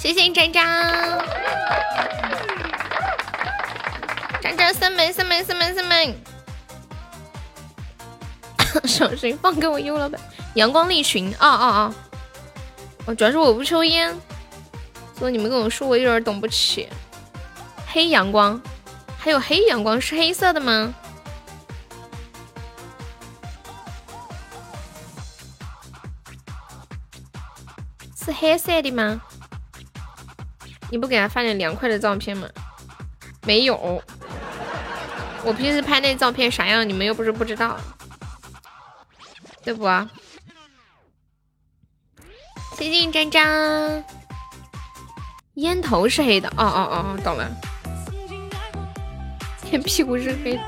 [0.06, 0.64] 谢谢张张，
[4.40, 6.16] 张张三枚三枚三枚三枚，
[8.84, 10.22] 小心 放给我优老板。
[10.54, 11.96] 阳光丽群，啊啊啊！
[13.08, 14.16] 哦，主要是我不抽烟，
[15.18, 16.88] 所以你们跟我说我有点懂不起。
[17.88, 18.62] 黑阳光，
[19.18, 20.94] 还有黑阳光是黑色的吗？
[28.24, 29.20] 是黑色的吗？
[30.92, 32.48] 你不给他发点凉快的照片吗？
[33.44, 34.02] 没有，
[35.44, 37.78] 我平时拍那照片啥样，你们又不是不知道，
[39.64, 39.86] 对不？
[42.78, 44.04] 谢谢张张，
[45.56, 47.50] 烟头是黑的，哦哦哦哦，懂了，
[49.64, 50.62] 天屁股是黑的，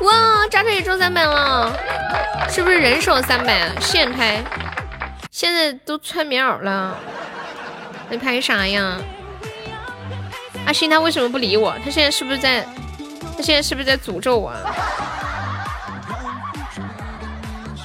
[0.00, 1.72] 哇，渣渣也中三百了，
[2.48, 4.42] 是不是人手三百现拍？
[5.30, 6.98] 现在都穿棉袄了，
[8.10, 8.98] 你拍啥呀？
[10.66, 11.74] 阿星他为什么不理我？
[11.84, 12.66] 他现在是不是在？
[13.36, 14.52] 他现在是不是在诅咒我？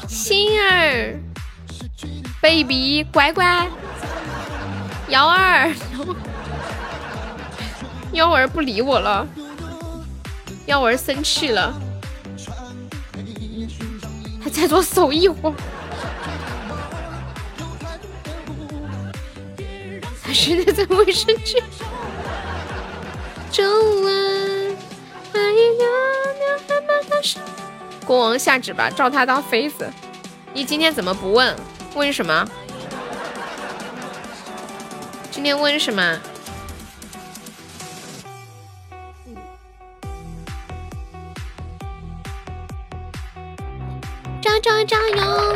[0.08, 1.16] 心儿
[2.42, 3.68] ，baby，乖乖，
[5.10, 5.72] 幺儿，
[8.14, 9.28] 幺儿不理我了，
[10.66, 11.74] 幺儿生气了，
[14.44, 15.56] 他再多守一会儿。
[20.34, 21.62] 现在在卫生间。
[28.06, 29.90] 国王下旨吧，照他当妃子。
[30.54, 31.56] 你今天怎么不问？
[31.96, 32.48] 问什么？
[35.30, 36.20] 今天问什么？
[44.42, 45.56] 加加加油！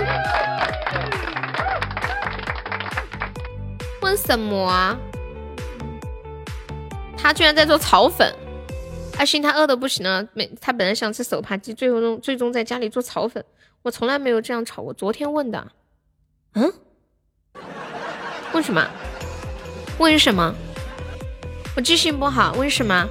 [4.02, 4.98] 问什么？
[7.26, 8.32] 他居然在做炒粉！
[9.18, 13.44] 阿星他饿的不行了，每他本来想吃手扒鸡，最后最终在家里做炒粉。
[13.82, 15.68] 我从来没有这样炒过，昨天问的。
[16.54, 16.72] 嗯？
[18.54, 18.88] 为什么？
[19.98, 20.54] 为什么？
[21.76, 23.10] 我记性不好，为什么？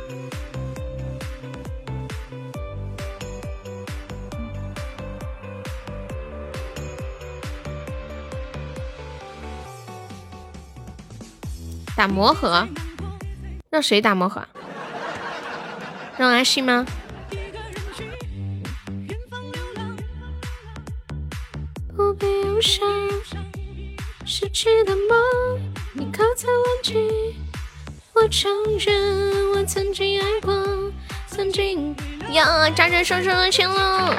[11.96, 12.64] 打魔盒，
[13.74, 14.40] 让谁打魔盒？
[16.16, 16.86] 让阿信吗？
[21.96, 22.86] 不必忧伤，
[24.24, 25.60] 失去的梦，
[25.92, 27.34] 你可曾忘记？
[28.12, 28.48] 我承
[28.78, 30.54] 认我曾经爱过，
[31.26, 31.96] 曾经
[32.30, 34.14] 呀，渣渣上上了钱了，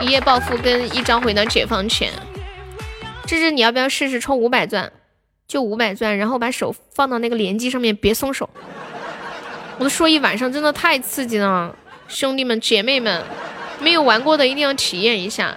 [0.00, 2.10] 一夜暴富跟一朝回到解放前。
[3.26, 4.90] 芝芝，你要不要试试充五百钻？
[5.46, 8.48] 就五百钻，然后把手放到那个连击上面，别松手。
[9.78, 11.74] 我都说一晚上，真的太刺激了，
[12.08, 13.24] 兄弟们姐妹们，
[13.80, 15.56] 没有玩过的一定要体验一下。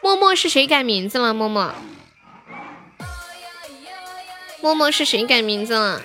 [0.00, 1.34] 默默是谁改名字了？
[1.34, 1.74] 默默，
[4.60, 6.00] 默默是谁改名字了？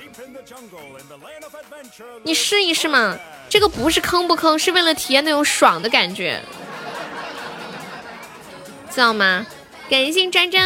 [2.23, 3.17] 你试一试嘛，
[3.49, 6.41] 这个不是坑不坑，是为了体验那种爽的感觉，
[8.89, 9.45] 知道吗？
[9.89, 10.61] 感谢张张。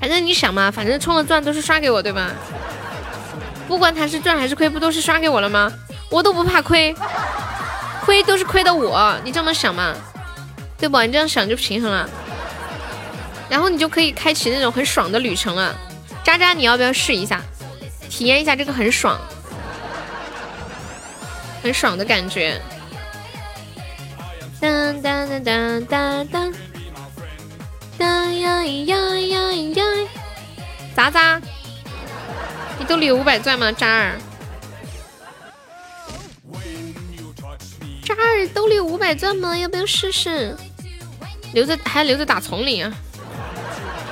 [0.00, 2.30] 反正你想嘛，反正充了钻都是刷给我，对吧？
[3.68, 5.70] 不管他是赚还是亏，不都是刷给我了吗？
[6.10, 6.92] 我都不怕亏，
[8.00, 9.94] 亏都是亏的我，你这么想嘛，
[10.76, 11.00] 对不？
[11.02, 12.08] 你这样想就平衡了，
[13.48, 15.76] 然后你就可以开启那种很爽的旅程了。
[16.24, 17.40] 渣渣，你要不要试一下，
[18.08, 19.16] 体验一下这个很爽、
[21.62, 22.60] 很爽的感觉？
[24.60, 26.69] 当当当当当当。
[28.00, 29.84] 呀呀呀呀呀！
[30.96, 31.40] 渣渣，
[32.78, 33.70] 你兜里有五百钻吗？
[33.70, 34.18] 渣儿，
[38.02, 39.56] 渣儿兜里有五百钻吗？
[39.56, 40.56] 要不要试试？
[41.52, 42.92] 留着还留着打丛林啊？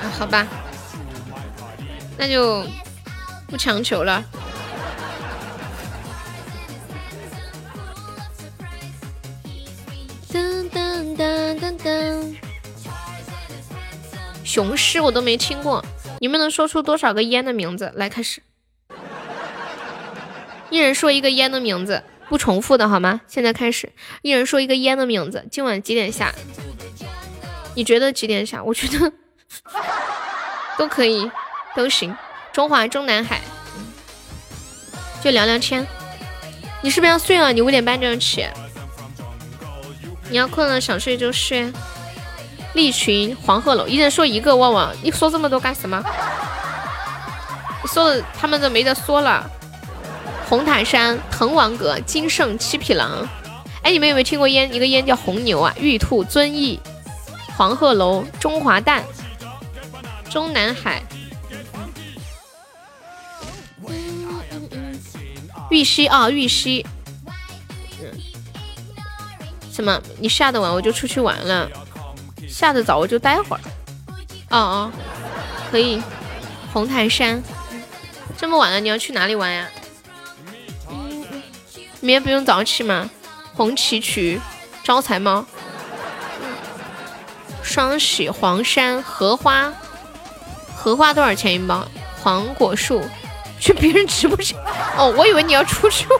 [0.03, 0.45] 啊，好吧，
[2.15, 2.63] 那就
[3.47, 4.23] 不强求了。
[10.31, 12.35] 噔噔噔噔噔，
[14.49, 15.85] 雄狮我都没听过，
[16.19, 17.91] 你们能说出多少个烟的名字？
[17.93, 18.41] 来开始，
[20.71, 23.21] 一人说一个烟的名字，不重复的好吗？
[23.27, 23.91] 现在开始，
[24.23, 25.45] 一人说一个烟的名字。
[25.51, 26.33] 今晚几点下？
[27.75, 28.63] 你觉得几点下？
[28.63, 29.13] 我觉得
[30.79, 31.29] 都可以，
[31.75, 32.17] 都行。
[32.51, 33.41] 中华中南海，
[35.23, 35.85] 就聊聊天。
[36.81, 37.53] 你是不是要睡了？
[37.53, 38.47] 你五点半就要起。
[40.31, 41.71] 你要困了想睡就睡。
[42.73, 44.55] 利群黄鹤楼，一人说一个。
[44.55, 46.03] 旺旺，你说这么多干什么？
[47.85, 49.49] 说的他们都没得说了。
[50.47, 53.27] 红塔山、滕王阁、金圣、七匹狼。
[53.81, 54.71] 哎，你们有没有听过烟？
[54.73, 56.79] 一个烟叫红牛啊，玉兔、遵义、
[57.55, 59.03] 黄鹤楼、中华蛋、
[60.29, 61.01] 中南海、
[65.69, 66.85] 玉溪啊，玉溪。
[69.71, 70.01] 什么？
[70.19, 71.69] 你下的晚我就出去玩了，
[72.49, 73.61] 下的早我就待会儿。
[74.49, 74.91] 哦哦，
[75.71, 76.01] 可以。
[76.71, 77.41] 红台山，
[78.37, 79.67] 这么晚了你要去哪里玩呀？
[80.89, 81.25] 嗯
[81.99, 83.09] 明天不用早起吗？
[83.55, 84.39] 红旗渠、
[84.83, 85.45] 招财猫、
[87.63, 89.73] 双喜、黄山、荷花，
[90.75, 91.87] 荷花多少钱一包？
[92.21, 93.03] 黄果树，
[93.59, 94.57] 去别人直播间。
[94.95, 96.19] 哦，我以为你要出去玩。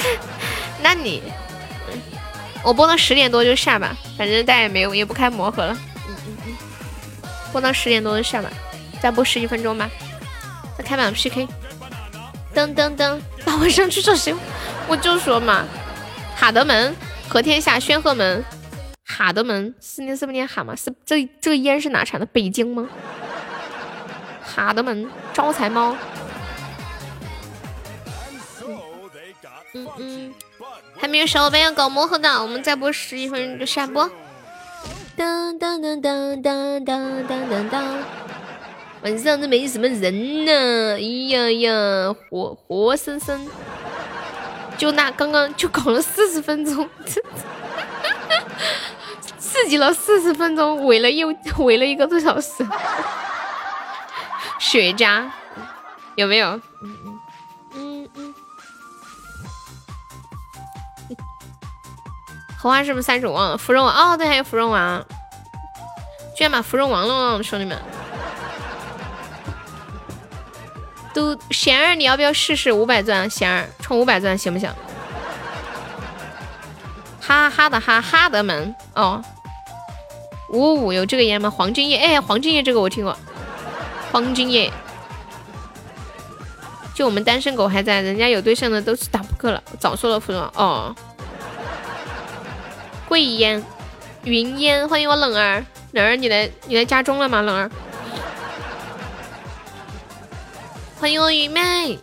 [0.82, 1.22] 那你。
[2.62, 5.76] 我播到十点多就下吧，反正大家也没有，也不开魔盒了。
[6.08, 6.56] 嗯嗯嗯，
[7.52, 8.50] 播到十点多就下吧，
[9.00, 9.90] 再播十几分钟吧。
[10.76, 11.48] 再开把 PK。
[12.54, 14.34] 噔噔噔，那我上去找谁？
[14.88, 15.64] 我就说嘛，
[16.36, 16.94] 哈德门、
[17.28, 18.44] 和天下、宣赫门、
[19.04, 20.74] 哈德门，四念是不念哈嘛？
[20.74, 22.26] 是这这个烟是哪产的？
[22.26, 22.88] 北京吗？
[24.42, 25.96] 哈德门招财猫。
[29.72, 30.34] 嗯嗯。
[31.00, 34.08] 还没有小伙伴要搞魔盒的，我们再播十一分钟就下播。
[35.16, 37.98] 当当当当当当当当，
[39.02, 40.52] 晚上都没什么人呢，
[40.96, 43.48] 哎呀呀，活活生生，
[44.76, 46.86] 就那刚刚就搞了四十分钟，
[49.38, 52.62] 刺激了四十分钟，围了又围了一个多小时，
[54.58, 55.26] 雪茄
[56.16, 56.60] 有没有？
[62.60, 63.56] 荷花是不是三种忘了？
[63.56, 65.02] 芙蓉王哦，对，还有芙蓉王，
[66.36, 67.80] 居然把芙蓉王弄了，兄弟们！
[71.14, 73.30] 都贤儿，你要不要试试五百钻？
[73.30, 74.70] 贤儿充五百钻行不行？
[77.18, 79.24] 哈哈的哈哈德门哦，
[80.50, 81.48] 五五有这个烟吗？
[81.48, 83.16] 黄金叶哎，黄金叶这个我听过，
[84.12, 84.70] 黄金叶，
[86.92, 90.94] 就我们单身狗还在，人家有对象的都是打扑克了，早说了芙蓉王哦。
[93.10, 93.60] 贵烟，
[94.22, 97.42] 云烟，欢迎我冷儿，冷儿你来你来家中了吗？
[97.42, 97.68] 冷儿，
[101.00, 101.98] 欢迎我云妹，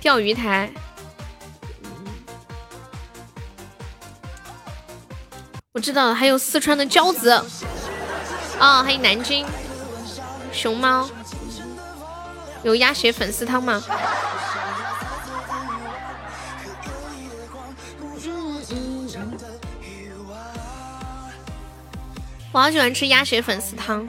[0.00, 0.70] 钓鱼台，
[5.72, 7.30] 我知道了，还有四川的娇子，
[8.60, 9.44] 啊，还有南京。
[10.52, 11.10] 熊猫，
[12.62, 13.82] 有鸭血粉丝汤吗？
[22.56, 24.08] 我好喜欢吃鸭血粉丝汤，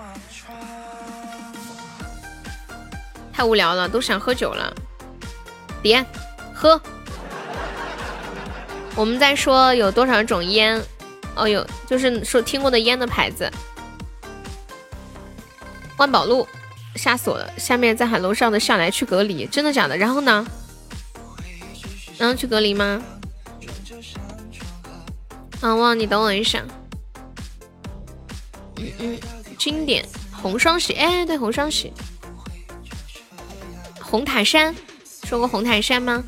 [3.34, 4.74] 太无聊了，都想喝酒了。
[5.84, 6.06] 点
[6.53, 6.82] 喝。
[8.95, 10.82] 我们在说有多少种烟？
[11.36, 13.52] 哦，有，就是说听过的烟的牌子。
[15.98, 16.48] 万宝路，
[16.95, 17.52] 吓死我了！
[17.57, 19.98] 下面在喊楼上的下来去隔离，真的假的？
[19.98, 20.48] 然后呢？
[22.18, 23.03] 然后去隔离吗？
[25.60, 26.64] 啊，旺，你等我一下。
[28.78, 29.20] 嗯嗯，
[29.58, 31.91] 经典红双喜，哎，对，红双喜，
[33.99, 34.76] 红塔山，
[35.24, 36.24] 说过红塔山吗？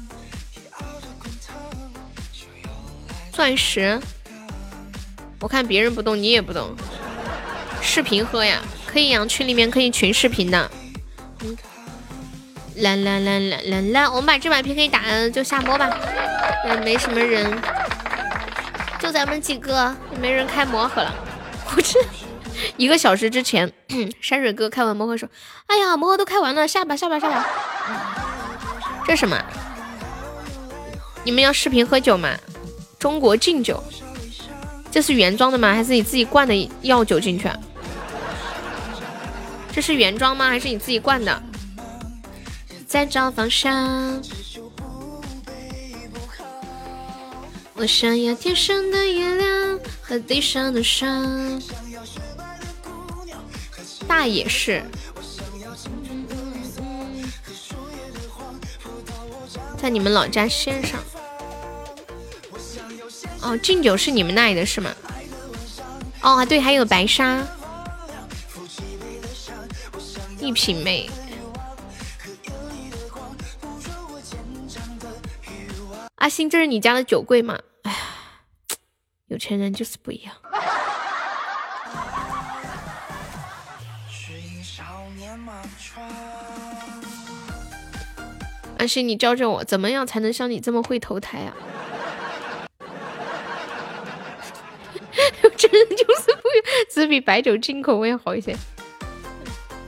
[3.32, 4.00] 钻石，
[5.40, 6.76] 我看别人不动，你也不动。
[7.82, 10.70] 视频喝呀，可以呀，群里面可以群视频的。
[12.76, 15.90] 啦啦啦啦啦啦，我们把这把 PK 打了就下播吧。
[16.66, 17.50] 嗯，没什么人，
[19.00, 21.14] 就咱们几个，也没人开魔盒了。
[21.76, 22.00] 我这。
[22.80, 23.73] 一个小时之前，
[24.22, 25.27] 山水哥开完魔盒说
[25.68, 27.45] ：“哎呀，魔盒都开完了，下吧下吧下吧。”
[29.06, 29.38] 这什么？
[31.26, 32.30] 你们要视频喝酒吗？
[32.97, 33.84] 中国劲酒，
[34.89, 35.73] 这是原装的吗？
[35.73, 37.49] 还是你自己灌的药酒进去？
[39.73, 40.47] 这是原装吗？
[40.47, 41.43] 还是你自己灌的？
[42.88, 44.22] 在找方向。
[47.76, 51.06] 我想要天上的月亮和地上的沙。
[54.10, 54.84] 大野市，
[59.77, 60.99] 在你们老家县上。
[63.44, 64.90] 哦，敬酒是你们那里的是吗？
[66.23, 67.45] 哦，对，还有白沙，
[70.40, 71.07] 一品妹。
[76.15, 77.60] 阿星，这是你家的酒柜吗？
[77.84, 77.98] 哎呀，
[79.27, 80.34] 有钱人就是不一样。
[88.80, 91.53] 阿星，你教教我，怎么样才能像你这么会投胎啊？
[95.57, 96.47] 真的就是不，
[96.89, 98.56] 只比白酒进口味好一些。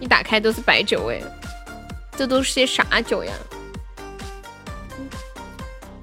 [0.02, 1.24] 一打开都是白酒味，
[2.18, 3.34] 这都是些啥酒呀？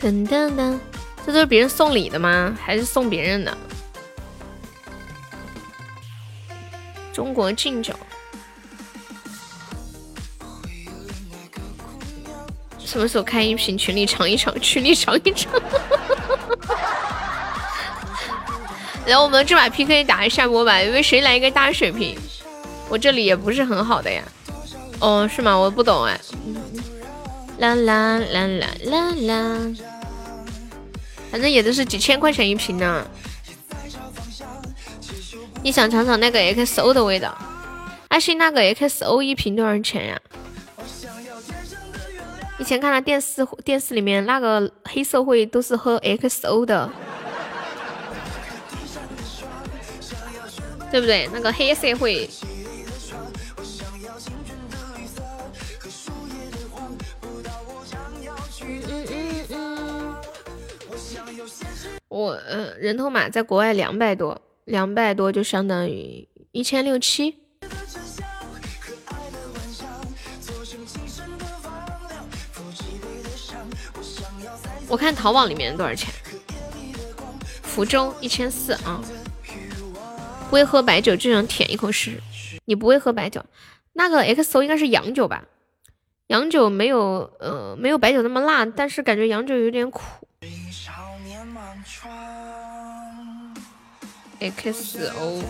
[0.01, 0.79] 噔噔噔，
[1.27, 2.57] 这都是别人送礼的吗？
[2.59, 3.55] 还是送别人的？
[7.13, 7.93] 中国劲酒，
[12.89, 14.59] 什么时候开一瓶群里尝一尝？
[14.63, 15.53] 群里尝一尝。
[19.05, 22.17] 来我们这把 PK 打一下播吧，因为谁来一个大水平？
[22.89, 24.23] 我这里也不是很好的呀。
[25.01, 25.55] 哦，是吗？
[25.55, 26.19] 我不懂哎。
[27.59, 29.59] 啦啦啦啦啦啦，
[31.31, 33.07] 反正也都是几千块钱一瓶呢。
[35.63, 37.37] 你想尝尝那个 XO 的味道？
[38.09, 40.19] 阿信，那个 XO 一瓶多少钱呀？
[42.59, 46.91] 以前看到电视电视里面那个黑社会都是喝 XO 的。
[50.91, 51.29] 对不对？
[51.35, 52.27] 那个黑社会，
[62.09, 67.37] 我呃人头马在国外两百多，两百多就相当于一千六七。
[74.89, 76.13] 我看淘宝里面多少钱？
[77.63, 79.01] 福州一千四啊。
[80.49, 82.59] 不会喝白酒就想舔一口试试。
[82.65, 83.45] 你不会喝白酒，
[83.93, 85.45] 那个 XO 应该是洋酒吧？
[86.29, 90.01] 洋酒没有呃没有白酒那么辣，但是感觉洋酒有点苦。
[94.41, 95.43] XO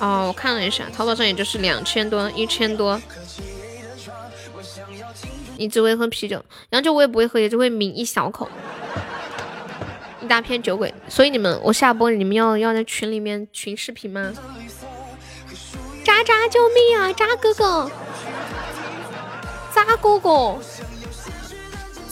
[0.00, 3.00] 哦，我看了一下，淘宝上也就是两千多，一千多。
[5.56, 8.48] 你只会喝啤酒，洋酒我也不会喝，也只会抿一小口。
[10.20, 14.32] 一大片酒鬼，所以你们我下播，你们要要在群里面群视频吗？
[16.04, 17.12] 渣渣救命啊！
[17.12, 17.90] 渣哥哥，
[19.72, 20.58] 渣哥哥，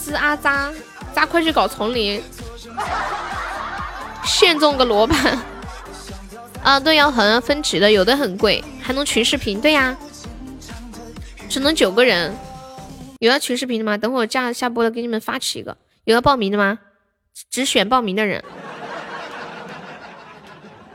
[0.01, 0.73] 吱啊渣
[1.13, 2.21] 渣，快去搞丛林，
[4.25, 5.37] 现种个罗盘。
[6.63, 9.59] 啊，对，要好像分级的，有的很贵，还能群视频。
[9.59, 9.95] 对呀，
[11.49, 12.33] 只能九个人。
[13.21, 13.95] 有要群视频的吗？
[13.95, 15.77] 等会儿下下播了，给你们发起一个。
[16.05, 16.79] 有要报名的吗？
[17.51, 18.43] 只选报名的人，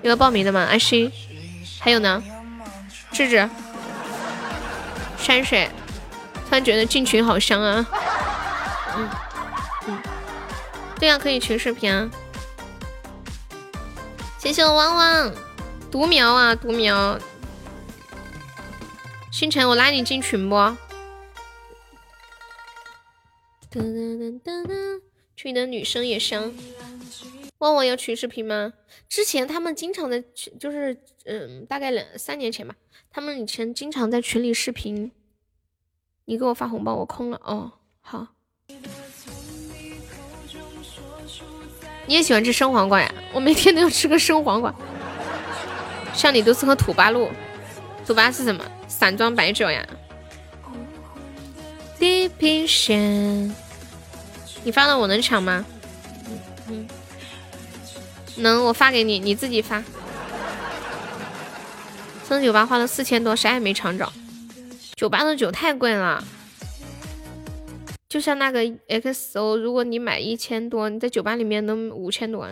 [0.03, 0.67] 有要报名的吗？
[0.69, 1.11] 阿星，
[1.79, 2.21] 还有呢？
[3.13, 3.49] 智智，
[5.17, 5.71] 山水，
[6.47, 7.87] 突然觉得进群好香啊！
[8.97, 9.09] 嗯
[9.87, 9.99] 嗯，
[10.99, 12.11] 对呀，可以群视频啊！
[14.37, 15.33] 谢谢我汪汪，
[15.93, 17.17] 独苗啊，独苗，
[19.31, 20.77] 星辰，我拉你进群不？
[23.77, 25.01] 噔噔噔噔噔。
[25.37, 26.51] 群的女生也香，
[27.59, 28.73] 旺旺要群视频吗？
[29.07, 30.97] 之前他们经常在群，就是
[31.27, 32.75] 嗯，大概两三年前吧，
[33.11, 35.13] 他们以前经常在群里视频。
[36.25, 37.71] 你给我发红包，我空了哦。
[38.01, 38.29] 好，
[42.07, 43.15] 你也喜欢吃生黄瓜呀？
[43.35, 44.75] 我每天都要吃个生黄瓜。
[46.15, 47.29] 像你都是喝土八路，
[48.07, 48.65] 土八是什么？
[48.89, 49.87] 散装白酒呀。
[51.99, 53.55] 地平线。
[54.67, 55.65] 你发了我能抢吗？
[56.67, 56.89] 嗯，
[58.39, 59.81] 能，我发给你，你自己发。
[62.29, 64.13] 升酒吧花了四千多，啥也没尝着。
[64.97, 66.25] 酒吧的酒太贵了，
[68.09, 72.49] 就像那个 XO，如果你买一千多，你在酒吧里面能五千多。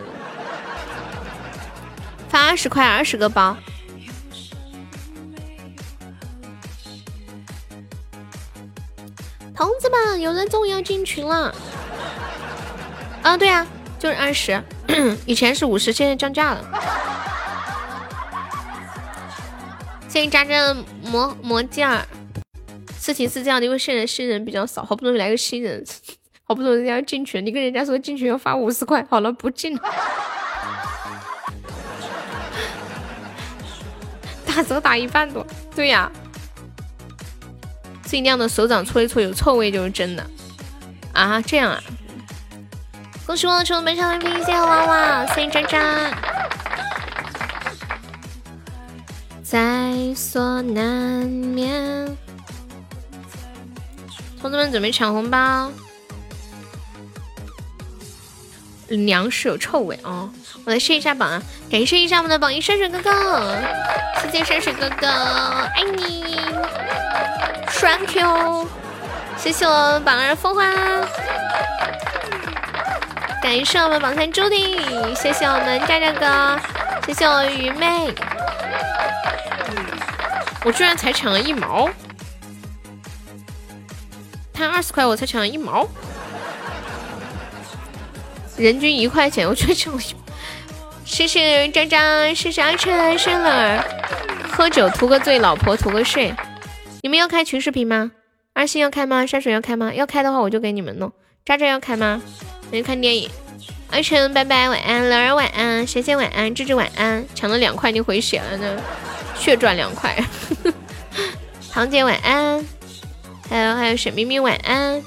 [2.29, 3.57] 发二十块，二十个包。
[9.53, 11.53] 同志们，有人终于要进群了。
[13.23, 13.65] 啊，对呀，
[13.97, 14.61] 就是二十，
[15.25, 16.63] 以前是五十，现在降价了。
[20.07, 22.05] 谢谢渣渣的魔魔镜儿。
[22.99, 25.83] 事情是这样的，因为现在新人比较少，好不容易来个新人，
[26.43, 29.77] 好不容易人家要进群，你跟人家说进群要发五十块，好了不进。
[34.45, 35.45] 打折打一半多，
[35.75, 36.11] 对呀。
[38.05, 40.25] 尽量的手掌搓一搓有臭味就是真的
[41.15, 41.81] 啊，这样啊。
[43.25, 45.79] 恭喜我成本上的冰，谢谢娃娃，谢谢渣渣。
[49.43, 50.85] 在所难
[51.25, 52.05] 免。
[54.39, 55.71] 同志们准备抢红包。
[58.89, 60.29] 粮食有臭味哦，
[60.63, 61.41] 我来试一下榜啊！
[61.71, 63.57] 感谢一下我们的榜一山水哥哥，
[64.21, 66.37] 谢谢山水哥哥，爱你
[67.67, 68.67] ，Thank you，
[69.37, 70.65] 谢谢我们榜二风花。
[73.41, 74.79] 感谢我们榜三朱迪，
[75.15, 76.59] 谢谢我们渣渣哥，
[77.05, 78.11] 谢谢我愚昧，
[80.63, 81.87] 我居然才抢了一毛，
[84.51, 85.87] 他二十块，我才抢了一毛，
[88.57, 90.15] 人均一块钱，我居然抢了一，
[91.05, 93.85] 谢谢渣渣，谢谢阿晨生了，
[94.51, 96.33] 喝酒图个醉，老婆图个睡，
[97.03, 98.09] 你们要开群视频吗？
[98.55, 99.25] 二星要开吗？
[99.25, 99.93] 山水要开吗？
[99.93, 101.11] 要开的话我就给你们弄，
[101.43, 102.21] 渣渣要开吗？
[102.71, 103.29] 去看电影，
[103.91, 108.81] 阿晨拜拜，晚安，乐儿晚安，贤贤晚安，芝芝晚安，抢了两块你回血了呢，
[109.37, 110.17] 血赚两块。
[111.69, 112.65] 堂姐晚安，
[113.49, 115.03] 还有还有沈冰冰晚安，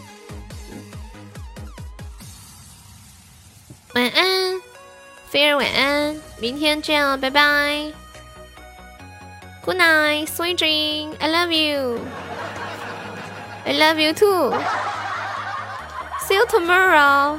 [3.94, 4.60] 晚安，
[5.30, 7.90] 菲儿晚安，明天见哦，拜拜
[9.64, 11.98] ，Good night, sweet dream, I love you,
[13.68, 14.50] I love you too,
[16.26, 17.38] see you tomorrow.